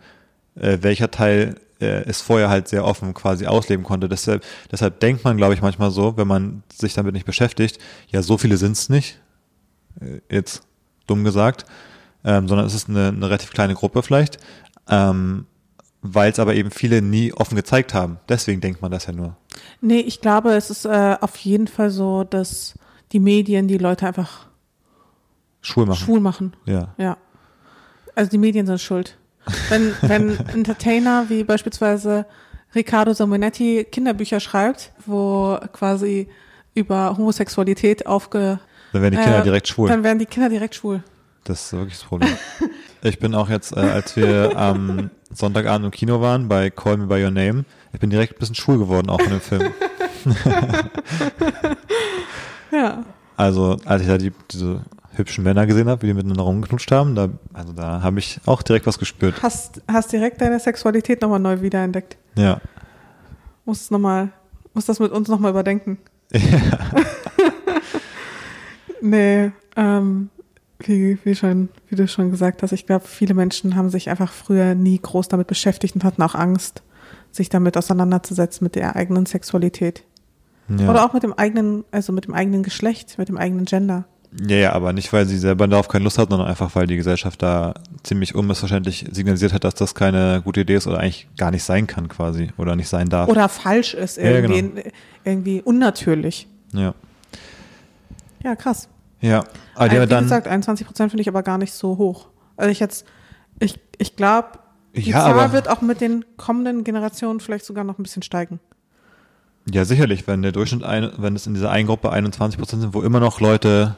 äh, 0.57 0.79
welcher 0.81 1.11
Teil 1.11 1.57
äh, 1.81 2.05
es 2.07 2.21
vorher 2.21 2.49
halt 2.49 2.69
sehr 2.69 2.85
offen 2.85 3.15
quasi 3.15 3.47
ausleben 3.47 3.85
konnte. 3.85 4.09
Deshalb, 4.09 4.45
deshalb 4.71 5.01
denkt 5.01 5.25
man, 5.25 5.37
glaube 5.37 5.55
ich, 5.55 5.63
manchmal 5.63 5.91
so, 5.91 6.17
wenn 6.17 6.29
man 6.29 6.63
sich 6.73 6.95
damit 6.95 7.15
nicht 7.15 7.27
beschäftigt, 7.27 7.79
ja, 8.09 8.23
so 8.23 8.39
viele 8.39 8.57
sind 8.57 8.73
es 8.73 8.89
nicht, 8.89 9.21
äh, 10.01 10.21
jetzt 10.31 10.63
dumm 11.07 11.25
gesagt, 11.25 11.65
ähm, 12.25 12.49
sondern 12.49 12.67
es 12.67 12.75
ist 12.75 12.89
eine, 12.89 13.09
eine 13.09 13.27
relativ 13.27 13.53
kleine 13.53 13.75
Gruppe 13.75 14.03
vielleicht, 14.03 14.39
ähm, 14.89 15.47
weil 16.01 16.31
es 16.31 16.39
aber 16.39 16.55
eben 16.55 16.71
viele 16.71 17.03
nie 17.03 17.33
offen 17.33 17.57
gezeigt 17.57 17.95
haben. 17.95 18.19
Deswegen 18.29 18.61
denkt 18.61 18.83
man 18.83 18.91
das 18.91 19.07
ja 19.07 19.13
nur. 19.13 19.37
Nee, 19.81 20.01
ich 20.01 20.21
glaube, 20.21 20.55
es 20.55 20.71
ist 20.71 20.85
äh, 20.85 21.17
auf 21.21 21.37
jeden 21.37 21.67
Fall 21.67 21.91
so, 21.91 22.25
dass 22.25 22.75
die 23.13 23.21
Medien 23.21 23.69
die 23.69 23.79
Leute 23.79 24.07
einfach 24.07 24.47
Schwul 25.61 25.87
machen. 25.87 26.05
schwul 26.05 26.21
machen. 26.21 26.57
Ja. 26.67 26.95
Ja. 26.99 27.17
Also 28.15 28.31
die 28.31 28.39
Medien 28.39 28.67
sind 28.67 28.81
schuld. 28.81 29.17
Wenn, 29.69 29.95
wenn 30.03 30.39
Entertainer 30.49 31.27
wie 31.29 31.45
beispielsweise 31.45 32.27
Riccardo 32.75 33.13
Simonetti 33.13 33.87
Kinderbücher 33.91 34.41
schreibt, 34.41 34.93
wo 35.07 35.59
quasi 35.73 36.29
über 36.75 37.17
Homosexualität 37.17 38.07
aufge... 38.07 38.59
Dann 38.93 39.03
werden 39.03 39.15
die 39.15 39.23
Kinder 39.23 39.41
äh, 39.41 39.43
direkt 39.43 39.69
schwul. 39.69 39.89
Dann 39.89 40.05
werden 40.05 40.19
die 40.19 40.27
Kinder 40.27 40.49
direkt 40.49 40.75
schwul. 40.75 41.03
Das 41.45 41.67
ist 41.67 41.73
wirklich 41.73 41.99
das 41.99 42.05
Problem. 42.05 42.37
Ich 43.03 43.19
bin 43.19 43.35
auch 43.35 43.51
jetzt, 43.51 43.77
äh, 43.77 43.81
als 43.81 44.17
wir 44.17 44.57
am 44.57 45.11
Sonntagabend 45.31 45.85
im 45.85 45.91
Kino 45.91 46.23
waren 46.23 46.49
bei 46.49 46.71
Call 46.71 46.97
Me 46.97 47.07
By 47.07 47.23
Your 47.23 47.31
Name, 47.31 47.67
ich 47.93 48.01
bin 48.01 48.09
direkt 48.09 48.37
ein 48.37 48.39
bisschen 48.39 48.55
schwul 48.55 48.79
geworden, 48.79 49.11
auch 49.11 49.21
von 49.21 49.31
dem 49.31 49.41
Film. 49.43 49.73
Ja. 52.75 53.05
Also, 53.37 53.77
als 53.85 54.03
ich 54.03 54.09
da 54.09 54.19
die, 54.19 54.33
diese 54.51 54.81
hübschen 55.17 55.45
Männer 55.45 55.67
gesehen 55.67 55.89
habe, 55.89 56.03
wie 56.03 56.07
die 56.07 56.15
miteinander 56.15 56.43
rumgeknutscht 56.43 56.91
haben, 56.91 57.15
da, 57.15 57.29
also 57.53 57.73
da 57.73 58.03
habe 58.03 58.19
ich 58.19 58.41
auch 58.47 58.63
direkt 58.63 58.87
was 58.87 58.99
gespürt. 58.99 59.43
Hast, 59.43 59.83
hast 59.89 60.13
direkt 60.13 60.41
deine 60.41 60.59
Sexualität 60.61 61.23
nochmal 61.23 61.41
neu 61.41 61.61
wiederentdeckt. 61.61 62.17
Ja. 62.37 62.61
Muss 63.65 63.83
es 63.83 63.91
nochmal, 63.91 64.31
muss 64.75 64.87
das 64.87 65.01
mit 65.01 65.13
uns 65.13 65.29
nochmal 65.29 65.51
überdenken. 65.51 65.99
nee, 69.01 69.53
ähm, 69.77 70.31
wie, 70.81 71.19
wie 71.25 71.35
schon, 71.35 71.69
wie 71.89 71.97
du 71.97 72.09
schon 72.09 72.31
gesagt 72.31 72.63
hast, 72.63 72.73
ich 72.73 72.87
glaube, 72.87 73.07
viele 73.07 73.35
Menschen 73.35 73.77
haben 73.77 73.91
sich 73.91 74.11
einfach 74.11 74.33
früher 74.33 74.75
nie 74.75 74.99
groß 74.99 75.29
damit 75.29 75.47
beschäftigt 75.47 75.95
und 75.95 76.05
hatten 76.05 76.23
auch 76.23 76.35
Angst, 76.35 76.83
sich 77.31 77.49
damit 77.49 77.77
auseinanderzusetzen 77.77 78.65
mit 78.65 78.75
der 78.75 78.97
eigenen 78.97 79.27
Sexualität. 79.27 80.05
Ja. 80.69 80.91
Oder 80.91 81.05
auch 81.05 81.13
mit 81.13 81.23
dem 81.23 81.33
eigenen, 81.35 81.85
also 81.91 82.13
mit 82.13 82.27
dem 82.27 82.35
eigenen 82.35 82.63
Geschlecht, 82.63 83.19
mit 83.19 83.29
dem 83.29 83.37
eigenen 83.37 83.67
Gender. 83.67 84.07
Ja, 84.49 84.57
ja, 84.57 84.73
aber 84.73 84.93
nicht, 84.93 85.13
weil 85.13 85.27
sie 85.27 85.39
selber 85.39 85.69
darauf 85.69 85.89
keine 85.89 86.05
Lust 86.05 86.19
hat, 86.19 86.31
sondern 86.31 86.49
einfach, 86.49 86.75
weil 86.75 86.87
die 86.87 86.97
Gesellschaft 86.97 87.43
da 87.43 87.75
ziemlich 88.03 88.35
unmissverständlich 88.35 89.07
signalisiert 89.13 89.53
hat, 89.53 89.65
dass 89.65 89.75
das 89.75 89.95
keine 89.95 90.43
gute 90.45 90.63
Idee 90.63 90.75
ist 90.77 90.87
oder 90.87 90.99
eigentlich 90.99 91.29
gar 91.37 91.51
nicht 91.51 91.63
sein 91.63 91.87
kann 91.87 92.09
quasi 92.09 92.51
oder 92.57 92.75
nicht 92.77 92.89
sein 92.89 93.09
darf. 93.09 93.29
Oder 93.29 93.49
falsch 93.49 93.95
ist, 93.95 94.17
Ja, 94.17 94.25
irgendwie, 94.25 94.63
genau. 94.63 94.83
irgendwie 95.25 95.63
unnatürlich. 95.63 96.49
ja. 96.73 96.95
Ja, 98.43 98.57
krass. 98.57 98.89
Ja. 99.23 99.39
Aber 99.75 99.91
Also, 99.91 100.03
wie 100.03 100.07
dann, 100.07 100.25
gesagt, 100.25 100.49
21 100.49 100.87
Prozent 100.87 101.11
finde 101.11 101.23
ich 101.23 101.29
aber 101.29 101.43
gar 101.43 101.57
nicht 101.57 101.73
so 101.73 101.97
hoch. 101.97 102.29
Also 102.59 102.71
ich 102.71 102.79
jetzt, 102.79 103.07
ich, 103.59 103.81
ich 103.97 104.17
glaube, 104.17 104.59
die 104.95 105.01
Ja, 105.01 105.21
Zahl 105.21 105.33
aber- 105.39 105.53
wird 105.55 105.69
auch 105.69 105.81
mit 105.81 106.03
den 106.03 106.27
kommenden 106.37 106.85
Generationen 106.85 107.41
vielleicht 107.41 107.65
sogar 107.65 107.85
noch 107.85 107.99
ein 107.99 108.03
bisschen 108.03 108.23
steigen. 108.23 108.61
Ja, 109.73 109.87
sicherlich, 109.87 110.27
wenn 110.27 110.43
der 110.43 110.53
Durchschnitt, 110.53 110.83
ein, 110.85 111.11
wenn 111.17 111.35
es 111.35 111.47
in 111.47 111.55
dieser 111.55 111.71
einen 111.71 111.87
Gruppe 111.87 112.13
21 112.13 112.59
Prozent 112.59 112.83
sind, 112.83 112.93
wo 112.93 113.01
immer 113.01 113.19
noch 113.19 113.41
Leute 113.41 113.97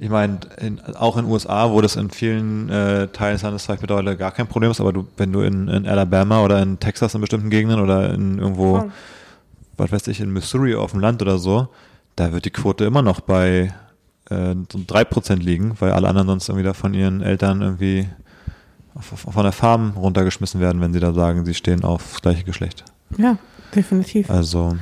ich 0.00 0.08
meine, 0.08 0.40
in, 0.58 0.80
auch 0.96 1.18
in 1.18 1.24
den 1.26 1.32
USA, 1.32 1.70
wo 1.70 1.82
das 1.82 1.96
in 1.96 2.08
vielen 2.08 2.70
äh, 2.70 3.08
Teilen 3.08 3.34
des 3.34 3.42
Landes 3.42 3.64
vielleicht 3.64 3.82
mittlerweile 3.82 4.16
gar 4.16 4.30
kein 4.30 4.46
Problem 4.46 4.70
ist, 4.70 4.80
aber 4.80 4.94
du, 4.94 5.06
wenn 5.18 5.30
du 5.30 5.42
in, 5.42 5.68
in 5.68 5.86
Alabama 5.86 6.42
oder 6.42 6.62
in 6.62 6.80
Texas 6.80 7.14
in 7.14 7.20
bestimmten 7.20 7.50
Gegenden 7.50 7.80
oder 7.80 8.14
in 8.14 8.38
irgendwo, 8.38 8.78
Voll. 8.78 8.90
was 9.76 9.92
weiß 9.92 10.08
ich, 10.08 10.20
in 10.20 10.32
Missouri 10.32 10.74
auf 10.74 10.92
dem 10.92 11.00
Land 11.00 11.20
oder 11.20 11.36
so, 11.38 11.68
da 12.16 12.32
wird 12.32 12.46
die 12.46 12.50
Quote 12.50 12.86
immer 12.86 13.02
noch 13.02 13.20
bei 13.20 13.74
äh, 14.30 14.54
so 14.72 14.80
drei 14.86 15.04
Prozent 15.04 15.42
liegen, 15.42 15.74
weil 15.80 15.92
alle 15.92 16.08
anderen 16.08 16.28
sonst 16.28 16.48
irgendwie 16.48 16.64
da 16.64 16.72
von 16.72 16.94
ihren 16.94 17.20
Eltern 17.20 17.60
irgendwie 17.60 18.08
von 19.00 19.42
der 19.42 19.52
Farm 19.52 19.92
runtergeschmissen 19.96 20.60
werden, 20.60 20.80
wenn 20.80 20.94
sie 20.94 21.00
da 21.00 21.12
sagen, 21.12 21.44
sie 21.44 21.54
stehen 21.54 21.84
auf 21.84 22.12
das 22.12 22.22
gleiche 22.22 22.44
Geschlecht. 22.44 22.84
Ja, 23.18 23.36
definitiv. 23.74 24.30
Also, 24.30 24.76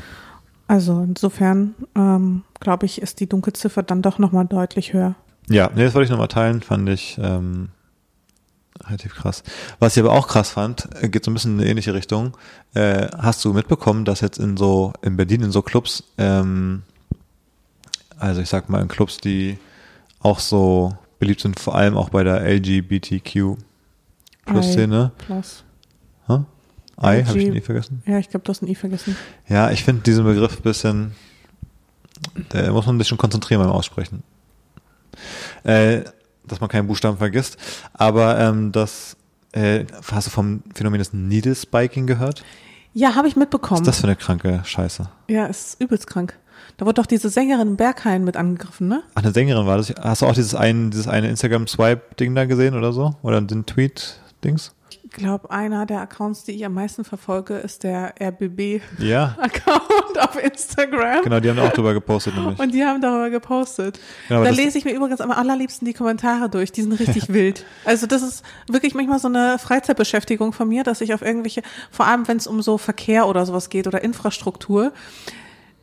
Also 0.68 1.00
insofern, 1.02 1.74
ähm, 1.96 2.42
glaube 2.60 2.86
ich, 2.86 3.00
ist 3.02 3.20
die 3.20 3.28
Dunkelziffer 3.28 3.82
dann 3.82 4.02
doch 4.02 4.18
nochmal 4.18 4.46
deutlich 4.46 4.92
höher. 4.92 5.14
Ja, 5.48 5.70
nee, 5.74 5.84
das 5.84 5.94
wollte 5.94 6.04
ich 6.04 6.10
nochmal 6.10 6.28
teilen, 6.28 6.60
fand 6.60 6.88
ich 6.88 7.18
ähm, 7.22 7.70
relativ 8.84 9.14
krass. 9.14 9.42
Was 9.78 9.96
ich 9.96 10.02
aber 10.02 10.12
auch 10.12 10.28
krass 10.28 10.50
fand, 10.50 10.88
äh, 11.02 11.08
geht 11.08 11.24
so 11.24 11.30
ein 11.30 11.34
bisschen 11.34 11.54
in 11.54 11.60
eine 11.60 11.70
ähnliche 11.70 11.94
Richtung. 11.94 12.36
Äh, 12.74 13.08
hast 13.16 13.44
du 13.44 13.52
mitbekommen, 13.52 14.04
dass 14.04 14.20
jetzt 14.20 14.38
in 14.38 14.56
so, 14.56 14.92
in 15.02 15.16
Berlin 15.16 15.42
in 15.42 15.50
so 15.50 15.62
Clubs, 15.62 16.04
ähm, 16.18 16.82
also 18.18 18.40
ich 18.40 18.48
sag 18.48 18.68
mal 18.68 18.82
in 18.82 18.88
Clubs, 18.88 19.18
die 19.18 19.58
auch 20.20 20.40
so 20.40 20.96
beliebt 21.18 21.40
sind, 21.40 21.58
vor 21.58 21.74
allem 21.74 21.96
auch 21.96 22.10
bei 22.10 22.24
der 22.24 22.42
LGBTQ 22.42 23.56
Plus 24.44 24.72
Szene. 24.72 25.12
Plus. 25.18 25.64
Hä? 26.26 26.44
I, 27.00 27.24
habe 27.24 27.38
ich 27.38 27.46
LG 27.46 27.52
nie 27.52 27.60
vergessen. 27.60 28.02
Ja, 28.06 28.18
ich 28.18 28.28
glaube, 28.28 28.44
du 28.44 28.50
hast 28.50 28.62
ein 28.62 28.68
I 28.68 28.74
vergessen. 28.74 29.16
Ja, 29.48 29.70
ich 29.70 29.84
finde 29.84 30.02
diesen 30.02 30.24
Begriff 30.24 30.58
ein 30.58 30.62
bisschen, 30.62 31.12
da 32.50 32.72
muss 32.72 32.86
man 32.86 32.96
ein 32.96 32.98
bisschen 32.98 33.18
konzentrieren 33.18 33.62
beim 33.62 33.70
Aussprechen. 33.70 34.22
Äh, 35.64 36.02
dass 36.46 36.60
man 36.60 36.68
keinen 36.68 36.86
Buchstaben 36.86 37.18
vergisst. 37.18 37.56
Aber 37.92 38.38
ähm, 38.38 38.72
das, 38.72 39.16
äh, 39.52 39.84
hast 40.10 40.28
du 40.28 40.30
vom 40.30 40.62
Phänomen 40.74 40.98
des 40.98 41.12
Needle 41.12 41.54
Spiking 41.54 42.06
gehört? 42.06 42.44
Ja, 42.94 43.14
habe 43.14 43.28
ich 43.28 43.34
Was 43.34 43.40
mitbekommen. 43.40 43.82
ist 43.82 43.86
das 43.86 44.00
für 44.00 44.06
eine 44.06 44.16
kranke 44.16 44.60
Scheiße? 44.64 45.08
Ja, 45.28 45.46
ist 45.46 45.80
übelst 45.80 46.06
krank. 46.06 46.38
Da 46.76 46.86
wurde 46.86 46.94
doch 46.94 47.06
diese 47.06 47.28
Sängerin 47.28 47.76
Berghain 47.76 48.24
mit 48.24 48.36
angegriffen, 48.36 48.88
ne? 48.88 49.02
Ach, 49.14 49.22
eine 49.22 49.32
Sängerin 49.32 49.66
war 49.66 49.76
das. 49.76 49.92
Hast 50.00 50.22
du 50.22 50.26
auch 50.26 50.32
dieses 50.34 50.54
ein, 50.54 50.90
dieses 50.90 51.08
eine 51.08 51.28
Instagram-Swipe-Ding 51.28 52.34
da 52.34 52.44
gesehen 52.46 52.74
oder 52.76 52.92
so? 52.92 53.16
Oder 53.22 53.40
den 53.40 53.66
Tweet-Dings? 53.66 54.72
Ich 55.10 55.16
glaube, 55.16 55.50
einer 55.50 55.86
der 55.86 56.00
Accounts, 56.00 56.44
die 56.44 56.52
ich 56.52 56.66
am 56.66 56.74
meisten 56.74 57.02
verfolge, 57.02 57.54
ist 57.54 57.82
der 57.82 58.14
RBB-Account 58.20 59.00
Ja, 59.00 59.36
auf 60.20 60.42
Instagram. 60.42 61.22
genau, 61.22 61.40
die 61.40 61.48
haben 61.48 61.58
auch 61.60 61.72
drüber 61.72 61.94
gepostet 61.94 62.36
nämlich. 62.36 62.58
Und 62.58 62.74
die 62.74 62.84
haben 62.84 63.00
darüber 63.00 63.30
gepostet. 63.30 63.98
Genau, 64.28 64.44
da 64.44 64.50
lese 64.50 64.76
ich 64.76 64.84
mir 64.84 64.92
übrigens 64.92 65.22
am 65.22 65.30
allerliebsten 65.30 65.86
die 65.86 65.94
Kommentare 65.94 66.50
durch. 66.50 66.72
Die 66.72 66.82
sind 66.82 66.92
richtig 66.92 67.32
wild. 67.32 67.64
Also 67.86 68.06
das 68.06 68.22
ist 68.22 68.44
wirklich 68.68 68.94
manchmal 68.94 69.18
so 69.18 69.28
eine 69.28 69.58
Freizeitbeschäftigung 69.58 70.52
von 70.52 70.68
mir, 70.68 70.84
dass 70.84 71.00
ich 71.00 71.14
auf 71.14 71.22
irgendwelche, 71.22 71.62
vor 71.90 72.06
allem 72.06 72.28
wenn 72.28 72.36
es 72.36 72.46
um 72.46 72.60
so 72.60 72.76
Verkehr 72.76 73.26
oder 73.28 73.46
sowas 73.46 73.70
geht 73.70 73.86
oder 73.86 74.04
Infrastruktur 74.04 74.92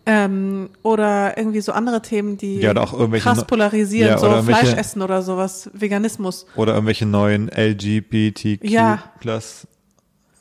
ähm, 0.05 0.69
oder 0.83 1.37
irgendwie 1.37 1.61
so 1.61 1.71
andere 1.71 2.01
Themen, 2.01 2.37
die 2.37 2.59
Ja, 2.59 2.71
oder 2.71 2.83
auch 2.83 2.93
irgendwelche 2.93 3.23
krass 3.23 3.39
ne- 3.39 3.45
polarisieren, 3.45 4.09
Ja, 4.11 4.17
so 4.17 4.41
Fleisch 4.43 4.73
essen 4.73 5.01
oder 5.01 5.21
sowas, 5.21 5.69
Veganismus. 5.73 6.45
Oder 6.55 6.73
irgendwelche 6.73 7.05
neuen 7.05 7.49
LGBTQ 7.49 8.63
Ja. 8.63 9.03
plus 9.19 9.67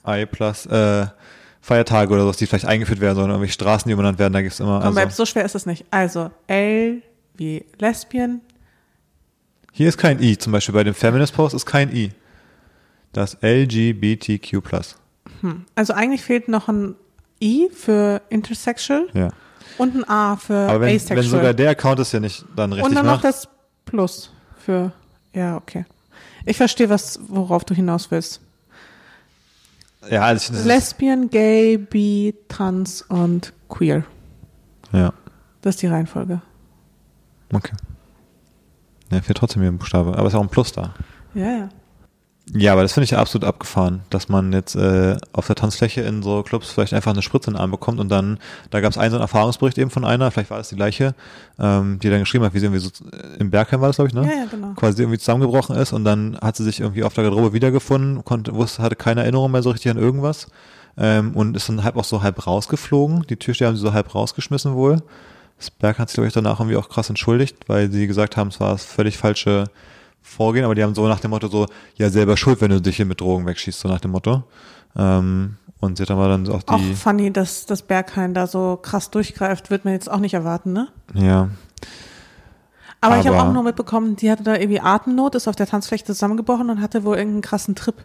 I 0.06 0.26
plus 0.26 0.66
äh, 0.66 1.06
Feiertage 1.62 2.12
oder 2.12 2.22
sowas, 2.24 2.36
die 2.36 2.46
vielleicht 2.46 2.66
eingeführt 2.66 3.00
werden 3.00 3.16
sollen, 3.16 3.30
irgendwelche 3.30 3.54
Straßen, 3.54 3.88
die 3.88 3.94
umbenannt 3.94 4.18
werden, 4.18 4.34
da 4.34 4.42
gibt's 4.42 4.60
immer. 4.60 4.82
Also, 4.84 5.08
so 5.10 5.24
schwer 5.24 5.44
ist 5.46 5.54
es 5.54 5.64
nicht. 5.64 5.86
Also 5.90 6.30
L 6.46 7.00
wie 7.36 7.64
Lesbian, 7.78 8.42
hier 9.72 9.88
ist 9.88 9.98
kein 9.98 10.22
I, 10.22 10.36
zum 10.38 10.52
Beispiel 10.52 10.72
bei 10.74 10.84
dem 10.84 10.94
Feminist 10.94 11.34
Post 11.34 11.54
ist 11.54 11.66
kein 11.66 11.90
I. 11.94 12.12
Das 13.12 13.38
LGBTQ 13.42 14.60
plus. 14.62 14.96
also 15.74 15.92
eigentlich 15.94 16.22
fehlt 16.22 16.48
noch 16.48 16.68
ein 16.68 16.94
I 17.42 17.68
für 17.72 18.22
intersexual 18.28 19.06
Ja. 19.14 19.30
Und 19.78 19.94
ein 19.96 20.08
A 20.08 20.36
für 20.36 20.54
Aber 20.68 20.80
wenn, 20.82 20.96
asexual. 20.96 21.18
wenn 21.18 21.28
sogar 21.30 21.54
der 21.54 21.70
Account 21.70 21.98
es 22.00 22.12
ja 22.12 22.20
nicht 22.20 22.44
dann 22.56 22.72
richtig 22.72 22.88
Und 22.88 22.94
dann 22.96 23.06
noch 23.06 23.14
macht. 23.14 23.24
das 23.24 23.48
Plus 23.84 24.30
für, 24.58 24.92
ja, 25.32 25.56
okay. 25.56 25.84
Ich 26.46 26.56
verstehe, 26.56 26.88
was, 26.90 27.18
worauf 27.28 27.64
du 27.64 27.74
hinaus 27.74 28.10
willst. 28.10 28.40
ja, 30.10 30.22
also 30.22 30.52
ich 30.54 30.64
Lesbian, 30.64 31.30
Gay, 31.30 31.78
Bi, 31.78 32.34
Trans 32.48 33.02
und 33.02 33.52
Queer. 33.68 34.04
ja, 34.92 35.12
Das 35.62 35.74
ist 35.76 35.82
die 35.82 35.86
Reihenfolge. 35.86 36.40
okay. 37.52 37.72
Ja, 39.10 39.20
fehlt 39.22 39.38
trotzdem 39.38 39.62
hier 39.62 39.70
ein 39.70 39.78
Buchstabe, 39.78 40.16
aber 40.16 40.26
ist 40.28 40.34
auch 40.34 40.40
ein 40.42 40.48
Plus 40.48 40.72
da. 40.72 40.94
Ja, 41.34 41.50
ja. 41.50 41.68
Ja, 42.52 42.72
aber 42.72 42.82
das 42.82 42.92
finde 42.92 43.04
ich 43.04 43.12
ja 43.12 43.18
absolut 43.18 43.48
abgefahren, 43.48 44.02
dass 44.10 44.28
man 44.28 44.52
jetzt 44.52 44.76
äh, 44.76 45.16
auf 45.32 45.46
der 45.46 45.56
Tanzfläche 45.56 46.02
in 46.02 46.22
so 46.22 46.42
Clubs 46.42 46.70
vielleicht 46.70 46.92
einfach 46.92 47.12
eine 47.12 47.22
Spritze 47.22 47.48
in 47.48 47.54
den 47.54 47.60
Arm 47.60 47.70
bekommt 47.70 48.00
und 48.00 48.10
dann, 48.10 48.38
da 48.70 48.80
gab 48.80 48.90
es 48.90 48.98
einen 48.98 49.10
so 49.10 49.16
einen 49.16 49.22
Erfahrungsbericht 49.22 49.78
eben 49.78 49.90
von 49.90 50.04
einer, 50.04 50.30
vielleicht 50.30 50.50
war 50.50 50.58
das 50.58 50.68
die 50.68 50.76
gleiche, 50.76 51.14
ähm, 51.58 51.98
die 52.00 52.10
dann 52.10 52.20
geschrieben 52.20 52.44
hat, 52.44 52.52
wie 52.52 52.58
sie 52.58 52.66
irgendwie 52.66 52.82
so, 52.82 52.90
äh, 53.12 53.38
im 53.38 53.50
Bergheim 53.50 53.80
war 53.80 53.88
das, 53.88 53.96
glaube 53.96 54.08
ich, 54.08 54.14
ne? 54.14 54.22
Ja, 54.22 54.40
ja, 54.40 54.44
genau. 54.50 54.74
Quasi 54.74 55.02
irgendwie 55.02 55.18
zusammengebrochen 55.18 55.74
ist 55.76 55.94
und 55.94 56.04
dann 56.04 56.38
hat 56.42 56.56
sie 56.56 56.64
sich 56.64 56.80
irgendwie 56.80 57.02
auf 57.02 57.14
der 57.14 57.24
Garderobe 57.24 57.54
wiedergefunden, 57.54 58.24
konnte, 58.24 58.54
wusste, 58.54 58.82
hatte 58.82 58.96
keine 58.96 59.22
Erinnerung 59.22 59.50
mehr 59.50 59.62
so 59.62 59.70
richtig 59.70 59.90
an 59.90 59.96
irgendwas 59.98 60.48
ähm, 60.98 61.34
und 61.34 61.56
ist 61.56 61.70
dann 61.70 61.82
halb 61.82 61.96
auch 61.96 62.04
so 62.04 62.22
halb 62.22 62.46
rausgeflogen. 62.46 63.24
Die 63.28 63.36
Türsteher 63.36 63.68
haben 63.68 63.76
sie 63.76 63.82
so 63.82 63.94
halb 63.94 64.14
rausgeschmissen 64.14 64.74
wohl. 64.74 65.02
Das 65.58 65.70
Berg 65.70 65.98
hat 65.98 66.10
sich, 66.10 66.16
glaube 66.16 66.28
ich, 66.28 66.34
danach 66.34 66.60
irgendwie 66.60 66.76
auch 66.76 66.90
krass 66.90 67.08
entschuldigt, 67.08 67.56
weil 67.68 67.90
sie 67.90 68.06
gesagt 68.06 68.36
haben, 68.36 68.48
es 68.48 68.60
war 68.60 68.72
das 68.72 68.84
völlig 68.84 69.16
falsche 69.16 69.64
Vorgehen, 70.26 70.64
aber 70.64 70.74
die 70.74 70.82
haben 70.82 70.94
so 70.94 71.06
nach 71.06 71.20
dem 71.20 71.30
Motto 71.30 71.46
so, 71.48 71.66
ja, 71.96 72.08
selber 72.10 72.36
schuld, 72.36 72.60
wenn 72.60 72.70
du 72.70 72.80
dich 72.80 72.96
hier 72.96 73.04
mit 73.06 73.20
Drogen 73.20 73.46
wegschießt, 73.46 73.78
so 73.78 73.88
nach 73.88 74.00
dem 74.00 74.10
Motto. 74.12 74.42
Ähm, 74.96 75.56
und 75.80 75.98
sie 75.98 76.02
hat 76.02 76.10
aber 76.10 76.28
dann 76.28 76.48
auch 76.48 76.62
Auch 76.66 76.78
die, 76.78 76.94
funny, 76.94 77.30
dass 77.32 77.66
das 77.66 77.82
Berghain 77.82 78.32
da 78.34 78.46
so 78.46 78.78
krass 78.80 79.10
durchgreift, 79.10 79.70
wird 79.70 79.84
man 79.84 79.92
jetzt 79.94 80.10
auch 80.10 80.18
nicht 80.20 80.32
erwarten, 80.34 80.72
ne? 80.72 80.88
ja, 81.14 81.50
Aber, 83.00 83.18
ich 83.20 83.26
habe 83.26 83.36
Aber- 83.38 83.48
auch 83.48 83.52
nur 83.52 83.62
mitbekommen, 83.64 84.16
die 84.16 84.30
hatte 84.30 84.42
da 84.42 84.54
irgendwie 84.56 84.80
Atemnot, 84.80 85.34
ist 85.34 85.46
auf 85.46 85.56
der 85.56 85.66
Tanzfläche 85.66 86.04
zusammengebrochen 86.04 86.70
und 86.70 86.80
hatte 86.80 87.04
wohl 87.04 87.16
irgendeinen 87.16 87.42
krassen 87.42 87.74
Trip 87.74 87.96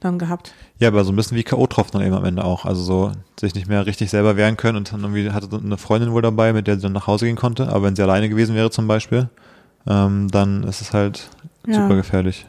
dann 0.00 0.18
gehabt. 0.18 0.54
Ja, 0.78 0.88
aber 0.88 1.04
so 1.04 1.12
ein 1.12 1.16
bisschen 1.16 1.36
wie 1.36 1.42
K.O.-Tropfen 1.44 1.92
dann 1.92 2.00
eben 2.02 2.14
am 2.14 2.24
Ende 2.24 2.42
auch. 2.42 2.64
Also 2.64 2.82
so 2.82 3.12
sich 3.38 3.54
nicht 3.54 3.68
mehr 3.68 3.84
richtig 3.84 4.08
selber 4.08 4.34
wehren 4.36 4.56
können 4.56 4.78
und 4.78 4.90
dann 4.92 5.02
irgendwie 5.02 5.30
hatte 5.30 5.54
eine 5.62 5.76
Freundin 5.76 6.12
wohl 6.12 6.22
dabei, 6.22 6.54
mit 6.54 6.66
der 6.66 6.76
sie 6.76 6.82
dann 6.82 6.92
nach 6.94 7.06
Hause 7.06 7.26
gehen 7.26 7.36
konnte. 7.36 7.68
Aber 7.68 7.82
wenn 7.82 7.96
sie 7.96 8.02
alleine 8.02 8.30
gewesen 8.30 8.54
wäre 8.54 8.70
zum 8.70 8.86
Beispiel, 8.88 9.28
ähm, 9.86 10.28
dann 10.30 10.62
ist 10.62 10.80
es 10.80 10.94
halt 10.94 11.28
Ja. 11.66 11.82
super 11.82 11.96
gefährlich. 11.96 12.46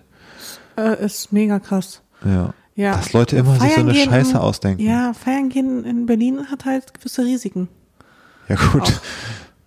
Äh, 0.78 1.04
ist 1.04 1.32
mega 1.32 1.60
krass. 1.60 2.02
Ja. 2.24 2.54
Ja. 2.76 2.96
Dass 2.96 3.14
Leute 3.14 3.36
immer 3.36 3.54
sich 3.54 3.62
so 3.62 3.68
Feiern 3.68 3.90
eine 3.90 3.94
gehen 3.94 4.10
Scheiße 4.10 4.40
ausdenken. 4.40 4.82
Ja, 4.82 5.14
feiern 5.14 5.50
gehen 5.50 5.84
in 5.84 6.06
Berlin 6.06 6.50
hat 6.50 6.66
halt 6.66 6.94
gewisse 6.94 7.24
Risiken. 7.24 7.68
Ja 8.48 8.56
gut. 8.56 8.82
Auch. 8.82 8.92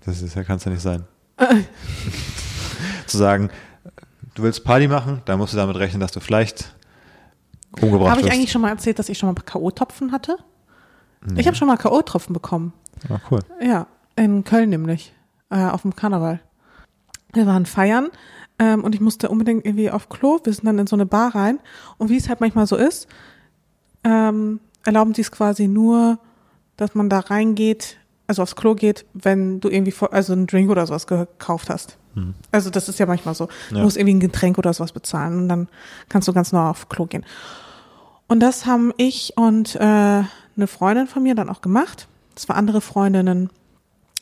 Das 0.05 0.21
ist 0.23 0.35
ja, 0.35 0.45
kann 0.45 0.57
es 0.57 0.65
ja 0.65 0.71
nicht 0.71 0.83
sein. 0.83 1.05
Zu 3.07 3.17
sagen, 3.19 3.51
du 4.35 4.43
willst 4.43 4.65
Party 4.65 4.89
machen, 4.89 5.23
dann 5.25 5.39
musst 5.39 5.53
du 5.53 5.57
damit 5.57 5.77
rechnen, 5.77 6.01
dass 6.01 6.13
du 6.13 6.21
vielleicht 6.21 6.75
umgebracht 7.81 8.11
Habe 8.11 8.21
ich 8.21 8.27
wirst. 8.27 8.37
eigentlich 8.37 8.53
schon 8.53 8.63
mal 8.63 8.71
erzählt, 8.71 8.99
dass 8.99 9.09
ich 9.09 9.19
schon 9.19 9.29
mal 9.33 9.41
K.O.-Tropfen 9.41 10.13
hatte? 10.13 10.37
Ich 11.37 11.47
habe 11.47 11.57
schon 11.57 11.69
mal 11.69 11.77
K.O.-Tropfen 11.77 12.33
bekommen. 12.33 12.73
Ah, 13.09 13.19
cool. 13.31 13.41
Ja, 13.63 13.87
in 14.17 14.45
Köln 14.45 14.71
nämlich, 14.71 15.15
äh, 15.51 15.65
auf 15.65 15.83
dem 15.83 15.97
Karneval. 15.97 16.41
Wir 17.33 17.47
waren 17.47 17.67
feiern 17.67 18.09
ähm, 18.59 18.85
und 18.85 18.95
ich 18.95 19.01
musste 19.01 19.29
unbedingt 19.29 19.65
irgendwie 19.67 19.91
auf 19.91 20.09
Klo. 20.09 20.39
Wir 20.45 20.53
sind 20.53 20.65
dann 20.67 20.79
in 20.79 20.87
so 20.87 20.97
eine 20.97 21.07
Bar 21.07 21.35
rein 21.35 21.59
und 21.99 22.09
wie 22.11 22.17
es 22.17 22.29
halt 22.29 22.41
manchmal 22.41 22.67
so 22.67 22.77
ist, 22.77 23.09
ähm, 24.05 24.61
erlauben 24.85 25.15
sie 25.15 25.23
es 25.23 25.31
quasi 25.33 25.67
nur, 25.69 26.19
dass 26.77 26.95
man 26.95 27.09
da 27.09 27.21
reingeht, 27.21 27.97
also 28.27 28.43
aufs 28.43 28.57
Klo 28.57 28.75
geht, 28.75 29.07
wenn 29.15 29.61
du 29.61 29.69
irgendwie 29.69 29.93
vor, 29.93 30.13
also 30.13 30.33
einen 30.33 30.47
Drink 30.47 30.71
oder 30.71 30.87
sowas 30.87 31.07
gekauft 31.07 31.71
hast. 31.71 31.99
Also 32.53 32.71
das 32.71 32.89
ist 32.89 33.01
ja 33.01 33.07
manchmal 33.07 33.35
so. 33.35 33.49
Du 33.71 33.77
Ja. 33.77 33.83
musst 33.83 33.97
irgendwie 33.97 34.15
ein 34.15 34.21
Getränk 34.21 34.57
oder 34.57 34.73
sowas 34.73 34.93
bezahlen 34.93 35.37
und 35.43 35.49
dann 35.49 35.69
kannst 36.09 36.29
du 36.29 36.33
ganz 36.33 36.53
normal 36.53 36.71
auf 36.71 36.89
Klo 36.89 37.07
gehen. 37.07 37.25
Und 38.29 38.39
das 38.41 38.67
haben 38.67 38.93
ich 38.99 39.33
und 39.37 39.75
äh, 39.75 39.81
eine 39.81 40.67
Freundin 40.69 41.09
von 41.09 41.25
mir 41.25 41.35
dann 41.35 41.49
auch 41.51 41.61
gemacht. 41.61 42.07
Zwei 42.37 42.55
andere 42.55 42.81
Freundinnen 42.81 43.51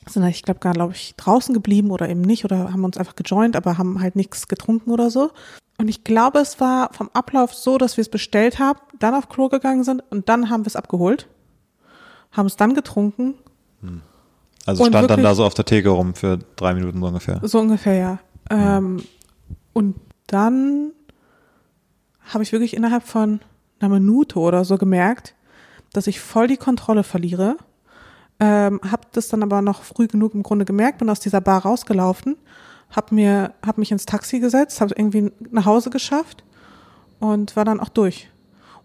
sind, 0.08 0.24
ich 0.26 0.42
glaube, 0.42 0.60
gar, 0.60 0.72
glaube 0.72 0.92
ich, 0.94 1.14
draußen 1.16 1.54
geblieben 1.54 1.90
oder 1.90 2.08
eben 2.08 2.20
nicht 2.22 2.44
oder 2.44 2.72
haben 2.72 2.84
uns 2.84 2.96
einfach 2.96 3.16
gejoint, 3.16 3.56
aber 3.56 3.78
haben 3.78 4.00
halt 4.00 4.16
nichts 4.16 4.48
getrunken 4.48 4.90
oder 4.90 5.10
so. 5.10 5.30
Und 5.78 5.88
ich 5.88 6.04
glaube, 6.04 6.38
es 6.40 6.60
war 6.60 6.92
vom 6.92 7.10
Ablauf 7.12 7.54
so, 7.54 7.78
dass 7.78 7.96
wir 7.96 8.02
es 8.02 8.08
bestellt 8.08 8.58
haben, 8.58 8.78
dann 8.98 9.14
auf 9.14 9.28
Klo 9.28 9.48
gegangen 9.48 9.84
sind 9.84 10.02
und 10.10 10.28
dann 10.28 10.50
haben 10.50 10.64
wir 10.64 10.68
es 10.68 10.76
abgeholt, 10.76 11.28
haben 12.32 12.46
es 12.46 12.56
dann 12.56 12.74
getrunken, 12.74 13.34
Also 14.64 14.84
Und 14.84 14.90
stand 14.90 15.10
dann 15.10 15.18
wirklich- 15.18 15.24
da 15.24 15.34
so 15.34 15.44
auf 15.44 15.54
der 15.54 15.64
Theke 15.64 15.88
rum 15.88 16.14
für 16.14 16.38
drei 16.54 16.72
Minuten 16.74 17.00
so 17.00 17.06
ungefähr. 17.08 17.40
so 17.42 17.58
ungefähr, 17.58 17.94
ja. 17.94 18.18
Ähm, 18.48 19.02
und 19.72 19.96
dann 20.28 20.92
habe 22.32 22.44
ich 22.44 22.52
wirklich 22.52 22.74
innerhalb 22.76 23.02
von 23.02 23.40
einer 23.80 23.88
Minute 23.94 24.38
oder 24.38 24.64
so 24.64 24.78
gemerkt, 24.78 25.34
dass 25.92 26.06
ich 26.06 26.20
voll 26.20 26.46
die 26.46 26.56
Kontrolle 26.58 27.02
verliere. 27.02 27.56
Ähm, 28.44 28.80
habe 28.90 29.06
das 29.12 29.28
dann 29.28 29.44
aber 29.44 29.62
noch 29.62 29.84
früh 29.84 30.08
genug 30.08 30.34
im 30.34 30.42
Grunde 30.42 30.64
gemerkt, 30.64 30.98
bin 30.98 31.08
aus 31.08 31.20
dieser 31.20 31.40
Bar 31.40 31.62
rausgelaufen, 31.62 32.36
hab 32.90 33.12
mir, 33.12 33.54
hab 33.64 33.78
mich 33.78 33.92
ins 33.92 34.04
Taxi 34.04 34.40
gesetzt, 34.40 34.80
habe 34.80 34.94
irgendwie 34.96 35.30
nach 35.52 35.64
Hause 35.64 35.90
geschafft 35.90 36.42
und 37.20 37.54
war 37.54 37.64
dann 37.64 37.78
auch 37.78 37.88
durch. 37.88 38.30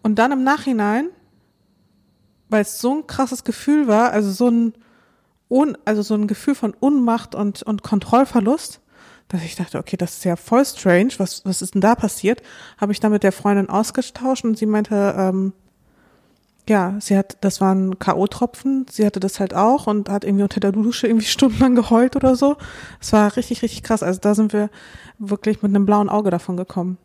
Und 0.03 0.19
dann 0.19 0.31
im 0.31 0.43
Nachhinein, 0.43 1.09
weil 2.49 2.61
es 2.61 2.79
so 2.79 2.97
ein 2.97 3.07
krasses 3.07 3.43
Gefühl 3.43 3.87
war, 3.87 4.11
also 4.11 4.29
so 4.29 4.47
ein, 4.47 4.73
Un, 5.49 5.75
also 5.85 6.03
so 6.03 6.13
ein 6.13 6.27
Gefühl 6.27 6.53
von 6.53 6.75
Unmacht 6.79 7.33
und, 7.33 7.63
und 7.63 7.81
Kontrollverlust, 7.81 8.79
dass 9.27 9.41
ich 9.41 9.55
dachte, 9.55 9.79
okay, 9.79 9.97
das 9.97 10.17
ist 10.17 10.25
ja 10.25 10.35
voll 10.35 10.65
strange, 10.65 11.13
was, 11.17 11.43
was 11.45 11.63
ist 11.63 11.73
denn 11.73 11.81
da 11.81 11.95
passiert? 11.95 12.43
Habe 12.77 12.91
ich 12.91 12.99
dann 12.99 13.11
mit 13.11 13.23
der 13.23 13.31
Freundin 13.31 13.69
ausgetauscht 13.69 14.45
und 14.45 14.55
sie 14.55 14.67
meinte, 14.67 15.15
ähm, 15.17 15.53
ja, 16.67 16.95
sie 16.99 17.17
hat, 17.17 17.37
das 17.41 17.61
waren 17.61 17.97
K.O.-Tropfen, 17.99 18.85
sie 18.91 19.05
hatte 19.05 19.19
das 19.19 19.39
halt 19.39 19.53
auch 19.53 19.87
und 19.87 20.09
hat 20.09 20.23
irgendwie 20.23 20.43
unter 20.43 20.59
der 20.59 20.71
Dusche 20.71 21.07
irgendwie 21.07 21.25
stundenlang 21.27 21.75
geheult 21.75 22.15
oder 22.15 22.35
so. 22.35 22.57
Es 22.99 23.13
war 23.13 23.35
richtig, 23.35 23.61
richtig 23.61 23.83
krass. 23.83 24.03
Also 24.03 24.19
da 24.19 24.35
sind 24.35 24.53
wir 24.53 24.69
wirklich 25.19 25.61
mit 25.61 25.71
einem 25.71 25.85
blauen 25.85 26.09
Auge 26.09 26.29
davon 26.29 26.57
gekommen. 26.57 26.97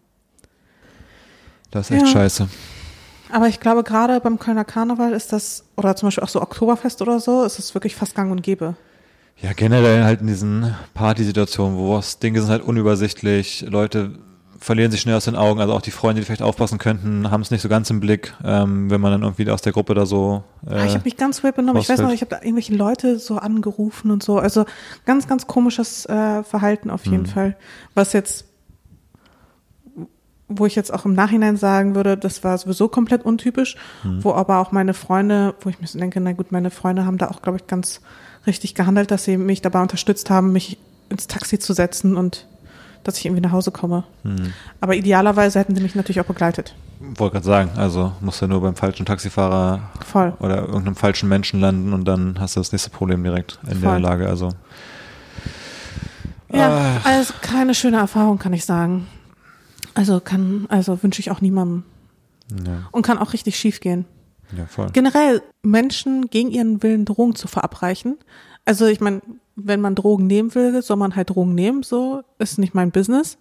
Das 1.71 1.91
ist 1.91 1.97
echt 1.97 2.07
Ja. 2.07 2.13
scheiße. 2.13 2.49
Aber 3.31 3.49
ich 3.49 3.61
glaube, 3.61 3.83
gerade 3.83 4.21
beim 4.21 4.39
Kölner 4.39 4.65
Karneval 4.65 5.15
ist 5.15 5.33
das, 5.33 5.65
oder 5.77 5.97
zum 5.97 6.09
Beispiel 6.09 6.23
auch 6.23 6.29
so 6.29 6.43
Oktoberfest 6.43 7.01
oder 7.01 7.19
so, 7.19 7.45
ist 7.45 7.59
es 7.59 7.73
wirklich 7.75 7.97
fast 7.97 8.15
gang 8.15 8.31
und 8.31 8.43
gäbe. 8.43 8.75
Ja, 9.41 9.55
generell 9.55 10.05
halt 10.05 10.21
in 10.21 10.27
diesen 10.27 10.75
Partysituationen, 10.93 11.79
wo 11.79 11.97
es 11.97 12.19
Dinge 12.19 12.41
sind 12.43 12.51
halt 12.51 12.63
unübersichtlich, 12.63 13.63
Leute 13.69 14.19
verlieren 14.63 14.93
sich 14.93 15.01
schnell 15.01 15.17
aus 15.17 15.25
den 15.25 15.35
Augen, 15.35 15.61
also 15.61 15.73
auch 15.73 15.83
die 15.83 15.91
Freunde, 15.91 16.21
die 16.21 16.25
vielleicht 16.27 16.41
aufpassen 16.43 16.79
könnten, 16.79 17.31
haben 17.31 17.41
es 17.41 17.51
nicht 17.51 17.63
so 17.63 17.69
ganz 17.69 17.91
im 17.91 17.99
Blick, 18.01 18.33
ähm, 18.45 18.91
wenn 18.91 19.01
man 19.01 19.11
dann 19.11 19.23
irgendwie 19.23 19.51
aus 19.51 19.61
der 19.61 19.73
Gruppe 19.73 19.95
da 19.95 20.07
so. 20.07 20.45
Ah, 20.65 20.85
ich 20.85 20.93
Äh, 20.93 20.95
habe 20.95 21.05
mich 21.05 21.17
ganz 21.17 21.43
weird 21.43 21.57
benommen. 21.57 21.83
Ich 21.83 21.89
weiß 21.89 22.01
noch, 22.01 22.13
ich 22.13 22.21
habe 22.21 22.31
da 22.31 22.37
irgendwelche 22.43 22.75
Leute 22.75 23.19
so 23.19 23.39
angerufen 23.39 24.11
und 24.13 24.23
so. 24.23 24.39
Also 24.39 24.65
ganz, 25.05 25.27
ganz 25.27 25.47
komisches 25.49 26.07
äh, 26.07 26.45
Verhalten 26.45 26.91
auf 26.91 27.05
jeden 27.07 27.27
Fall. 27.27 27.57
Was 27.95 28.13
jetzt, 28.13 28.45
wo 30.49 30.67
ich 30.67 30.75
jetzt 30.77 30.93
auch 30.93 31.05
im 31.07 31.15
Nachhinein 31.15 31.57
sagen 31.57 31.95
würde, 31.95 32.17
das 32.17 32.45
war 32.45 32.57
sowieso 32.59 32.89
komplett 32.89 33.25
untypisch. 33.25 33.77
Wo 34.21 34.33
aber 34.33 34.59
auch 34.59 34.71
meine 34.71 34.95
Freunde, 34.95 35.55
wo 35.61 35.71
ich 35.71 35.81
mir 35.81 35.87
so 35.87 35.99
denke, 35.99 36.21
na 36.21 36.33
gut, 36.33 36.53
meine 36.53 36.71
Freunde 36.71 37.05
haben 37.07 37.19
da 37.19 37.29
auch, 37.29 37.43
glaube 37.43 37.59
ich, 37.59 37.67
ganz 37.67 38.01
richtig 38.47 38.75
gehandelt, 38.75 39.11
dass 39.11 39.25
sie 39.25 39.37
mich 39.39 39.63
dabei 39.63 39.81
unterstützt 39.83 40.31
haben, 40.31 40.53
mich 40.53 40.79
ins 41.09 41.27
Taxi 41.27 41.59
zu 41.59 41.73
setzen 41.73 42.17
und 42.17 42.47
dass 43.05 43.19
ich 43.19 43.27
irgendwie 43.27 43.43
nach 43.43 43.53
Hause 43.53 43.71
komme. 43.71 44.05
Aber 44.81 44.95
idealerweise 44.95 45.59
hätten 45.59 45.75
sie 45.75 45.83
mich 45.83 45.95
natürlich 45.95 46.21
auch 46.21 46.25
begleitet. 46.27 46.75
wollte 47.01 47.35
gerade 47.35 47.47
sagen, 47.47 47.71
also 47.77 48.13
musst 48.21 48.41
du 48.43 48.47
nur 48.47 48.61
beim 48.61 48.77
falschen 48.77 49.07
Taxifahrer 49.07 49.81
Voll. 50.07 50.33
oder 50.41 50.63
irgendeinem 50.63 50.97
falschen 50.97 51.29
Menschen 51.29 51.61
landen 51.61 51.93
und 51.93 52.05
dann 52.07 52.39
hast 52.39 52.57
du 52.57 52.61
das 52.61 52.73
nächste 52.73 52.91
Problem 52.91 53.23
direkt 53.25 53.59
in 53.69 53.81
der 53.81 53.91
Voll. 53.91 54.01
Lage. 54.01 54.29
Also 54.29 54.51
Ja, 56.53 57.01
also 57.05 57.33
keine 57.41 57.75
schöne 57.75 57.97
Erfahrung, 57.97 58.39
kann 58.39 58.53
ich 58.53 58.65
sagen. 58.65 59.07
Also 59.95 60.21
kann, 60.21 60.67
also 60.69 61.03
wünsche 61.03 61.21
ich 61.21 61.31
auch 61.31 61.41
niemandem. 61.41 61.85
ja, 62.65 62.89
Und 62.93 63.03
kann 63.03 63.19
auch 63.19 63.33
richtig 63.33 63.57
schief 63.59 63.81
gehen. 63.81 64.05
ja 64.57 64.67
voll. 64.67 64.89
Generell 64.93 65.43
Menschen 65.63 66.29
gegen 66.29 66.51
ihren 66.51 66.83
Willen 66.83 67.05
Drogen 67.05 67.35
zu 67.35 67.49
verabreichen. 67.49 68.17
Also 68.65 68.87
ich 68.87 69.01
meine, 69.01 69.21
wenn 69.57 69.81
man 69.81 69.95
Drogen 69.95 70.27
nehmen 70.27 70.55
will, 70.55 70.81
soll 70.83 70.97
man 70.97 71.15
halt 71.17 71.31
Drogen 71.31 71.55
nehmen, 71.55 71.83
so 71.83 72.23
ist 72.39 72.59
nicht 72.59 72.75
mein 72.75 72.91
Business. 72.91 73.39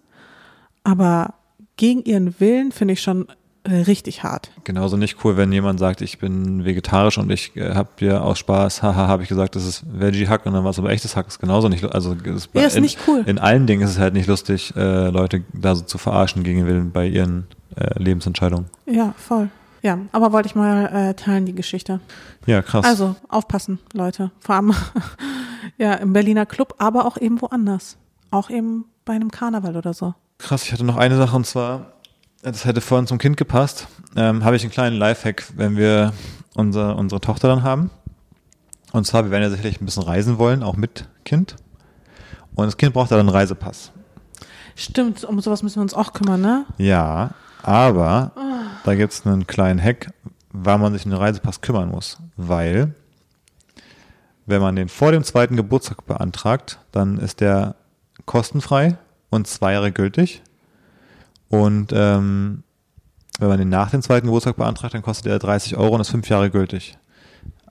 Aber 0.84 1.34
gegen 1.76 2.02
ihren 2.02 2.38
Willen 2.40 2.72
finde 2.72 2.92
ich 2.94 3.02
schon 3.02 3.26
äh, 3.64 3.74
richtig 3.82 4.24
hart. 4.24 4.50
Genauso 4.64 4.96
nicht 4.96 5.24
cool, 5.24 5.36
wenn 5.36 5.52
jemand 5.52 5.78
sagt, 5.78 6.00
ich 6.00 6.18
bin 6.18 6.64
vegetarisch 6.64 7.16
und 7.18 7.30
ich 7.30 7.56
äh, 7.56 7.74
habe 7.74 7.90
dir 7.98 8.24
aus 8.24 8.38
Spaß, 8.40 8.82
haha, 8.82 9.06
habe 9.06 9.22
ich 9.22 9.28
gesagt, 9.28 9.54
das 9.54 9.64
ist 9.64 9.84
Veggie-Hack 9.86 10.44
und 10.46 10.52
dann 10.54 10.64
war 10.64 10.70
es 10.70 10.78
aber 10.78 10.90
echtes 10.90 11.14
Hack, 11.14 11.28
ist 11.28 11.38
genauso 11.38 11.68
nicht, 11.68 11.84
also 11.84 12.16
es 12.24 12.48
Ja, 12.52 12.62
ist 12.62 12.76
in, 12.76 12.82
nicht 12.82 12.98
cool. 13.06 13.22
In 13.24 13.38
allen 13.38 13.66
Dingen 13.66 13.82
ist 13.82 13.90
es 13.90 13.98
halt 13.98 14.14
nicht 14.14 14.26
lustig, 14.26 14.74
äh, 14.76 15.08
Leute 15.10 15.44
da 15.52 15.76
so 15.76 15.84
zu 15.84 15.98
verarschen 15.98 16.42
gegen 16.42 16.58
den 16.60 16.66
Willen 16.66 16.90
bei 16.90 17.06
ihren 17.06 17.46
äh, 17.76 18.02
Lebensentscheidungen. 18.02 18.66
Ja, 18.86 19.14
voll. 19.16 19.48
Ja, 19.82 19.98
aber 20.12 20.32
wollte 20.32 20.46
ich 20.46 20.54
mal 20.54 20.86
äh, 20.86 21.14
teilen, 21.14 21.46
die 21.46 21.54
Geschichte. 21.54 22.00
Ja, 22.46 22.62
krass. 22.62 22.84
Also 22.84 23.16
aufpassen, 23.28 23.78
Leute. 23.92 24.30
Vor 24.40 24.54
allem 24.56 24.74
ja 25.78 25.94
im 25.94 26.12
Berliner 26.12 26.46
Club, 26.46 26.74
aber 26.78 27.06
auch 27.06 27.16
eben 27.16 27.40
woanders. 27.40 27.96
Auch 28.30 28.50
eben 28.50 28.86
bei 29.04 29.14
einem 29.14 29.30
Karneval 29.30 29.76
oder 29.76 29.94
so. 29.94 30.14
Krass, 30.38 30.64
ich 30.64 30.72
hatte 30.72 30.84
noch 30.84 30.96
eine 30.96 31.16
Sache 31.16 31.36
und 31.36 31.46
zwar, 31.46 31.92
das 32.42 32.64
hätte 32.64 32.80
vorhin 32.80 33.06
zum 33.06 33.18
Kind 33.18 33.36
gepasst, 33.36 33.88
ähm, 34.16 34.44
habe 34.44 34.56
ich 34.56 34.62
einen 34.62 34.72
kleinen 34.72 34.96
Lifehack, 34.96 35.44
wenn 35.56 35.76
wir 35.76 36.12
unser, 36.54 36.96
unsere 36.96 37.20
Tochter 37.20 37.48
dann 37.48 37.62
haben. 37.62 37.90
Und 38.92 39.06
zwar, 39.06 39.24
wir 39.24 39.30
werden 39.30 39.44
ja 39.44 39.50
sicherlich 39.50 39.80
ein 39.80 39.84
bisschen 39.86 40.02
reisen 40.02 40.38
wollen, 40.38 40.62
auch 40.62 40.76
mit 40.76 41.08
Kind. 41.24 41.56
Und 42.54 42.66
das 42.66 42.76
Kind 42.76 42.92
braucht 42.92 43.10
dann 43.10 43.20
einen 43.20 43.28
Reisepass. 43.30 43.92
Stimmt, 44.74 45.24
um 45.24 45.40
sowas 45.40 45.62
müssen 45.62 45.76
wir 45.76 45.82
uns 45.82 45.94
auch 45.94 46.12
kümmern, 46.12 46.40
ne? 46.40 46.66
Ja, 46.78 47.30
aber 47.62 48.32
da 48.84 48.94
gibt's 48.94 49.26
einen 49.26 49.46
kleinen 49.46 49.82
Hack, 49.82 50.12
wann 50.52 50.80
man 50.80 50.92
sich 50.92 51.04
um 51.04 51.10
den 51.10 51.20
Reisepass 51.20 51.60
kümmern 51.60 51.90
muss. 51.90 52.18
Weil, 52.36 52.94
wenn 54.46 54.60
man 54.60 54.76
den 54.76 54.88
vor 54.88 55.12
dem 55.12 55.24
zweiten 55.24 55.56
Geburtstag 55.56 56.06
beantragt, 56.06 56.78
dann 56.90 57.18
ist 57.18 57.40
der 57.40 57.76
kostenfrei 58.26 58.96
und 59.30 59.46
zwei 59.46 59.72
Jahre 59.72 59.92
gültig. 59.92 60.42
Und 61.48 61.92
ähm, 61.92 62.62
wenn 63.38 63.48
man 63.48 63.58
den 63.58 63.68
nach 63.68 63.90
dem 63.90 64.02
zweiten 64.02 64.26
Geburtstag 64.26 64.56
beantragt, 64.56 64.94
dann 64.94 65.02
kostet 65.02 65.26
er 65.26 65.38
30 65.38 65.76
Euro 65.76 65.94
und 65.94 66.00
ist 66.00 66.10
fünf 66.10 66.28
Jahre 66.28 66.50
gültig. 66.50 66.98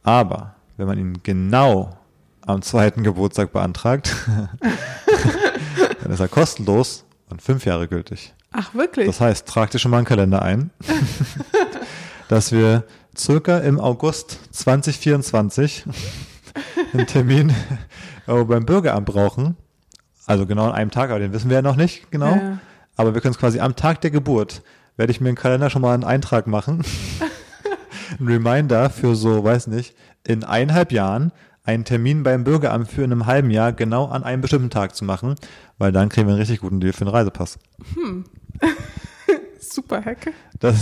Aber 0.04 0.56
wenn 0.78 0.88
man 0.88 0.98
ihn 0.98 1.22
genau 1.24 1.98
am 2.42 2.62
zweiten 2.62 3.04
Geburtstag 3.04 3.52
beantragt, 3.52 4.16
dann 6.04 6.12
ist 6.12 6.20
er 6.20 6.28
kostenlos 6.28 7.06
und 7.30 7.42
fünf 7.42 7.66
Jahre 7.66 7.88
gültig. 7.88 8.34
Ach, 8.52 8.74
wirklich? 8.74 9.06
Das 9.06 9.22
heißt, 9.22 9.48
trag 9.48 9.72
dir 9.72 9.80
schon 9.80 9.92
mal 9.92 9.98
einen 9.98 10.08
Kalender 10.08 10.42
ein, 10.42 10.72
dass 12.28 12.52
wir 12.52 12.84
circa 13.16 13.60
im 13.60 13.80
August 13.80 14.40
2024 14.52 15.86
einen 16.94 17.08
Termin 17.08 17.50
äh, 18.28 18.44
beim 18.44 18.66
Bürgeramt 18.66 19.06
brauchen. 19.06 19.58
Also 20.26 20.46
genau 20.46 20.66
an 20.68 20.74
einem 20.74 20.92
Tag, 20.92 21.10
aber 21.10 21.20
den 21.20 21.34
wissen 21.34 21.50
wir 21.50 21.58
ja 21.58 21.62
noch 21.62 21.76
nicht 21.76 22.12
genau. 22.12 22.36
Ja. 22.36 22.60
Aber 22.96 23.14
wir 23.14 23.22
können 23.22 23.34
es 23.34 23.40
quasi 23.40 23.60
am 23.60 23.76
Tag 23.76 24.02
der 24.02 24.12
Geburt, 24.12 24.62
werde 24.98 25.12
ich 25.12 25.22
mir 25.22 25.30
im 25.30 25.36
Kalender 25.36 25.70
schon 25.70 25.82
mal 25.82 25.94
einen 25.94 26.04
Eintrag 26.04 26.48
machen. 26.48 26.84
Ein 28.20 28.28
Reminder 28.28 28.90
für 28.90 29.16
so, 29.16 29.44
weiß 29.44 29.68
nicht, 29.68 29.96
in 30.26 30.44
eineinhalb 30.44 30.92
Jahren 30.92 31.32
einen 31.64 31.86
Termin 31.86 32.24
beim 32.24 32.44
Bürgeramt 32.44 32.90
für 32.90 33.04
in 33.04 33.12
einem 33.12 33.26
halben 33.26 33.52
Jahr 33.52 33.72
genau 33.72 34.08
an 34.08 34.24
einem 34.24 34.42
bestimmten 34.42 34.70
Tag 34.70 34.96
zu 34.96 35.06
machen, 35.06 35.36
weil 35.78 35.92
dann 35.92 36.10
kriegen 36.10 36.28
wir 36.28 36.34
einen 36.34 36.42
richtig 36.42 36.60
guten 36.60 36.80
Deal 36.80 36.94
für 36.94 37.06
den 37.06 37.14
Reisepass. 37.14 37.60
Super 39.72 40.04
Hack. 40.04 40.34
Das, 40.60 40.76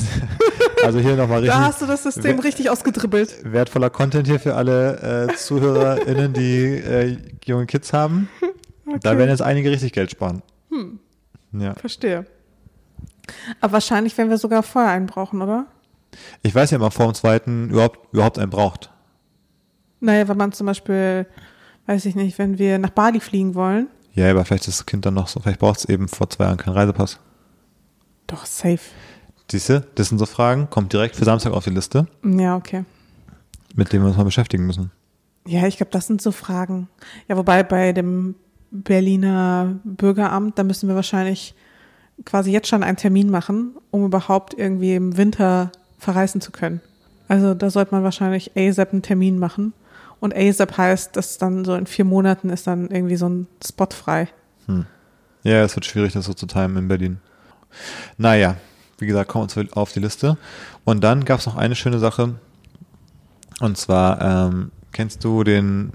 also 0.83 0.99
hier 0.99 1.15
nochmal 1.15 1.39
richtig 1.41 1.55
Da 1.55 1.65
hast 1.65 1.81
du 1.81 1.85
das 1.85 2.03
System 2.03 2.39
richtig 2.39 2.69
ausgedribbelt. 2.69 3.35
wertvoller 3.43 3.89
Content 3.89 4.27
hier 4.27 4.39
für 4.39 4.55
alle 4.55 5.27
äh, 5.29 5.35
ZuhörerInnen, 5.35 6.33
die 6.33 6.63
äh, 6.63 7.17
junge 7.45 7.67
Kids 7.67 7.93
haben. 7.93 8.29
Da 9.01 9.17
werden 9.17 9.29
jetzt 9.29 9.41
einige 9.41 9.69
richtig 9.69 9.93
Geld 9.93 10.09
sparen. 10.09 10.41
Ja. 11.51 11.75
Verstehe. 11.75 12.25
Aber 13.61 13.73
wahrscheinlich 13.73 14.17
werden 14.17 14.29
wir 14.29 14.37
sogar 14.37 14.63
vorher 14.63 14.91
einen 14.91 15.05
brauchen, 15.05 15.41
oder? 15.41 15.67
Ich 16.41 16.55
weiß 16.55 16.71
ja 16.71 16.77
immer 16.77 16.89
vor 16.89 17.05
dem 17.05 17.13
zweiten 17.13 17.69
überhaupt, 17.69 18.11
überhaupt 18.11 18.39
einen 18.39 18.49
braucht. 18.49 18.91
Naja, 19.99 20.27
wenn 20.27 20.37
man 20.37 20.51
zum 20.51 20.65
Beispiel, 20.65 21.27
weiß 21.85 22.05
ich 22.05 22.15
nicht, 22.15 22.39
wenn 22.39 22.57
wir 22.57 22.79
nach 22.79 22.89
Bali 22.89 23.19
fliegen 23.19 23.53
wollen. 23.53 23.87
Ja, 24.13 24.31
aber 24.31 24.43
vielleicht 24.45 24.67
ist 24.67 24.79
das 24.79 24.85
Kind 24.85 25.05
dann 25.05 25.13
noch 25.13 25.27
so, 25.27 25.39
vielleicht 25.39 25.59
braucht 25.59 25.79
es 25.79 25.85
eben 25.85 26.07
vor 26.07 26.29
zwei 26.29 26.45
Jahren 26.45 26.57
keinen 26.57 26.73
Reisepass. 26.73 27.19
Doch, 28.29 28.45
safe. 28.45 28.79
Siehste, 29.51 29.87
das 29.95 30.09
sind 30.09 30.19
so 30.19 30.25
Fragen, 30.25 30.69
kommt 30.69 30.93
direkt 30.93 31.15
für 31.15 31.25
Samstag 31.25 31.53
auf 31.53 31.63
die 31.63 31.71
Liste, 31.71 32.07
Ja, 32.23 32.55
okay. 32.55 32.85
mit 33.75 33.91
denen 33.91 34.03
wir 34.03 34.07
uns 34.09 34.17
mal 34.17 34.23
beschäftigen 34.23 34.65
müssen. 34.67 34.91
Ja, 35.47 35.65
ich 35.65 35.77
glaube, 35.77 35.91
das 35.91 36.05
sind 36.05 36.21
so 36.21 36.31
Fragen. 36.31 36.87
Ja, 37.27 37.35
wobei 37.35 37.63
bei 37.63 37.91
dem 37.91 38.35
Berliner 38.69 39.79
Bürgeramt, 39.83 40.59
da 40.59 40.63
müssen 40.63 40.87
wir 40.87 40.95
wahrscheinlich 40.95 41.55
quasi 42.25 42.51
jetzt 42.51 42.67
schon 42.67 42.83
einen 42.83 42.97
Termin 42.97 43.31
machen, 43.31 43.75
um 43.91 44.05
überhaupt 44.05 44.53
irgendwie 44.53 44.93
im 44.95 45.17
Winter 45.17 45.71
verreisen 45.97 46.41
zu 46.41 46.51
können. 46.51 46.81
Also 47.27 47.53
da 47.53 47.69
sollte 47.69 47.93
man 47.95 48.03
wahrscheinlich 48.03 48.51
ASAP 48.55 48.91
einen 48.93 49.01
Termin 49.01 49.39
machen. 49.39 49.73
Und 50.19 50.35
ASAP 50.35 50.77
heißt, 50.77 51.15
dass 51.15 51.37
dann 51.37 51.65
so 51.65 51.73
in 51.75 51.87
vier 51.87 52.05
Monaten 52.05 52.49
ist 52.49 52.67
dann 52.67 52.89
irgendwie 52.89 53.15
so 53.15 53.27
ein 53.29 53.47
Spot 53.65 53.87
frei. 53.91 54.27
Ja, 55.43 55.63
es 55.63 55.75
wird 55.75 55.85
schwierig, 55.85 56.13
das 56.13 56.25
so 56.25 56.33
zu 56.33 56.45
timen 56.45 56.77
in 56.77 56.87
Berlin. 56.87 57.17
Naja, 58.17 58.55
wie 58.97 59.07
gesagt, 59.07 59.29
kommen 59.29 59.47
wir 59.53 59.65
auf 59.75 59.93
die 59.93 59.99
Liste. 59.99 60.37
Und 60.85 61.03
dann 61.03 61.25
gab 61.25 61.39
es 61.39 61.45
noch 61.45 61.55
eine 61.55 61.75
schöne 61.75 61.99
Sache. 61.99 62.35
Und 63.59 63.77
zwar, 63.77 64.21
ähm, 64.21 64.71
kennst 64.91 65.23
du 65.23 65.43
den 65.43 65.91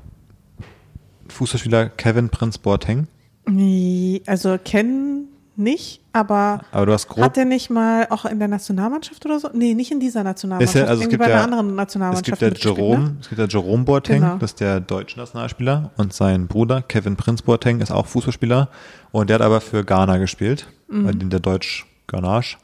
Fußballspieler 1.28 1.88
Kevin 1.90 2.28
Prince 2.28 2.58
Boateng? 2.58 3.06
Nee, 3.46 4.22
Also 4.26 4.58
kennen 4.62 5.13
nicht, 5.56 6.00
aber, 6.12 6.60
Aber 6.72 6.86
du 6.86 6.92
hast 6.92 7.08
grob 7.08 7.22
hat 7.24 7.36
er 7.38 7.44
nicht 7.44 7.70
mal 7.70 8.06
auch 8.10 8.24
in 8.24 8.38
der 8.38 8.48
Nationalmannschaft 8.48 9.24
oder 9.24 9.38
so? 9.38 9.48
Nee, 9.52 9.74
nicht 9.74 9.90
in 9.92 10.00
dieser 10.00 10.24
Nationalmannschaft. 10.24 10.74
Ist 10.76 10.80
ja- 10.82 10.86
also 10.88 11.02
es 11.02 11.08
gibt 11.08 11.20
bei 11.20 11.26
einer 11.26 11.34
ja- 11.36 11.44
anderen 11.44 11.70
Es 11.70 11.74
Nationalmannschaft. 11.76 12.40
gibt 12.40 12.58
ja 12.64 12.70
Jerome, 12.72 13.04
Ne? 13.04 13.16
es 13.20 13.28
gibt 13.28 13.38
ja 13.40 13.46
Jerome 13.46 13.84
Boateng, 13.84 14.20
Genau. 14.22 14.36
das 14.38 14.50
ist 14.52 14.60
der 14.60 14.80
deutsche 14.80 15.18
Nationalspieler 15.18 15.90
und 15.96 16.12
sein 16.12 16.46
Bruder 16.48 16.82
Kevin 16.82 17.16
Prinz 17.16 17.42
Boateng 17.42 17.80
ist 17.80 17.90
auch 17.90 18.06
Fußballspieler 18.06 18.68
und 19.12 19.30
der 19.30 19.34
hat 19.36 19.42
aber 19.42 19.60
für 19.60 19.84
Ghana 19.84 20.18
gespielt, 20.18 20.66
Mhm. 20.88 21.04
weil 21.06 21.14
den 21.14 21.30
der 21.30 21.40
Deutsch 21.40 21.86
Ghanage. 22.06 22.56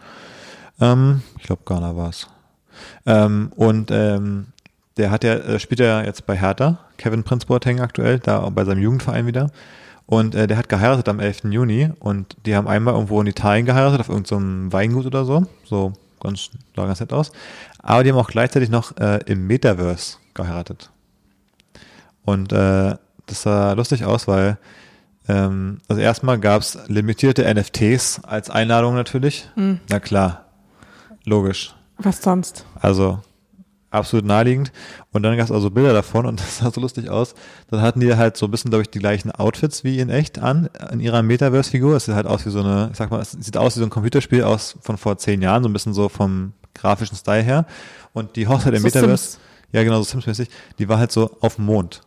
Ähm, 0.80 1.22
ich 1.38 1.44
glaube 1.44 1.62
Ghana 1.64 1.96
war 1.96 2.08
es. 2.10 2.26
Ähm, 3.06 3.52
und 3.56 3.90
ähm, 3.90 4.46
der 4.96 5.10
hat 5.10 5.24
ja 5.24 5.34
äh, 5.34 5.58
spielt 5.58 5.80
ja 5.80 6.02
jetzt 6.02 6.26
bei 6.26 6.36
Hertha, 6.36 6.78
Kevin 6.98 7.22
Prinz 7.22 7.44
Boateng 7.44 7.80
aktuell, 7.80 8.18
da 8.18 8.48
bei 8.50 8.64
seinem 8.64 8.82
Jugendverein 8.82 9.26
wieder. 9.26 9.50
Und 10.10 10.34
äh, 10.34 10.48
der 10.48 10.56
hat 10.56 10.68
geheiratet 10.68 11.08
am 11.08 11.20
11. 11.20 11.44
Juni 11.44 11.88
und 12.00 12.36
die 12.44 12.56
haben 12.56 12.66
einmal 12.66 12.94
irgendwo 12.94 13.20
in 13.20 13.28
Italien 13.28 13.64
geheiratet, 13.64 14.00
auf 14.00 14.08
irgendeinem 14.08 14.72
Weingut 14.72 15.06
oder 15.06 15.24
so. 15.24 15.46
So 15.64 15.92
ganz, 16.20 16.50
sah 16.74 16.84
ganz 16.84 16.98
nett 16.98 17.12
aus. 17.12 17.30
Aber 17.78 18.02
die 18.02 18.10
haben 18.10 18.18
auch 18.18 18.28
gleichzeitig 18.28 18.70
noch 18.70 18.96
äh, 18.96 19.20
im 19.26 19.46
Metaverse 19.46 20.16
geheiratet. 20.34 20.90
Und 22.24 22.52
äh, 22.52 22.96
das 23.26 23.42
sah 23.42 23.72
lustig 23.74 24.04
aus, 24.04 24.26
weil 24.26 24.58
ähm, 25.28 25.78
also 25.86 26.02
erstmal 26.02 26.40
gab 26.40 26.62
es 26.62 26.76
limitierte 26.88 27.44
NFTs 27.54 28.24
als 28.24 28.50
Einladung 28.50 28.96
natürlich. 28.96 29.48
Na 29.88 30.00
klar, 30.00 30.46
logisch. 31.24 31.72
Was 31.98 32.20
sonst? 32.20 32.64
Also 32.80 33.20
absolut 33.90 34.24
naheliegend. 34.24 34.72
Und 35.12 35.22
dann 35.22 35.36
gab 35.36 35.46
es 35.46 35.52
also 35.52 35.70
Bilder 35.70 35.92
davon 35.92 36.26
und 36.26 36.40
das 36.40 36.58
sah 36.58 36.70
so 36.70 36.80
lustig 36.80 37.08
aus. 37.10 37.34
Dann 37.70 37.82
hatten 37.82 38.00
die 38.00 38.14
halt 38.16 38.36
so 38.36 38.46
ein 38.46 38.50
bisschen, 38.50 38.70
glaube 38.70 38.82
ich, 38.82 38.90
die 38.90 38.98
gleichen 38.98 39.30
Outfits 39.30 39.84
wie 39.84 39.98
in 39.98 40.08
echt 40.08 40.38
an, 40.38 40.68
in 40.92 41.00
ihrer 41.00 41.22
Metaverse-Figur. 41.22 41.96
Es 41.96 42.06
sieht 42.06 42.14
halt 42.14 42.26
aus 42.26 42.46
wie 42.46 42.50
so 42.50 42.60
eine, 42.60 42.88
ich 42.92 42.96
sag 42.96 43.10
mal, 43.10 43.20
es 43.20 43.32
sieht 43.32 43.56
aus 43.56 43.76
wie 43.76 43.80
so 43.80 43.86
ein 43.86 43.90
Computerspiel 43.90 44.42
aus 44.44 44.76
von 44.80 44.96
vor 44.96 45.18
zehn 45.18 45.42
Jahren, 45.42 45.62
so 45.62 45.68
ein 45.68 45.72
bisschen 45.72 45.94
so 45.94 46.08
vom 46.08 46.52
grafischen 46.74 47.16
Style 47.16 47.42
her. 47.42 47.66
Und 48.12 48.36
die 48.36 48.48
Hochzeit 48.48 48.74
im 48.74 48.80
So 48.80 48.86
Metaverse, 48.86 49.32
Sims. 49.32 49.38
ja 49.72 49.82
genau, 49.82 49.98
so 49.98 50.04
Sims-mäßig, 50.04 50.48
die 50.78 50.88
war 50.88 50.98
halt 50.98 51.12
so 51.12 51.36
auf 51.40 51.56
dem 51.56 51.66
Mond. 51.66 52.02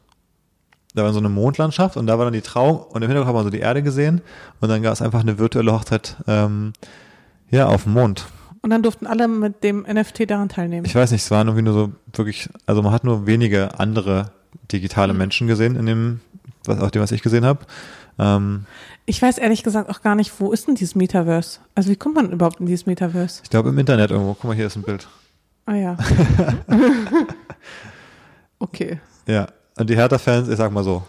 Da 0.96 1.04
war 1.04 1.12
so 1.12 1.20
eine 1.20 1.30
Mondlandschaft 1.30 1.98
und 1.98 2.06
da 2.06 2.20
war 2.20 2.26
dann 2.26 2.34
die 2.34 2.42
Trauung 2.42 2.78
und 2.80 3.02
im 3.02 3.10
Hintergrund 3.10 3.28
hat 3.28 3.34
man 3.34 3.44
so 3.44 3.50
die 3.50 3.60
Erde 3.60 3.82
gesehen 3.82 4.22
und 4.62 4.70
dann 4.70 4.84
gab 4.84 4.94
es 4.94 5.02
einfach 5.02 5.22
eine 5.22 5.40
virtuelle 5.40 5.74
Hochzeit, 5.74 6.18
ähm, 6.28 6.74
ja, 7.50 7.66
auf 7.66 7.84
dem 7.84 7.94
Mond. 7.94 8.26
Und 8.64 8.70
dann 8.70 8.82
durften 8.82 9.06
alle 9.06 9.28
mit 9.28 9.64
dem 9.64 9.82
NFT 9.82 10.30
daran 10.32 10.50
teilnehmen. 10.50 10.86
Ich 10.86 10.96
weiß 10.96 11.12
nicht, 11.12 11.22
es 11.24 11.30
waren 11.32 11.48
irgendwie 11.48 11.64
nur 11.66 11.74
so 11.74 11.92
wirklich, 12.14 12.50
also 12.66 12.82
man 12.82 12.92
hat 12.94 13.04
nur 13.04 13.28
wenige 13.28 13.78
andere 13.80 14.32
digitale 14.72 15.14
Menschen 15.14 15.48
gesehen 15.48 15.76
in 15.76 15.86
dem, 15.86 16.22
was, 16.66 16.80
auf 16.80 16.90
dem, 16.92 17.02
was 17.02 17.12
ich 17.12 17.22
gesehen 17.22 17.44
habe. 17.46 17.60
Ähm, 18.18 18.66
Ich 19.06 19.22
weiß 19.22 19.38
ehrlich 19.38 19.64
gesagt 19.64 19.90
auch 19.90 20.02
gar 20.02 20.16
nicht, 20.16 20.32
wo 20.40 20.54
ist 20.54 20.68
denn 20.68 20.76
dieses 20.76 20.96
Metaverse? 20.96 21.60
Also 21.76 21.90
wie 21.90 21.98
kommt 21.98 22.16
man 22.16 22.32
überhaupt 22.32 22.62
in 22.62 22.66
dieses 22.66 22.86
Metaverse? 22.86 23.42
ich 23.44 23.50
glaube 23.50 23.68
im 23.70 23.78
Internet 23.78 24.12
irgendwo. 24.12 24.34
Guck 24.34 24.46
mal, 24.46 24.56
hier 24.56 24.68
ist 24.68 24.78
ein 24.78 24.84
Bild. 24.84 25.08
Ah 25.66 25.76
ja. 25.76 25.98
okay. 28.60 29.00
Ja. 29.28 29.48
Und 29.78 29.90
die 29.90 29.96
Hertha-Fans, 29.96 30.48
ich 30.50 30.58
sag 30.58 30.72
mal 30.72 30.84
so, 30.84 31.04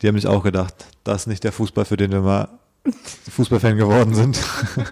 die 0.00 0.08
haben 0.08 0.16
sich 0.16 0.26
auch 0.26 0.42
gedacht, 0.42 0.74
das 1.04 1.22
ist 1.22 1.26
nicht 1.26 1.42
der 1.44 1.52
Fußball, 1.52 1.84
für 1.84 1.96
den 1.96 2.12
wir 2.12 2.20
mal 2.20 2.48
Fußballfan 3.30 3.76
geworden 3.76 4.14
sind, 4.14 4.40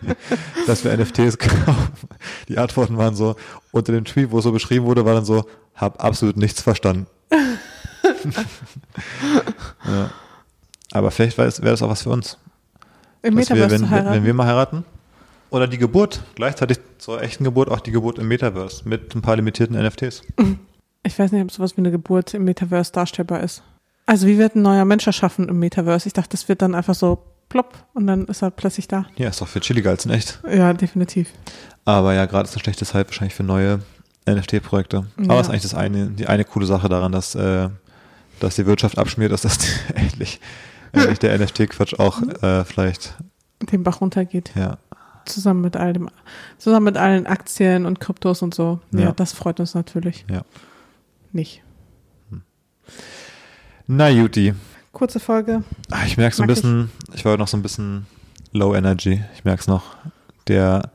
dass 0.67 0.85
wir 0.85 0.97
NFTs 0.97 1.39
kaufen. 1.39 2.09
Die 2.49 2.59
Antworten 2.59 2.97
waren 2.97 3.15
so, 3.15 3.37
unter 3.73 3.93
dem 3.93 4.05
Tweet, 4.05 4.31
wo 4.31 4.39
es 4.39 4.45
so 4.45 4.53
beschrieben 4.53 4.87
wurde, 4.87 5.05
war 5.05 5.15
dann 5.15 5.25
so, 5.25 5.45
hab 5.75 6.03
absolut 6.03 6.37
nichts 6.37 6.63
verstanden. 6.63 7.07
ja. 9.85 10.11
Aber 10.93 11.11
vielleicht 11.11 11.39
wäre 11.39 11.53
das, 11.63 11.83
auch 11.83 11.89
was 11.89 12.03
für 12.03 12.11
uns. 12.11 12.39
Im 13.23 13.37
Dass 13.37 13.49
wir, 13.49 13.57
Metaverse 13.57 13.83
wenn, 13.83 13.91
heiraten. 13.91 14.15
wenn 14.15 14.25
wir 14.25 14.35
mal 14.35 14.47
heiraten. 14.47 14.85
Oder 15.51 15.67
die 15.67 15.79
Geburt, 15.79 16.23
gleichzeitig 16.37 16.79
zur 16.99 17.21
echten 17.23 17.43
Geburt, 17.45 17.71
auch 17.71 17.81
die 17.81 17.91
Geburt 17.91 18.19
im 18.19 18.29
Metaverse 18.29 18.89
mit 18.89 19.15
ein 19.15 19.23
paar 19.23 19.35
limitierten 19.37 19.77
NFTs. 19.77 20.23
ich 21.03 21.19
weiß 21.19 21.33
nicht, 21.33 21.43
ob 21.43 21.51
sowas 21.51 21.77
wie 21.77 21.81
eine 21.81 21.91
Geburt 21.91 22.35
im 22.35 22.45
Metaverse 22.45 22.93
darstellbar 22.93 23.41
ist. 23.43 23.63
Also 24.07 24.27
wie 24.27 24.39
wird 24.39 24.55
ein 24.55 24.63
neuer 24.63 24.85
Mensch 24.85 25.07
erschaffen 25.07 25.49
im 25.49 25.59
Metaverse? 25.59 26.07
Ich 26.07 26.13
dachte, 26.13 26.31
das 26.31 26.49
wird 26.49 26.63
dann 26.63 26.75
einfach 26.75 26.95
so 26.95 27.19
plopp 27.51 27.75
und 27.93 28.07
dann 28.07 28.25
ist 28.27 28.43
er 28.43 28.51
plötzlich 28.51 28.89
da. 28.89 29.05
Ja, 29.17 29.29
ist 29.29 29.41
doch 29.43 29.49
für 29.49 29.61
chilliger 29.61 29.91
als 29.91 30.07
in 30.07 30.11
echt. 30.13 30.41
Ja, 30.51 30.73
definitiv. 30.73 31.31
Aber 31.85 32.15
ja, 32.15 32.25
gerade 32.25 32.49
ist 32.49 32.55
eine 32.55 32.63
schlechte 32.63 32.87
Zeit 32.87 33.07
wahrscheinlich 33.09 33.35
für 33.35 33.43
neue 33.43 33.81
NFT-Projekte. 34.27 35.05
Ja. 35.19 35.25
Aber 35.25 35.41
es 35.41 35.47
ist 35.47 35.51
eigentlich 35.51 35.63
das 35.63 35.75
eine, 35.75 36.07
die 36.11 36.27
eine 36.27 36.45
coole 36.45 36.65
Sache 36.67 36.89
daran, 36.89 37.13
dass, 37.13 37.35
äh, 37.35 37.69
dass 38.39 38.57
die 38.57 38.65
Wirtschaft 38.67 38.97
abschmiert, 38.99 39.33
dass 39.33 39.43
das 39.43 39.59
endlich, 39.95 40.41
endlich 40.93 41.19
der 41.19 41.39
NFT-Quatsch 41.39 41.99
auch 41.99 42.23
äh, 42.43 42.65
vielleicht, 42.65 43.15
Den 43.61 43.83
Bach 43.83 44.01
runtergeht. 44.01 44.53
ja. 44.55 44.79
Zusammen 45.27 45.61
mit 45.61 45.77
all 45.77 45.93
dem, 45.93 46.09
zusammen 46.57 46.85
mit 46.85 46.97
allen 46.97 47.27
Aktien 47.27 47.85
und 47.85 48.01
Kryptos 48.01 48.41
und 48.41 48.55
so. 48.55 48.81
Ja, 48.93 49.01
Ja. 49.01 49.13
das 49.13 49.33
freut 49.35 49.61
uns 49.61 49.75
natürlich 49.75 50.25
ja. 50.31 50.43
nicht. 51.33 51.63
Na, 53.87 54.09
Juti. 54.09 54.55
Kurze 55.01 55.19
Folge. 55.19 55.65
Ah, 55.91 56.05
Ich 56.07 56.19
merke 56.19 56.37
so 56.37 56.43
ein 56.43 56.47
Mag 56.47 56.57
ich. 56.59 56.63
bisschen, 56.63 56.91
ich 57.15 57.25
war 57.25 57.39
noch 57.39 57.49
so 57.49 57.57
ein 57.57 57.63
bisschen 57.63 58.05
low 58.53 58.75
energy. 58.75 59.23
Ich 59.35 59.47
merke 59.47 59.61
es 59.63 59.67
noch. 59.67 59.97
Der 60.47 60.91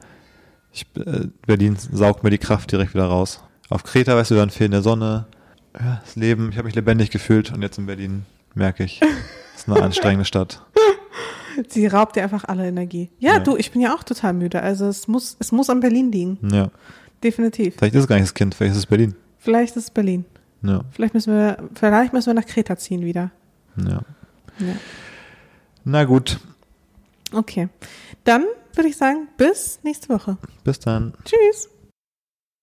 ich, 0.72 0.86
äh, 0.95 1.28
Berlin 1.47 1.76
saugt 1.76 2.24
mir 2.24 2.30
die 2.30 2.38
Kraft 2.38 2.72
direkt 2.72 2.93
wieder 2.93 3.06
raus. 3.08 3.41
Auf 3.70 3.84
Kreta, 3.84 4.16
weißt 4.16 4.30
du, 4.30 4.36
dann 4.36 4.51
fehlende 4.51 4.84
Sonne. 4.84 5.26
Ja, 5.74 6.01
das 6.06 6.16
Leben, 6.16 6.49
ich 6.51 6.58
habe 6.58 6.68
mich 6.68 6.76
lebendig 6.76 7.10
gefühlt 7.10 7.51
und 7.51 7.64
jetzt 7.64 7.80
in 7.80 7.88
Berlin 7.88 8.28
merke 8.53 8.84
ich, 8.84 9.01
es 9.56 9.62
ist 9.62 9.70
eine 9.70 9.82
anstrengende 9.82 10.26
Stadt. 10.26 10.62
Sie 11.70 11.88
raubt 11.88 12.16
dir 12.16 12.22
einfach 12.22 12.43
alle 12.43 12.68
Energie. 12.68 13.10
Ja, 13.18 13.34
Ja. 13.34 13.39
du, 13.39 13.58
ich 13.58 13.72
bin 13.72 13.82
ja 13.82 13.95
auch 13.95 14.03
total 14.03 14.34
müde. 14.34 14.62
Also 14.62 14.86
es 14.86 15.08
muss, 15.08 15.36
es 15.39 15.51
muss 15.51 15.68
an 15.72 15.80
Berlin 15.80 16.12
liegen. 16.12 16.38
Ja, 16.53 16.70
Definitiv. 17.24 17.74
vielleicht 17.80 17.95
ist 17.95 18.01
es 18.01 18.08
gar 18.08 18.18
nicht 18.18 18.28
das 18.28 18.36
Kind, 18.36 18.53
vielleicht 18.53 18.74
ist 18.74 18.78
es 18.78 18.86
Berlin. 18.86 19.16
Vielleicht 19.39 19.76
ist 19.76 19.84
es 19.86 19.89
Berlin. 19.89 20.26
Ja, 20.62 20.82
Vielleicht 20.91 21.16
müssen 21.16 21.34
wir, 21.34 21.58
vielleicht 21.74 22.14
müssen 22.14 22.28
wir 22.28 22.34
nach 22.36 22.45
Kreta 22.45 22.76
ziehen 22.78 23.01
wieder. 23.03 23.32
Ja. 23.78 24.02
Ja. 24.60 24.76
Na 25.84 26.04
gut, 26.06 26.40
Okay. 27.32 27.70
Dann 28.24 28.46
würde 28.74 28.90
ich 28.90 28.98
sagen, 28.98 29.28
bis 29.38 29.80
nächste 29.84 30.10
Woche. 30.10 30.38
bis 30.64 30.80
dann. 30.80 31.14
Tschüss. 31.26 31.70